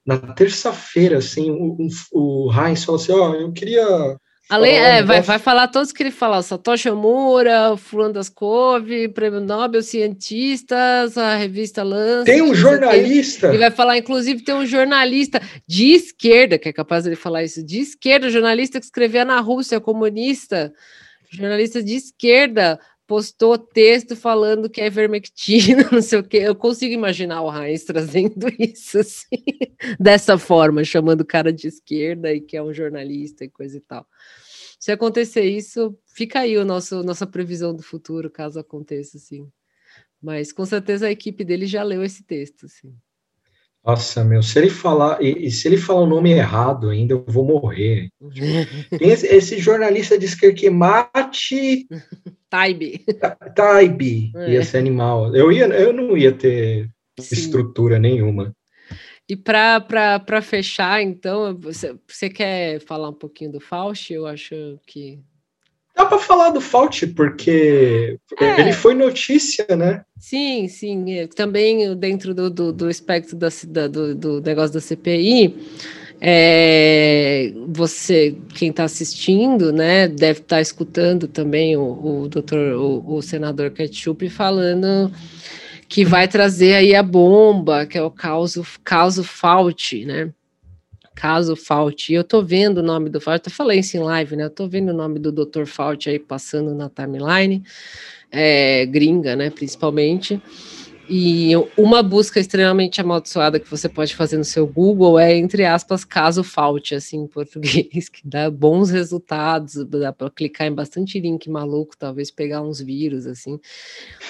[0.06, 1.78] Na terça-feira, assim, o,
[2.12, 4.18] o, o Heinz fala assim: Ó, oh, eu queria
[4.52, 9.40] Além, é, vai, vai falar todos que ele fala, Satoshi Omura, Fulano das Cove, Prêmio
[9.40, 12.26] Nobel, cientistas, a revista Lance.
[12.26, 13.48] Tem um jornalista.
[13.48, 17.66] Ele vai falar, inclusive, tem um jornalista de esquerda, que é capaz de falar isso,
[17.66, 20.74] de esquerda, jornalista que escrevia na Rússia, comunista,
[21.30, 22.78] jornalista de esquerda,
[23.12, 26.38] postou texto falando que é ivermectina, não sei o quê.
[26.38, 29.44] Eu consigo imaginar o Heinz trazendo isso assim,
[30.00, 33.82] dessa forma, chamando o cara de esquerda e que é um jornalista e coisa e
[33.82, 34.08] tal.
[34.80, 39.46] Se acontecer isso, fica aí o nosso nossa previsão do futuro, caso aconteça assim.
[40.22, 42.96] Mas com certeza a equipe dele já leu esse texto, assim.
[43.84, 47.26] Nossa, meu, se ele falar, e, e, se ele falar o nome errado ainda, eu
[47.28, 48.08] vou morrer.
[49.02, 51.88] esse, esse, jornalista diz que mate.
[52.52, 53.06] Taibe.
[53.56, 54.52] Taibe, é.
[54.52, 55.34] ia ser animal.
[55.34, 57.34] Eu, ia, eu não ia ter Sim.
[57.34, 58.54] estrutura nenhuma.
[59.28, 64.14] E para fechar, então, você, você quer falar um pouquinho do Faust?
[64.14, 65.18] Eu acho que
[65.96, 68.62] Dá para falar do Fauci, porque é.
[68.62, 70.04] ele foi notícia, né?
[70.18, 71.06] Sim, sim.
[71.36, 75.54] Também dentro do, do, do espectro da, do, do negócio da CPI,
[76.24, 83.16] É, você, quem está assistindo, né, deve estar tá escutando também o, o doutor, o,
[83.16, 85.12] o senador Ketchup falando
[85.92, 90.32] que vai trazer aí a bomba, que é o caso, caso Fauci, né?
[91.14, 92.14] Caso Fauci.
[92.14, 94.46] Eu tô vendo o nome do Fauci, eu falei isso em live, né?
[94.46, 95.66] Eu tô vendo o nome do Dr.
[95.66, 97.62] Fauci aí passando na timeline,
[98.32, 100.42] é, gringa, né, principalmente.
[101.10, 106.06] E uma busca extremamente amaldiçoada que você pode fazer no seu Google é, entre aspas,
[106.06, 111.50] caso falte, assim, em português, que dá bons resultados, dá para clicar em bastante link
[111.50, 113.60] maluco, talvez pegar uns vírus, assim.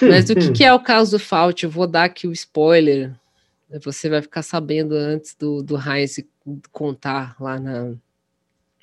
[0.00, 1.64] Mas o que, que é o caso falte?
[1.64, 3.12] Eu vou dar aqui o spoiler,
[3.82, 6.20] você vai ficar sabendo antes do, do Heinz
[6.72, 7.92] contar lá na,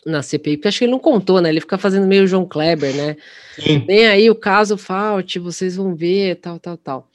[0.05, 1.49] na CPI, porque acho que ele não contou, né?
[1.49, 3.17] Ele fica fazendo meio João Kleber, né?
[3.55, 3.79] Sim.
[3.85, 7.09] Vem aí o caso falte, vocês vão ver, tal, tal, tal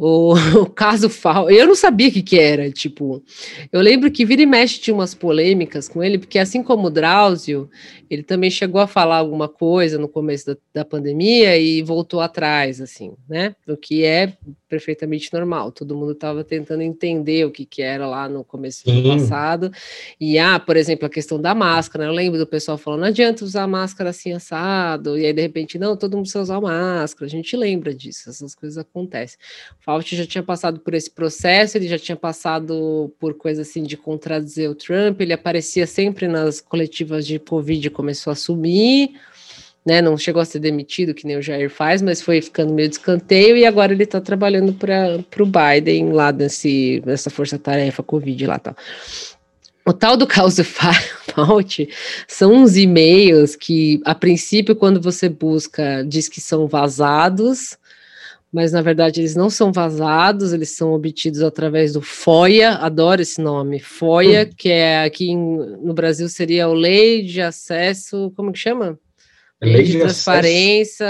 [0.00, 0.32] o,
[0.62, 1.50] o caso Fal.
[1.50, 3.22] Eu não sabia o que, que era, tipo.
[3.70, 6.90] Eu lembro que vira e mexe tinha umas polêmicas com ele, porque assim como o
[6.90, 7.68] Drauzio,
[8.08, 12.80] ele também chegou a falar alguma coisa no começo da, da pandemia e voltou atrás,
[12.80, 13.54] assim, né?
[13.68, 14.32] O que é
[14.70, 15.72] perfeitamente normal.
[15.72, 19.72] Todo mundo estava tentando entender o que, que era lá no começo do passado.
[20.18, 22.04] E, ah, por exemplo, a questão da máscara.
[22.04, 25.18] Eu lembro do pessoal falando, não adianta usar máscara assim assado.
[25.18, 27.26] E aí, de repente, não, todo mundo precisa usar máscara.
[27.26, 29.36] A gente lembra disso, essas coisas acontecem.
[29.80, 33.82] O Fauci já tinha passado por esse processo, ele já tinha passado por coisa assim
[33.82, 39.10] de contradizer o Trump, ele aparecia sempre nas coletivas de Covid, começou a sumir
[39.84, 40.02] né?
[40.02, 42.96] Não chegou a ser demitido, que nem o Jair faz, mas foi ficando meio de
[42.96, 48.58] escanteio e agora ele está trabalhando para o Biden lá nesse, nessa força-tarefa Covid lá
[48.58, 48.76] tal.
[49.86, 51.88] O tal do caos Fault
[52.28, 57.78] são uns e-mails que, a princípio, quando você busca, diz que são vazados,
[58.52, 63.40] mas na verdade eles não são vazados, eles são obtidos através do FOIA, adoro esse
[63.40, 64.54] nome, FOIA, hum.
[64.56, 65.36] que é aqui em,
[65.82, 68.98] no Brasil seria o Lei de Acesso, como que chama?
[69.62, 71.06] Lei de, transparência.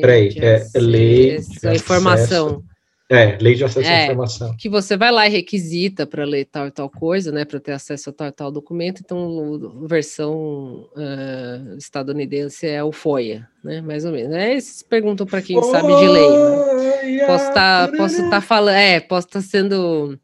[0.00, 2.62] Peraí, é lei de informação.
[3.10, 4.54] É, lei de acesso é, à informação.
[4.58, 7.46] Que você vai lá e requisita para ler tal e tal coisa, né?
[7.46, 9.00] Para ter acesso a tal e tal documento.
[9.02, 13.80] Então, versão uh, estadunidense é o FOIA, né?
[13.80, 14.36] Mais ou menos.
[14.36, 16.28] É, eles perguntam para quem sabe de lei.
[16.28, 17.26] Né?
[17.26, 20.18] Posso estar tá, posso tá falando, é, posso estar tá sendo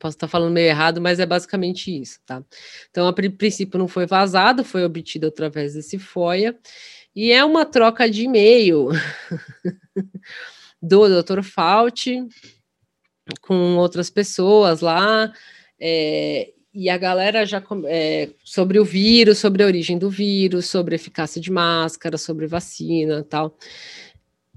[0.00, 2.42] Posso estar falando meio errado, mas é basicamente isso, tá?
[2.90, 6.58] Então, a princípio não foi vazado, foi obtido através desse FOIA,
[7.14, 8.88] e é uma troca de e-mail
[10.80, 11.42] do Dr.
[11.42, 12.26] Fauci
[13.42, 15.30] com outras pessoas lá,
[15.78, 20.94] é, e a galera já é, sobre o vírus, sobre a origem do vírus, sobre
[20.94, 23.54] a eficácia de máscara, sobre vacina tal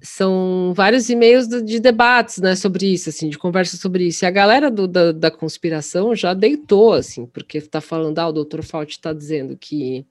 [0.04, 4.26] são vários e-mails de debates, né, sobre isso, assim, de conversa sobre isso.
[4.26, 8.34] E a galera do, da, da, conspiração já deitou, assim, porque está falando, ah, o
[8.34, 10.06] doutor Fauci está dizendo que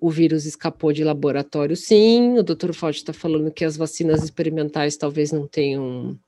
[0.00, 4.96] o vírus escapou de laboratório, sim, o doutor Fauci está falando que as vacinas experimentais
[4.96, 6.18] talvez não tenham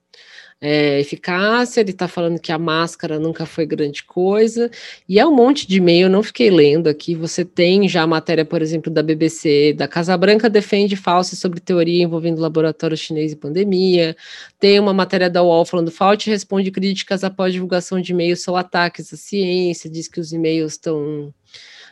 [0.61, 4.71] é, eficácia, ele está falando que a máscara nunca foi grande coisa,
[5.09, 8.07] e é um monte de e-mail, eu não fiquei lendo aqui, você tem já a
[8.07, 13.33] matéria, por exemplo, da BBC, da Casa Branca defende falsa sobre teoria envolvendo laboratório chinês
[13.33, 14.17] e pandemia,
[14.59, 19.13] tem uma matéria da UOL falando, Fauci responde críticas após divulgação de e-mails são ataques
[19.13, 21.33] à ciência, diz que os e-mails estão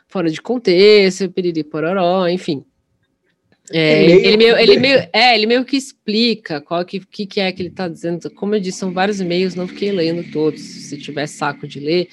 [0.09, 2.65] fora de contexto, piriri pororó, enfim.
[3.73, 7.51] É, ele, meio, ele, meio, é, ele meio que explica qual que, que, que é
[7.51, 8.31] que ele está dizendo.
[8.31, 10.61] Como eu disse, são vários e-mails, não fiquei lendo todos.
[10.61, 12.09] Se tiver saco de ler,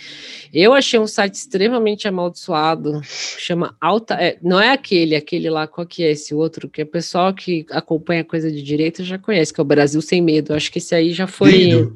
[0.52, 4.16] eu achei um site extremamente amaldiçoado, chama Alta.
[4.16, 6.68] É, não é aquele, aquele lá, qual que é esse outro?
[6.68, 10.22] Que o pessoal que acompanha coisa de direita já conhece, que é o Brasil Sem
[10.22, 10.56] Medo.
[10.56, 11.52] Acho que esse aí já foi.
[11.52, 11.94] Lindo.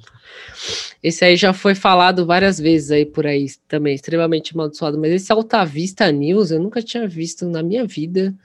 [1.01, 4.99] Esse aí já foi falado várias vezes aí por aí também, extremamente amaldiçoado.
[4.99, 8.35] Mas esse Alta Vista News eu nunca tinha visto na minha vida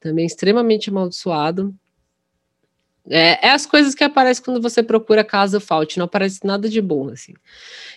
[0.00, 1.74] também extremamente amaldiçoado.
[3.10, 6.80] É, é, as coisas que aparecem quando você procura casa Fault, não aparece nada de
[6.80, 7.32] bom, assim.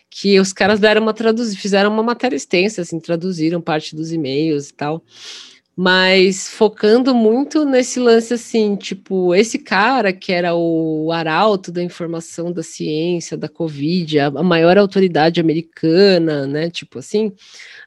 [0.10, 4.70] Que os caras deram uma traduzir, fizeram uma matéria extensa, assim, traduziram parte dos e-mails
[4.70, 5.04] e tal.
[5.76, 12.52] Mas focando muito nesse lance assim, tipo, esse cara que era o arauto da informação
[12.52, 16.70] da ciência, da Covid, a, maior autoridade americana, né?
[16.70, 17.32] Tipo assim,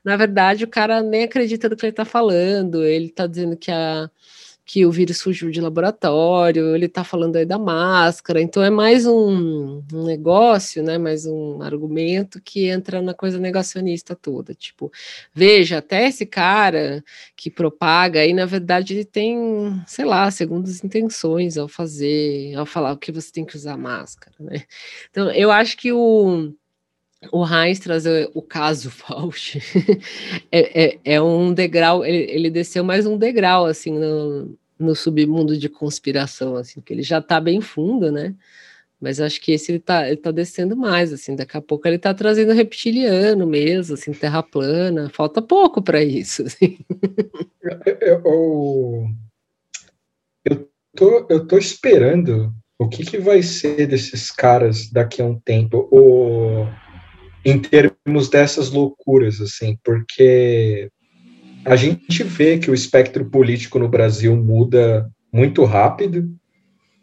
[0.03, 3.71] na verdade, o cara nem acredita no que ele está falando, ele está dizendo que,
[3.71, 4.11] a,
[4.65, 9.05] que o vírus surgiu de laboratório, ele está falando aí da máscara, então é mais
[9.07, 14.91] um, um, negócio, né, mais um argumento que entra na coisa negacionista toda, tipo,
[15.35, 17.05] veja, até esse cara
[17.37, 19.39] que propaga aí, na verdade, ele tem,
[19.87, 24.63] sei lá, segundas intenções ao fazer, ao falar que você tem que usar máscara, né,
[25.11, 26.55] então eu acho que o
[27.33, 29.61] o Heinz trazer o caso Fauci
[30.51, 35.57] é, é, é, um degrau, ele, ele, desceu mais um degrau, assim, no, no submundo
[35.57, 38.35] de conspiração, assim, que ele já está bem fundo, né?
[39.01, 41.97] Mas acho que esse ele está ele tá descendo mais, assim, daqui a pouco ele
[41.97, 46.79] está trazendo reptiliano mesmo, assim, terra plana, falta pouco para isso, assim.
[48.01, 49.07] Eu,
[50.45, 55.39] eu, tô, eu tô esperando o que, que vai ser desses caras daqui a um
[55.39, 56.67] tempo, o,
[57.45, 60.91] em termos dessas loucuras, assim, porque
[61.65, 66.29] a gente vê que o espectro político no Brasil muda muito rápido.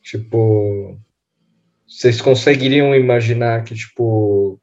[0.02, 1.00] Tipo,
[1.88, 4.60] vocês conseguiriam imaginar que, tipo,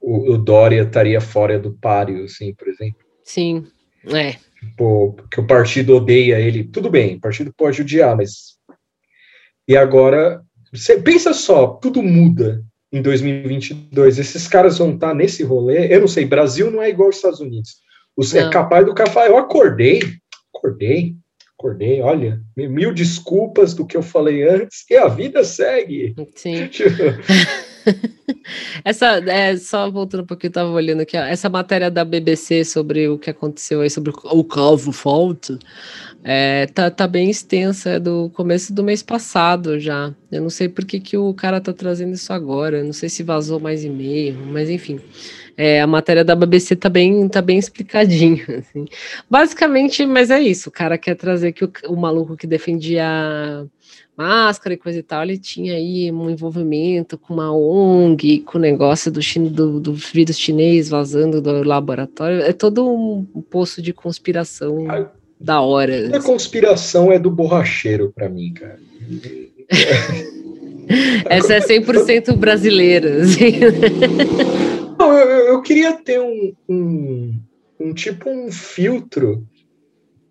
[0.00, 2.98] o, o Dória estaria fora do páreo, assim, por exemplo?
[3.22, 3.66] Sim,
[4.06, 4.32] é.
[4.60, 6.64] Tipo, que o partido odeia ele.
[6.64, 8.58] Tudo bem, o partido pode odiar, mas.
[9.66, 12.62] E agora, você pensa só, tudo muda
[12.94, 14.18] em 2022.
[14.20, 15.92] Esses caras vão estar nesse rolê.
[15.92, 17.76] Eu não sei, Brasil não é igual aos Estados Unidos.
[18.16, 20.00] Você é capaz do cara falar, eu acordei,
[20.54, 21.16] acordei,
[21.58, 26.14] acordei, olha, mil desculpas do que eu falei antes, e a vida segue.
[26.36, 26.70] Sim.
[28.84, 32.64] essa, é, só voltando um pouquinho, eu estava olhando aqui, ó, essa matéria da BBC
[32.64, 35.58] sobre o que aconteceu aí, sobre o Calvo Fault,
[36.26, 40.14] é, tá, tá bem extensa, é do começo do mês passado já.
[40.32, 43.10] Eu não sei por que, que o cara tá trazendo isso agora, eu não sei
[43.10, 44.98] se vazou mais e-mail, mas enfim.
[45.54, 48.42] É, a matéria da BBC tá bem, tá bem explicadinho.
[48.58, 48.86] Assim.
[49.30, 50.70] Basicamente, mas é isso.
[50.70, 53.04] O cara quer trazer que o, o maluco que defendia
[54.16, 58.60] máscara e coisa e tal, ele tinha aí um envolvimento com uma ONG, com o
[58.60, 59.20] negócio do,
[59.50, 62.40] do, do vírus chinês vazando do laboratório.
[62.40, 65.10] É todo um poço de conspiração a,
[65.44, 66.16] da hora.
[66.16, 68.78] A conspiração é do borracheiro para mim, cara.
[71.28, 73.22] Essa é 100% brasileira.
[73.22, 73.60] Assim.
[74.98, 77.38] Não, eu, eu queria ter um, um,
[77.78, 79.46] um tipo um filtro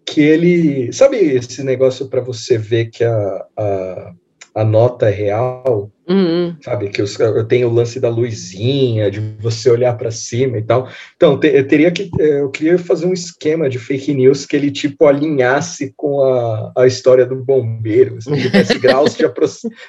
[0.05, 0.91] que ele.
[0.91, 4.13] Sabe esse negócio para você ver que a, a,
[4.55, 5.91] a nota é real?
[6.07, 6.55] Uhum.
[6.61, 10.61] Sabe, que eu, eu tenho o lance da luzinha, de você olhar para cima e
[10.61, 10.89] tal.
[11.15, 12.09] Então, te, eu teria que.
[12.19, 16.73] É, eu queria fazer um esquema de fake news que ele, tipo, alinhasse com a,
[16.77, 19.23] a história do bombeiro, assim, tivesse graus de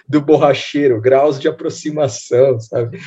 [0.08, 2.98] do borracheiro, graus de aproximação, sabe?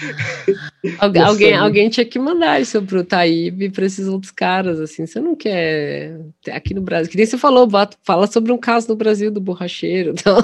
[1.00, 5.06] Algu alguém, alguém tinha que mandar isso pro Taíbe e para esses outros caras, assim.
[5.06, 6.20] Você não quer.
[6.52, 7.68] Aqui no Brasil, que nem você falou,
[8.04, 10.38] fala sobre um caso no Brasil do borracheiro, então,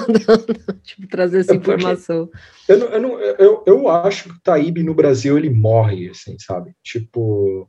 [0.82, 1.74] tipo, trazer essa é porque...
[1.74, 2.30] informação.
[2.68, 6.72] Eu, eu, não, eu, eu acho que o Taíbe no Brasil ele morre, assim, sabe?
[6.82, 7.68] Tipo,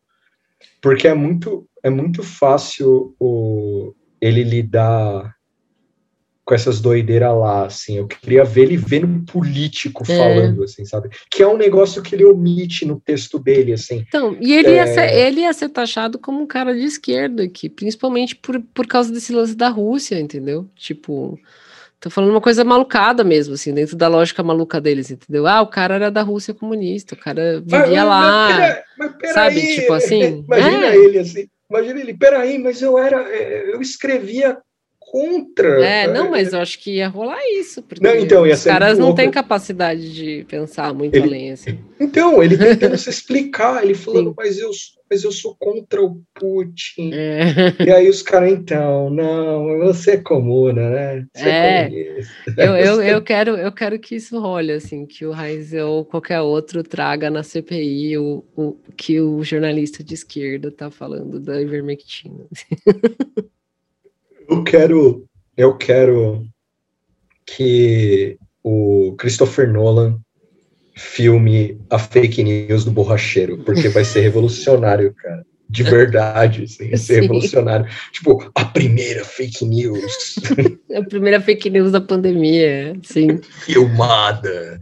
[0.82, 5.36] porque é muito, é muito fácil o, ele lidar
[6.46, 7.98] com essas doideiras lá, assim.
[7.98, 10.16] Eu queria ver ele vendo político é.
[10.16, 11.10] falando, assim, sabe?
[11.30, 14.06] Que é um negócio que ele omite no texto dele, assim.
[14.08, 14.76] Então, e ele, é...
[14.76, 18.86] ia, ser, ele ia ser taxado como um cara de esquerda aqui, principalmente por, por
[18.86, 20.70] causa desse lance da Rússia, entendeu?
[20.76, 21.38] Tipo,
[22.00, 25.48] Tô falando uma coisa malucada mesmo, assim, dentro da lógica maluca deles, entendeu?
[25.48, 28.48] Ah, o cara era da Rússia comunista, o cara vivia mas, lá.
[28.50, 30.22] Mas pera, mas pera sabe, aí, tipo assim.
[30.46, 30.96] Imagina é.
[30.96, 33.22] ele assim, imagina ele, peraí, mas eu era.
[33.30, 34.58] É, eu escrevia
[35.00, 35.86] contra.
[35.86, 39.16] É, não, mas eu acho que ia rolar isso, porque não, então, os caras não
[39.16, 41.80] têm capacidade de pensar muito ele, além, assim.
[42.00, 44.70] Então, ele tentando se explicar, ele falando, mas eu,
[45.10, 47.11] mas eu sou contra o Putin.
[47.14, 47.84] É.
[47.86, 51.27] E aí os caras, então, não, você é comuna, né?
[51.34, 52.19] Você é, é
[52.57, 56.41] eu, eu, eu, quero, eu quero que isso role, assim, que o Raiz ou qualquer
[56.41, 62.45] outro traga na CPI o, o que o jornalista de esquerda tá falando da ivermectina.
[64.48, 65.26] Eu quero,
[65.57, 66.45] eu quero
[67.45, 70.19] que o Christopher Nolan
[70.96, 75.46] filme a fake news do borracheiro, porque vai ser revolucionário, cara.
[75.68, 77.88] De verdade, assim, vai ser revolucionário.
[78.12, 80.36] Tipo, a primeira fake news.
[80.96, 83.40] a primeira fake news da pandemia, sim.
[83.66, 84.80] Filmada.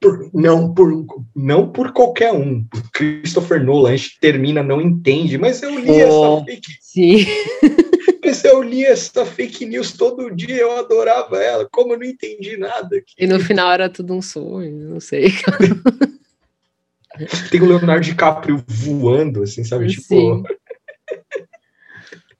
[0.00, 2.64] Por, não, por, não por qualquer um.
[2.92, 6.72] Christopher Nolan, a gente termina, não entende, mas eu li oh, essa fake.
[6.80, 7.26] Sim.
[8.32, 12.56] Mas eu li essa fake news todo dia, eu adorava ela, como eu não entendi
[12.56, 12.96] nada.
[12.96, 13.12] Aqui.
[13.18, 15.30] E no final era tudo um sonho, não sei.
[17.50, 19.88] Tem o Leonardo DiCaprio voando, assim, sabe?
[19.88, 20.06] Tipo.
[20.06, 20.42] Sim.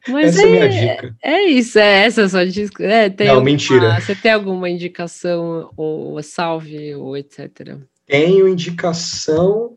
[0.09, 1.15] Mas essa é, é minha dica.
[1.23, 2.83] É isso, é essa a sua dica.
[2.83, 4.01] É, tem não, alguma, mentira.
[4.01, 7.77] Você tem alguma indicação, ou salve, ou etc?
[8.07, 9.75] Tenho indicação,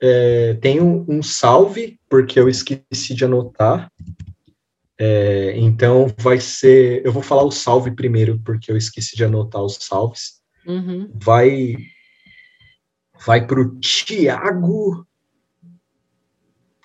[0.00, 3.90] é, tenho um salve, porque eu esqueci de anotar.
[5.04, 7.04] É, então vai ser.
[7.04, 10.40] Eu vou falar o salve primeiro, porque eu esqueci de anotar os salves.
[10.64, 11.10] Uhum.
[11.14, 11.74] Vai
[13.26, 15.04] vai para o Tiago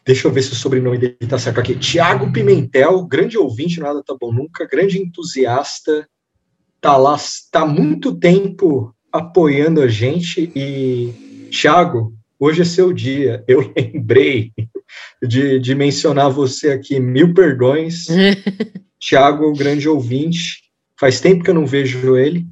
[0.03, 1.77] deixa eu ver se o sobrenome dele tá certo aqui.
[1.77, 6.07] Tiago Pimentel, grande ouvinte, nada tá bom nunca, grande entusiasta,
[6.79, 7.17] tá lá,
[7.51, 13.43] tá muito tempo apoiando a gente e Tiago, hoje é seu dia.
[13.47, 14.53] Eu lembrei
[15.21, 18.05] de, de mencionar você aqui, mil perdões.
[18.99, 20.63] Tiago, grande ouvinte,
[20.99, 22.45] faz tempo que eu não vejo ele.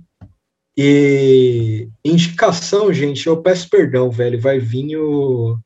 [0.78, 5.58] E indicação, gente, eu peço perdão, velho, vai vir o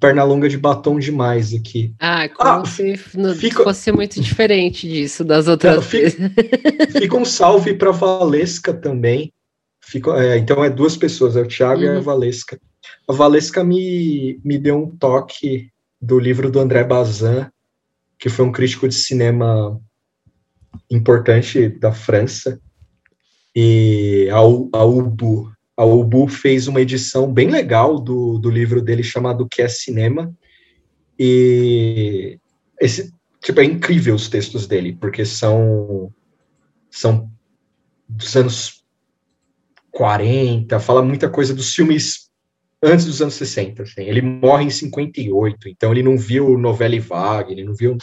[0.00, 1.94] perna longa de batom demais aqui.
[1.98, 3.62] Ah, como ah, se não fica...
[3.62, 6.30] fosse muito diferente disso das outras fica,
[6.98, 9.32] fica, um salve para Valesca também.
[9.82, 11.86] Fica, é, então é duas pessoas, é o Thiago uhum.
[11.86, 12.02] e a uhum.
[12.02, 12.58] Valesca.
[13.08, 17.46] A Valesca me, me deu um toque do livro do André Bazin,
[18.18, 19.80] que foi um crítico de cinema
[20.90, 22.60] importante da França.
[23.54, 29.02] E a, a Ubu, a Ubu fez uma edição bem legal do, do livro dele
[29.02, 30.34] chamado Que é Cinema.
[31.18, 32.38] E
[32.80, 36.12] esse, tipo, é incrível os textos dele, porque são,
[36.90, 37.30] são
[38.08, 38.84] dos anos
[39.90, 42.25] 40, fala muita coisa dos filmes
[42.82, 43.82] antes dos anos 60.
[43.82, 44.02] Assim.
[44.02, 47.96] Ele morre em 58, então ele não viu novela vague, ele não viu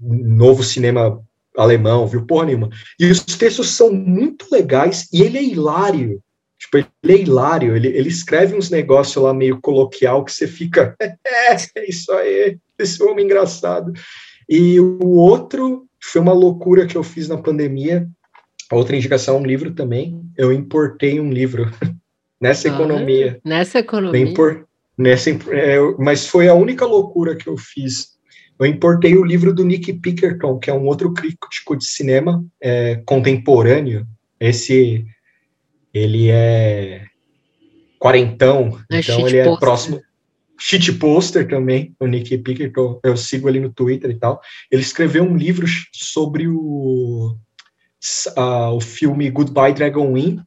[0.00, 1.22] novo cinema
[1.56, 2.70] alemão, viu porra nenhuma.
[2.98, 6.22] E os textos são muito legais e ele é hilário.
[6.58, 10.96] Tipo, ele é hilário, ele, ele escreve uns negócios lá meio coloquial que você fica,
[11.00, 13.92] é, é isso aí, esse homem engraçado.
[14.48, 18.08] E o outro foi uma loucura que eu fiz na pandemia.
[18.70, 20.22] A outra indicação é um livro também.
[20.36, 21.70] Eu importei um livro
[22.40, 23.40] nessa ah, economia.
[23.44, 24.20] Nessa economia.
[24.20, 28.16] Impor, nessa, é, mas foi a única loucura que eu fiz.
[28.58, 33.02] Eu importei o livro do Nick Pickerton, que é um outro crítico de cinema é,
[33.04, 34.06] contemporâneo.
[34.40, 35.04] Esse
[35.92, 37.04] ele é
[37.98, 39.60] quarentão, é então ele é poster.
[39.60, 40.02] próximo.
[40.58, 44.40] Shit poster também, o Nick Picker, que eu, sigo ali no Twitter e tal.
[44.70, 47.36] Ele escreveu um livro sobre o,
[48.36, 50.38] uh, o filme Goodbye Dragon Inn,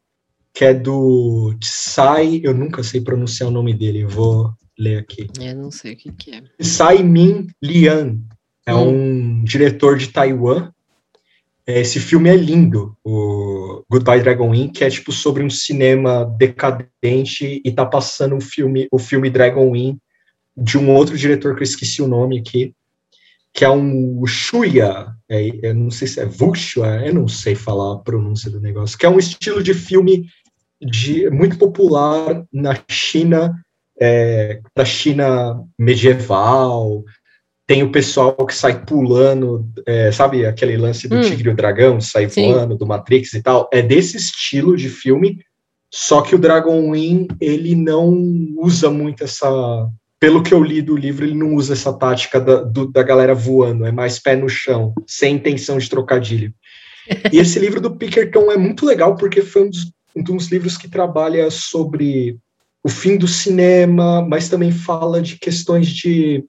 [0.54, 5.28] que é do Tsai, eu nunca sei pronunciar o nome dele, eu vou ler aqui.
[5.40, 6.44] Eu não sei o que, que é.
[6.60, 8.20] Tsai Min Lian,
[8.66, 9.40] é hum.
[9.40, 10.72] um diretor de Taiwan,
[11.66, 17.62] esse filme é lindo, o Goodbye Dragon Inn, que é tipo sobre um cinema decadente
[17.64, 19.98] e tá passando o filme, o filme Dragon Inn
[20.58, 22.74] de um outro diretor que eu esqueci o nome aqui,
[23.54, 27.94] que é um Shuya, é, eu não sei se é Wuxia, eu não sei falar
[27.94, 30.28] a pronúncia do negócio, que é um estilo de filme
[30.82, 33.54] de, muito popular na China,
[34.00, 37.04] é, da China medieval,
[37.68, 41.22] tem o pessoal que sai pulando, é, sabe aquele lance do hum.
[41.22, 42.54] Tigre e o Dragão, sai Sim.
[42.54, 43.70] voando, do Matrix e tal?
[43.72, 45.40] É desse estilo de filme,
[45.94, 48.12] só que o Dragon Wing, ele não
[48.58, 49.88] usa muito essa...
[50.20, 53.34] Pelo que eu li do livro, ele não usa essa tática da, do, da galera
[53.34, 56.54] voando, é mais pé no chão, sem intenção de trocadilho.
[57.32, 60.78] e esse livro do Pickerton é muito legal, porque foi um dos, um dos livros
[60.78, 62.38] que trabalha sobre
[62.84, 66.44] o fim do cinema, mas também fala de questões de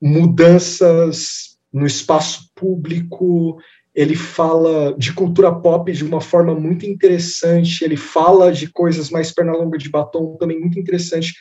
[0.00, 3.60] mudanças no espaço público,
[3.94, 9.30] ele fala de cultura pop de uma forma muito interessante, ele fala de coisas mais
[9.32, 11.34] perna longa de batom também muito interessante.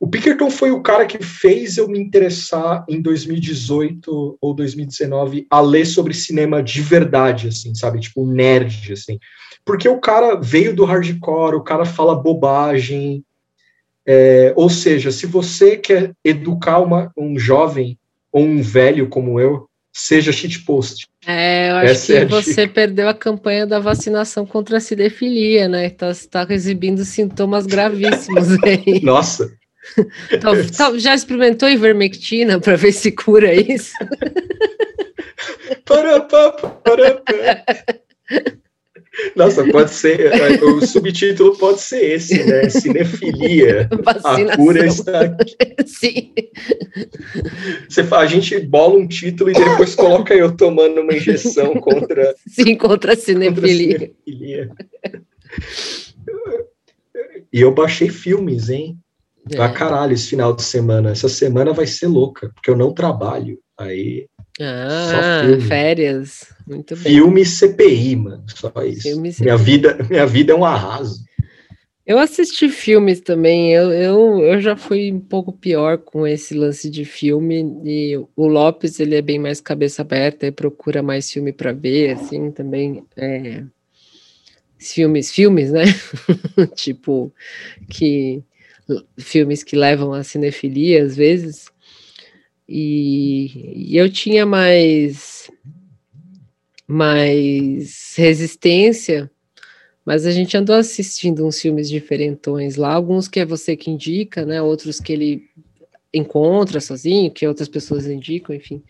[0.00, 5.60] O Pickerton foi o cara que fez eu me interessar em 2018 ou 2019 a
[5.60, 8.00] ler sobre cinema de verdade, assim, sabe?
[8.00, 9.18] Tipo, nerd, assim.
[9.64, 13.24] Porque o cara veio do hardcore, o cara fala bobagem,
[14.06, 17.98] é, ou seja, se você quer educar uma, um jovem
[18.30, 21.06] ou um velho como eu, seja shitpost.
[21.26, 22.74] É, eu acho Essa que é você dica.
[22.74, 25.86] perdeu a campanha da vacinação contra a cinefilia, né?
[25.86, 29.00] Está tá exibindo sintomas gravíssimos aí.
[29.02, 29.50] Nossa!
[30.32, 33.94] Então, já experimentou ivermectina para ver se cura isso?
[35.84, 37.64] para, para, para, para.
[39.36, 40.32] Nossa, pode ser.
[40.62, 42.68] O subtítulo pode ser esse, né?
[42.68, 43.88] Cinefilia.
[44.02, 44.48] Vacinação.
[44.50, 45.56] A cura está aqui.
[45.86, 46.32] Sim.
[47.88, 52.34] Você fala, a gente bola um título e depois coloca eu tomando uma injeção contra.
[52.48, 53.98] Sim, contra a cinefilia.
[53.98, 54.70] Contra a cinefilia.
[57.52, 58.98] E eu baixei filmes, hein?
[59.52, 59.60] É.
[59.60, 61.10] Ah, caralho, esse final de semana.
[61.10, 63.58] Essa semana vai ser louca, porque eu não trabalho.
[63.78, 64.26] Aí.
[64.60, 66.46] Ah, férias.
[66.66, 67.14] Muito bem.
[67.14, 68.44] Filme CPI, mano.
[68.48, 69.20] Só isso.
[69.42, 71.24] Minha, vida, minha vida é um arraso.
[72.06, 73.72] Eu assisti filmes também.
[73.72, 77.80] Eu, eu, eu já fui um pouco pior com esse lance de filme.
[77.84, 82.12] E o Lopes, ele é bem mais cabeça aberta e procura mais filme para ver,
[82.12, 83.04] assim, também.
[83.16, 83.64] É,
[84.78, 85.84] filmes, filmes, né?
[86.76, 87.32] tipo,
[87.88, 88.42] que
[89.18, 91.73] filmes que levam à cinefilia, às vezes.
[92.68, 95.50] E, e eu tinha mais,
[96.86, 99.30] mais resistência,
[100.04, 104.44] mas a gente andou assistindo uns filmes diferentões lá, alguns que é você que indica,
[104.44, 104.60] né?
[104.60, 105.42] Outros que ele
[106.12, 108.82] encontra sozinho, que outras pessoas indicam, enfim.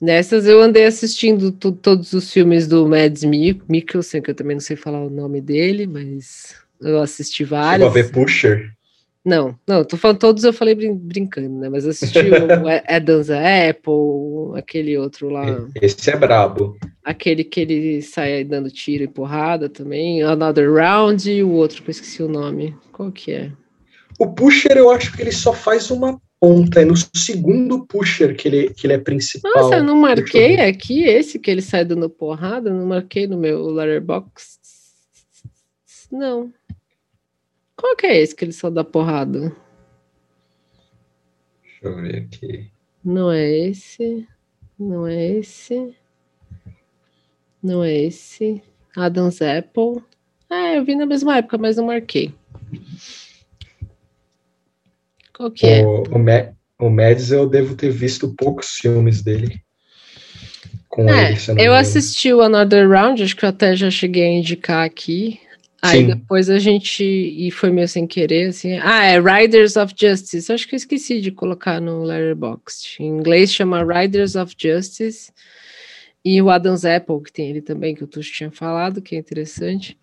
[0.00, 4.76] Nessas eu andei assistindo todos os filmes do Mads Mikkelsen, que eu também não sei
[4.76, 7.86] falar o nome dele, mas eu assisti vários.
[7.86, 8.72] Chegou a ver Pusher?
[9.24, 11.68] Não, não, tô falando todos, eu falei brin brincando, né?
[11.68, 15.44] Mas assisti o Adam's Apple, aquele outro lá.
[15.80, 16.76] Esse é brabo.
[17.04, 20.22] Aquele que ele sai dando tiro e porrada também.
[20.22, 22.74] Another Round e o outro que eu esqueci o nome.
[22.92, 23.52] Qual que é?
[24.18, 28.48] O Pusher, eu acho que ele só faz uma ponta, é no segundo pusher que
[28.48, 29.52] ele, que ele é principal.
[29.54, 33.66] Nossa, eu não marquei aqui esse que ele sai dando porrada, não marquei no meu
[33.66, 34.58] letterbox.
[36.10, 36.50] Não.
[37.80, 39.56] Qual que é esse que ele só dá porrada?
[41.62, 42.70] Deixa eu ver aqui.
[43.02, 44.28] Não é esse.
[44.78, 45.96] Não é esse.
[47.62, 48.62] Não é esse.
[48.94, 50.02] Adam's Apple.
[50.50, 52.34] É, eu vi na mesma época, mas não marquei.
[55.32, 55.86] Qual que é?
[55.86, 59.58] O, o, o Mads eu devo ter visto poucos filmes dele.
[60.86, 64.38] Com é, ele, eu assisti o Another Round, acho que eu até já cheguei a
[64.38, 65.40] indicar aqui.
[65.82, 66.06] Aí Sim.
[66.08, 67.02] depois a gente.
[67.02, 68.78] E foi meio sem querer, assim.
[68.82, 70.52] Ah, é Riders of Justice.
[70.52, 73.02] Acho que eu esqueci de colocar no Letterboxd.
[73.02, 75.32] Em inglês chama Riders of Justice.
[76.22, 79.18] E o Adam's Apple, que tem ele também, que o Tuxo tinha falado, que é
[79.18, 79.98] interessante.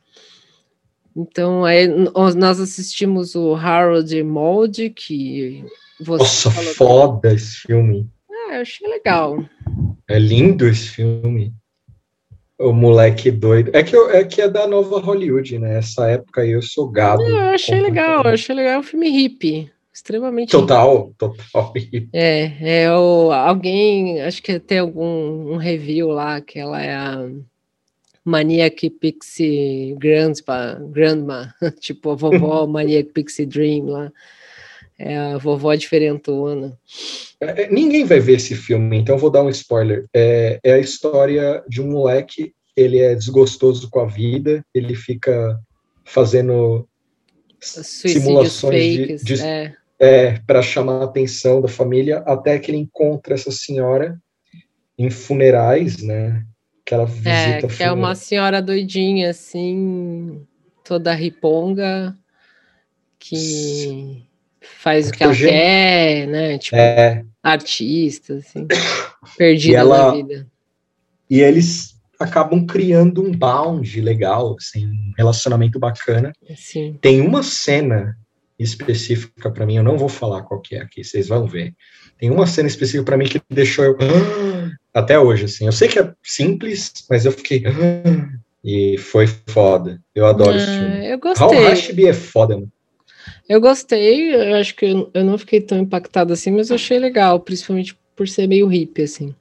[1.16, 5.64] Então, aí nós assistimos o Harold Mold, que
[6.00, 6.24] você.
[6.24, 8.10] Nossa, foda esse filme.
[8.30, 9.44] Ah, eu achei legal.
[10.08, 11.54] É lindo esse filme.
[12.60, 13.70] O moleque doido.
[13.74, 15.78] É que, eu, é que é da nova Hollywood, né?
[15.78, 17.22] Essa época aí eu sou gado.
[17.22, 19.72] eu achei legal, eu achei legal o filme hippie.
[19.94, 20.52] Extremamente.
[20.52, 21.74] Total, total.
[22.14, 27.28] É, é o, alguém, acho que tem algum um review lá, que ela é a
[28.24, 34.12] Maniac Pixie Grandma, grandma tipo a vovó Maniac Pixie Dream lá.
[35.00, 36.78] É a vovó diferentona.
[37.40, 40.06] É, é, ninguém vai ver esse filme, então vou dar um spoiler.
[40.14, 45.60] É, é, a história de um moleque, ele é desgostoso com a vida, ele fica
[46.04, 46.88] fazendo
[47.60, 49.76] Suicídios simulações fakes, de, de é.
[50.00, 54.18] é para chamar a atenção da família, até que ele encontra essa senhora
[54.98, 56.44] em funerais, né?
[56.88, 57.30] que ela visita.
[57.30, 60.42] É, que é uma senhora doidinha, assim,
[60.86, 62.18] toda riponga,
[63.20, 64.26] que
[64.78, 66.58] faz o que ela quer, né?
[66.58, 67.24] Tipo, é.
[67.44, 68.68] artista, assim,
[69.38, 70.48] perdida ela, na vida.
[71.30, 76.34] E eles acabam criando um bound legal, assim, um relacionamento bacana.
[76.56, 76.98] Sim.
[77.02, 78.18] Tem uma cena
[78.58, 81.74] específica para mim, eu não vou falar qual que é aqui, vocês vão ver.
[82.18, 83.98] Tem uma cena específica para mim que deixou eu
[84.94, 85.66] até hoje, assim.
[85.66, 87.64] Eu sei que é simples, mas eu fiquei.
[88.64, 90.02] E foi foda.
[90.14, 91.08] Eu adoro ah, esse filme.
[91.08, 91.48] Eu gostei.
[91.48, 92.72] How é foda, mano.
[93.48, 97.00] Eu gostei, eu acho que eu, eu não fiquei tão impactado assim, mas eu achei
[97.00, 99.36] legal, principalmente por ser meio hippie, assim.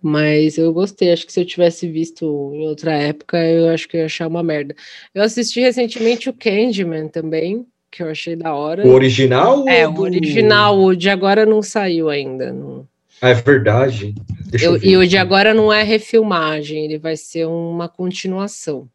[0.00, 3.96] Mas eu gostei, acho que se eu tivesse visto em outra época, eu acho que
[3.96, 4.74] eu ia achar uma merda.
[5.12, 8.86] Eu assisti recentemente o Candyman também, que eu achei da hora.
[8.86, 9.68] O original?
[9.68, 12.52] É, o original, o de agora não saiu ainda.
[12.52, 12.86] Não...
[13.20, 14.14] Ah, é verdade.
[14.52, 18.88] Eu, eu e o de agora não é refilmagem, ele vai ser uma continuação.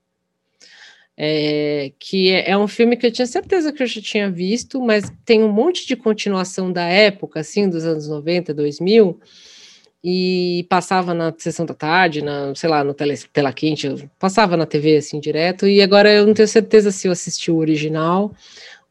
[1.15, 4.81] É, que é, é, um filme que eu tinha certeza que eu já tinha visto,
[4.81, 9.19] mas tem um monte de continuação da época, assim, dos anos 90, 2000,
[10.03, 14.65] e passava na sessão da tarde, na, sei lá, no tele, tela quente, passava na
[14.65, 18.33] TV, assim, direto, e agora eu não tenho certeza se eu assisti o original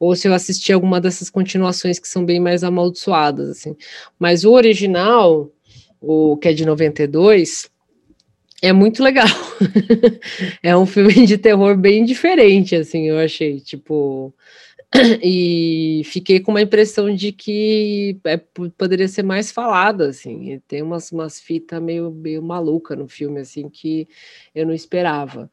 [0.03, 3.77] ou se eu assisti alguma dessas continuações que são bem mais amaldiçoadas, assim.
[4.19, 5.49] Mas o original,
[6.01, 7.71] o que é de 92,
[8.63, 9.27] é muito legal.
[10.63, 14.33] é um filme de terror bem diferente, assim, eu achei, tipo...
[15.23, 18.37] E fiquei com uma impressão de que é,
[18.77, 20.61] poderia ser mais falado, assim.
[20.69, 24.07] Tem umas, umas fitas meio, meio maluca no filme, assim, que
[24.55, 25.51] eu não esperava,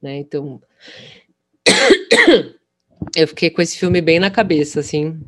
[0.00, 0.16] né?
[0.18, 0.62] Então
[3.16, 5.18] eu fiquei com esse filme bem na cabeça, assim.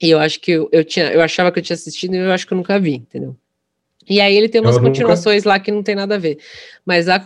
[0.00, 2.30] E eu acho que eu, eu tinha, eu achava que eu tinha assistido e eu
[2.30, 3.36] acho que eu nunca vi, entendeu?
[4.08, 5.48] E aí ele tem umas eu continuações nunca...
[5.48, 6.38] lá que não tem nada a ver.
[6.84, 7.22] Mas a,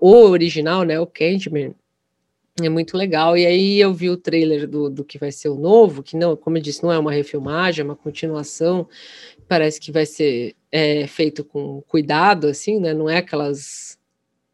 [0.00, 1.74] o original, né, o Candyman,
[2.60, 3.36] é muito legal.
[3.36, 6.36] E aí eu vi o trailer do, do que vai ser o novo, que não,
[6.36, 8.88] como eu disse, não é uma refilmagem, é uma continuação.
[9.48, 12.92] Parece que vai ser é, feito com cuidado, assim, né?
[12.92, 13.98] Não é aquelas.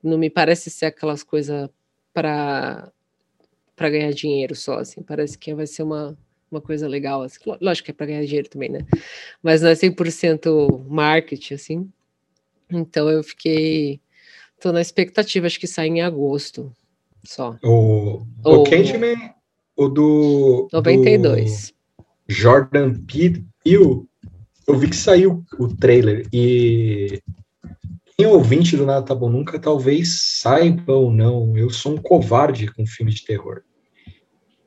[0.02, 1.68] Não me parece ser aquelas coisas
[2.12, 2.90] para
[3.74, 5.02] para ganhar dinheiro só, assim.
[5.02, 6.18] Parece que vai ser uma,
[6.50, 7.22] uma coisa legal.
[7.22, 7.38] Assim.
[7.60, 8.80] Lógico que é para ganhar dinheiro também, né?
[9.42, 11.92] Mas não é 100% marketing, assim.
[12.70, 14.00] Então eu fiquei.
[14.60, 16.72] Tô na expectativa, acho que sai em agosto
[17.24, 17.56] só.
[17.62, 19.34] O, o, o Candyman,
[19.76, 20.68] o do.
[20.72, 21.68] 92.
[21.68, 21.74] Do
[22.34, 23.44] Jordan Peele,
[24.68, 27.22] eu vi que saiu o trailer e
[28.18, 31.96] quem é ouvinte do Nada Tá Bom Nunca talvez saiba ou não, eu sou um
[31.96, 33.62] covarde com filme de terror.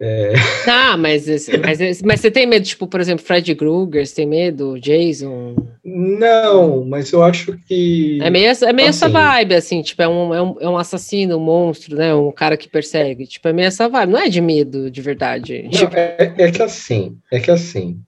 [0.02, 0.34] É...
[0.66, 1.28] Tá, mas,
[1.64, 4.80] mas, mas você tem medo, tipo, por exemplo, Fred Krueger, você tem medo?
[4.80, 5.56] Jason?
[5.86, 8.18] Não, mas eu acho que.
[8.20, 10.78] É meio, é meio assim, essa vibe, assim, tipo, é um, é, um, é um
[10.78, 12.14] assassino, um monstro, né?
[12.16, 13.28] Um cara que persegue.
[13.28, 15.64] Tipo, é meio essa vibe, não é de medo, de verdade.
[15.64, 15.96] Não, tipo...
[15.96, 18.00] é, é que assim, é que assim.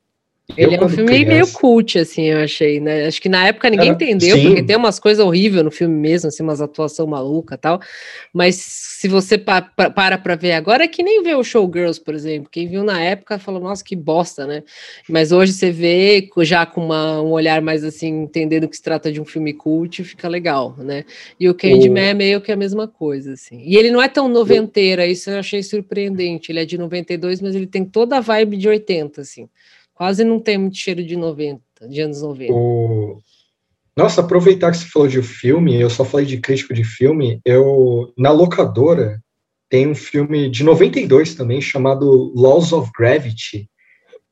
[0.57, 1.27] Ele eu, é um filme criança...
[1.27, 3.05] meio cult, assim, eu achei, né?
[3.07, 3.95] Acho que na época ninguém Era...
[3.95, 4.47] entendeu, Sim.
[4.47, 7.79] porque tem umas coisas horríveis no filme mesmo, assim, umas atuação maluca tal.
[8.33, 11.99] Mas se você pa pa para pra ver agora, é que nem vê o Showgirls,
[11.99, 12.49] por exemplo.
[12.51, 14.63] Quem viu na época falou, nossa, que bosta, né?
[15.07, 19.09] Mas hoje você vê já com uma, um olhar mais assim, entendendo que se trata
[19.13, 21.05] de um filme cult, fica legal, né?
[21.39, 22.09] E o Candyman o...
[22.09, 23.61] é meio que a mesma coisa, assim.
[23.65, 26.51] E ele não é tão noventeira, isso eu achei surpreendente.
[26.51, 29.47] Ele é de 92, mas ele tem toda a vibe de 80, assim.
[29.93, 32.53] Quase não tem muito cheiro de 90, de anos 90.
[32.53, 33.19] O...
[33.95, 38.11] Nossa, aproveitar que você falou de filme, eu só falei de crítico de filme, eu
[38.17, 39.21] na locadora
[39.69, 43.69] tem um filme de 92 também chamado Laws of Gravity,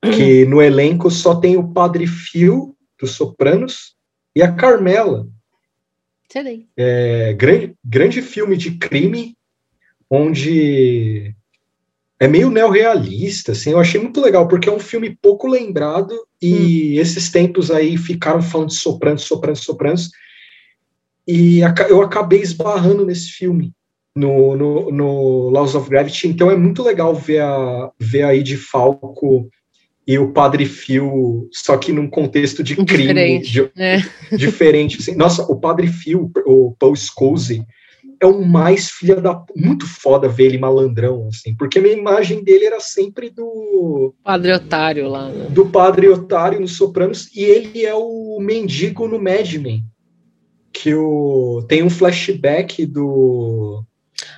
[0.02, 3.96] que no elenco só tem o Padre Phil dos Sopranos
[4.36, 5.28] e a Carmela.
[6.32, 9.36] Sei é, grande, grande filme de crime
[10.10, 11.36] onde
[12.22, 16.94] é meio neorrealista, assim, eu achei muito legal, porque é um filme pouco lembrado, e
[16.94, 17.02] hum.
[17.02, 20.12] esses tempos aí ficaram falando de Sopranos, Sopranos, Sopranos,
[21.28, 23.74] e eu acabei esbarrando nesse filme,
[24.16, 28.56] no, no, no Laws of Gravity, então é muito legal ver, a, ver aí de
[28.56, 29.50] Falco
[30.06, 33.52] e o Padre Phil, só que num contexto de crime diferente.
[33.52, 33.98] De, é.
[34.38, 35.16] diferente assim.
[35.16, 37.66] Nossa, o Padre Phil, o Paul Scorsese,
[38.22, 39.44] é o mais filha da.
[39.56, 44.14] Muito foda ver ele malandrão, assim, porque a minha imagem dele era sempre do.
[44.24, 45.48] Padre Otário lá, né?
[45.50, 49.84] Do Padre Otário no Sopranos, e ele é o mendigo no Mad Men.
[50.72, 53.84] Que o, tem um flashback do.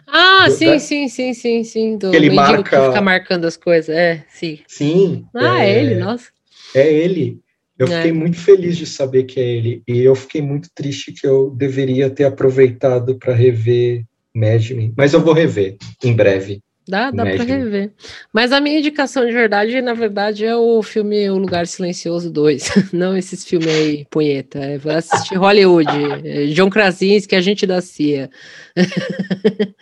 [0.08, 1.98] Ah, do, sim, da, sim, sim, sim, sim.
[1.98, 2.80] Do que ele marca.
[2.80, 4.60] Que fica marcando as coisas, é, sim.
[4.66, 5.26] Sim.
[5.36, 6.30] Ah, é, é ele, nossa.
[6.74, 7.42] É ele.
[7.78, 8.14] Eu fiquei é.
[8.14, 9.82] muito feliz de saber que é ele.
[9.88, 14.94] E eu fiquei muito triste que eu deveria ter aproveitado para rever Mad Men.
[14.96, 16.62] Mas eu vou rever em breve.
[16.88, 17.94] Dá, dá para rever.
[18.34, 22.92] Mas a minha indicação de verdade, na verdade, é o filme O Lugar Silencioso 2.
[22.92, 24.60] Não esses filmes aí, punheta.
[24.60, 25.90] É, vou assistir Hollywood.
[26.26, 28.30] É John Krasinski, a gente da CIA.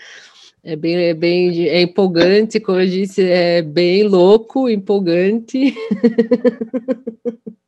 [0.64, 5.74] É bem, é bem é empolgante, como eu disse, é bem louco, empolgante.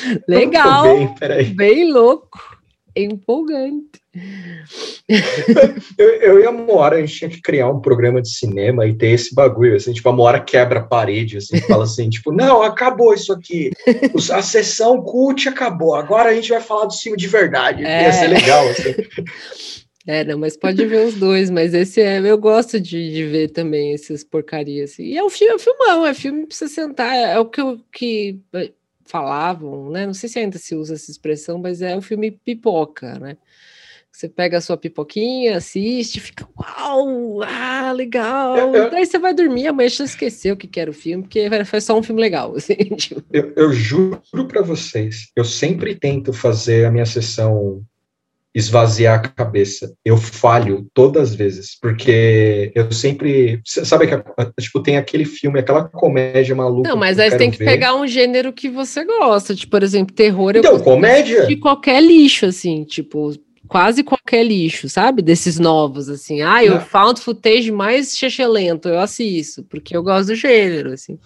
[0.28, 0.84] Legal.
[1.18, 2.38] Bem, bem louco.
[2.94, 4.02] Empolgante.
[5.98, 8.94] eu, eu e a Moara, a gente tinha que criar um programa de cinema e
[8.94, 12.62] ter esse bagulho, assim, tipo, a Moara quebra a parede, assim, fala assim, tipo, não,
[12.62, 13.70] acabou isso aqui,
[14.30, 18.02] a sessão cult acabou, agora a gente vai falar do filme de verdade, é.
[18.02, 18.94] ia ser legal, assim.
[20.04, 23.52] É, não, mas pode ver os dois, mas esse é, eu gosto de, de ver
[23.52, 25.04] também essas porcarias, assim.
[25.04, 27.46] E é um filme, é um filmão, é filme pra você sentar, é, é o
[27.46, 28.40] que, eu, que
[29.04, 30.06] falavam, né?
[30.06, 33.36] Não sei se ainda se usa essa expressão, mas é o filme pipoca, né?
[34.12, 38.58] Você pega a sua pipoquinha, assiste, fica uau, ah, legal.
[38.58, 41.80] Eu, eu, Daí você vai dormir, amanhã você esqueceu que era o filme, porque foi
[41.80, 42.54] só um filme legal.
[42.56, 43.22] Assim, tipo.
[43.32, 47.82] eu, eu juro para vocês, eu sempre tento fazer a minha sessão
[48.54, 49.94] esvaziar a cabeça.
[50.04, 53.60] Eu falho todas as vezes, porque eu sempre.
[53.64, 54.14] Sabe que
[54.60, 56.88] tipo, tem aquele filme, aquela comédia maluca.
[56.88, 57.64] Não, mas aí você tem que ver.
[57.64, 59.54] pegar um gênero que você gosta.
[59.54, 60.56] Tipo, por exemplo, terror.
[60.56, 61.46] Então, comédia?
[61.46, 63.32] De qualquer lixo, assim, tipo.
[63.68, 65.22] Quase qualquer lixo, sabe?
[65.22, 66.42] Desses novos, assim.
[66.42, 68.14] Ah, o found footage mais
[68.50, 71.18] lento eu assisto, porque eu gosto do gênero, assim.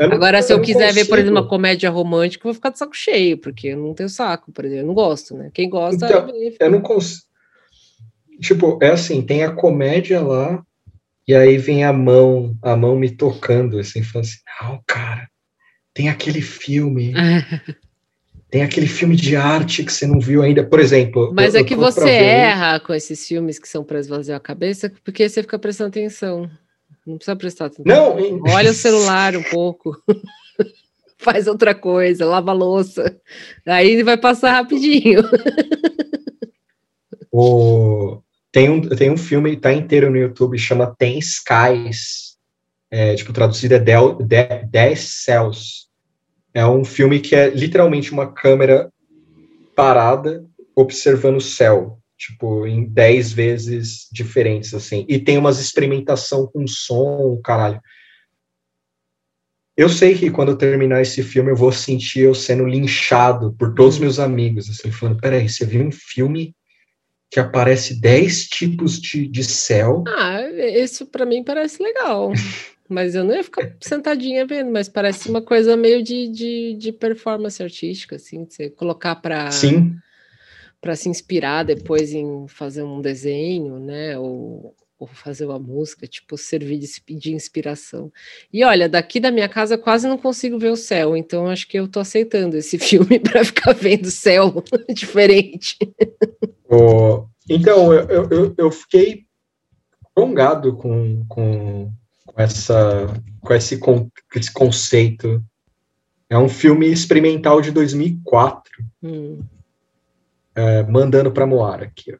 [0.00, 0.94] Eu Agora, não, se eu, eu quiser consigo.
[0.94, 3.92] ver, por exemplo, uma comédia romântica, eu vou ficar de saco cheio, porque eu não
[3.92, 4.84] tenho saco, por exemplo.
[4.84, 5.50] Eu não gosto, né?
[5.52, 6.06] Quem gosta.
[6.06, 7.24] Então, vê, eu não consigo.
[8.40, 10.64] Tipo, é assim, tem a comédia lá,
[11.28, 15.28] e aí vem a mão, a mão me tocando, assim, falando assim, não, cara,
[15.92, 17.12] tem aquele filme.
[18.50, 21.30] tem aquele filme de arte que você não viu ainda, por exemplo.
[21.34, 24.90] Mas eu, é que você erra com esses filmes que são para esvaziar a cabeça,
[25.04, 26.50] porque você fica prestando atenção.
[27.06, 27.84] Não precisa prestar atenção.
[27.86, 29.96] Não, olha o celular um pouco.
[31.18, 33.20] Faz outra coisa, lava a louça.
[33.66, 35.22] Aí vai passar rapidinho.
[37.30, 38.20] O...
[38.50, 42.36] Tem, um, tem um filme, tá inteiro no YouTube, chama Tem Skies.
[42.90, 45.88] é, tipo, traduzido é Del, De, Dez Céus.
[46.52, 48.90] É um filme que é literalmente uma câmera
[49.76, 50.44] parada
[50.74, 55.06] observando o céu, tipo, em dez vezes diferentes, assim.
[55.08, 57.80] E tem umas experimentação com som, caralho.
[59.74, 63.74] Eu sei que quando eu terminar esse filme eu vou sentir eu sendo linchado por
[63.74, 66.54] todos os meus amigos, assim, falando, peraí, você viu um filme
[67.30, 70.04] que aparece 10 tipos de, de céu?
[70.06, 72.32] Ah, isso para mim parece legal.
[72.86, 76.90] Mas eu não ia ficar sentadinha vendo, mas parece uma coisa meio de, de, de
[76.90, 79.94] performance artística, assim, de você colocar para Sim.
[80.80, 84.18] Para se inspirar depois em fazer um desenho, né?
[84.18, 88.12] Ou, ou fazer uma música, tipo, servir de, de inspiração.
[88.52, 91.78] E olha, daqui da minha casa quase não consigo ver o céu, então acho que
[91.78, 94.62] eu tô aceitando esse filme para ficar vendo céu
[94.92, 95.76] diferente.
[96.68, 99.24] Oh, então, eu, eu, eu fiquei
[100.14, 101.90] prolongado com, com,
[102.26, 103.06] com, essa,
[103.40, 105.42] com esse, com esse conceito.
[106.28, 108.70] É um filme experimental de 2004,
[109.02, 109.40] Hum,
[110.60, 112.14] é, mandando para Moara aqui.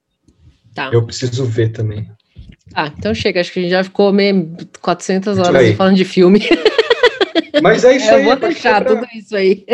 [0.74, 0.90] tá.
[0.92, 2.10] Eu preciso ver também.
[2.74, 6.04] Ah, então chega, acho que a gente já ficou meio 400 Isso horas falando de
[6.04, 6.40] filme.
[7.62, 8.24] Mas é isso eu aí.
[8.24, 9.00] vou é pra deixar quebrar.
[9.00, 9.64] tudo isso aí.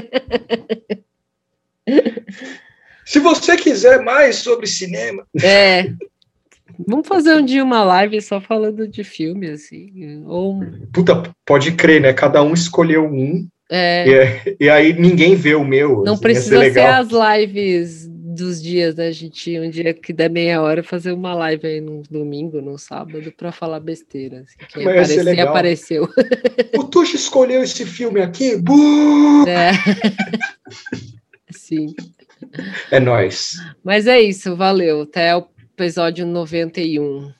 [3.04, 5.90] Se você quiser mais sobre cinema, É.
[6.86, 10.22] Vamos fazer um dia uma live só falando de filme, assim.
[10.26, 10.60] Ou.
[10.92, 12.12] puta, pode crer, né?
[12.12, 16.02] Cada um escolheu um É, e, é- e aí ninguém vê o meu.
[16.04, 19.08] não assim, precisa ser as lives dos dias, né?
[19.08, 22.78] A gente, um dia que der meia hora, fazer uma live aí no domingo, no
[22.78, 24.40] sábado, para falar besteira.
[24.40, 24.56] Assim.
[24.68, 25.48] Quem Mas aparecer, legal.
[25.48, 26.08] apareceu.
[26.76, 28.56] O Tuxo escolheu esse filme aqui.
[28.56, 29.44] Buh!
[29.48, 29.72] É.
[31.50, 31.94] Sim.
[32.90, 33.54] É nóis.
[33.82, 35.02] Mas é isso, valeu.
[35.02, 37.32] Até o episódio 91.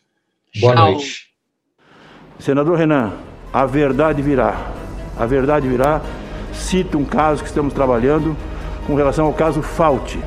[0.61, 0.93] Boa Tchau.
[0.93, 1.27] noite.
[2.39, 3.13] Senador Renan,
[3.53, 4.73] a verdade virá.
[5.17, 6.03] A verdade virá.
[6.53, 8.37] Cito um caso que estamos trabalhando
[8.87, 10.19] com relação ao caso Fauci,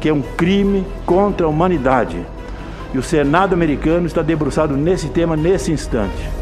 [0.00, 2.18] que é um crime contra a humanidade.
[2.92, 6.37] E o Senado americano está debruçado nesse tema nesse instante.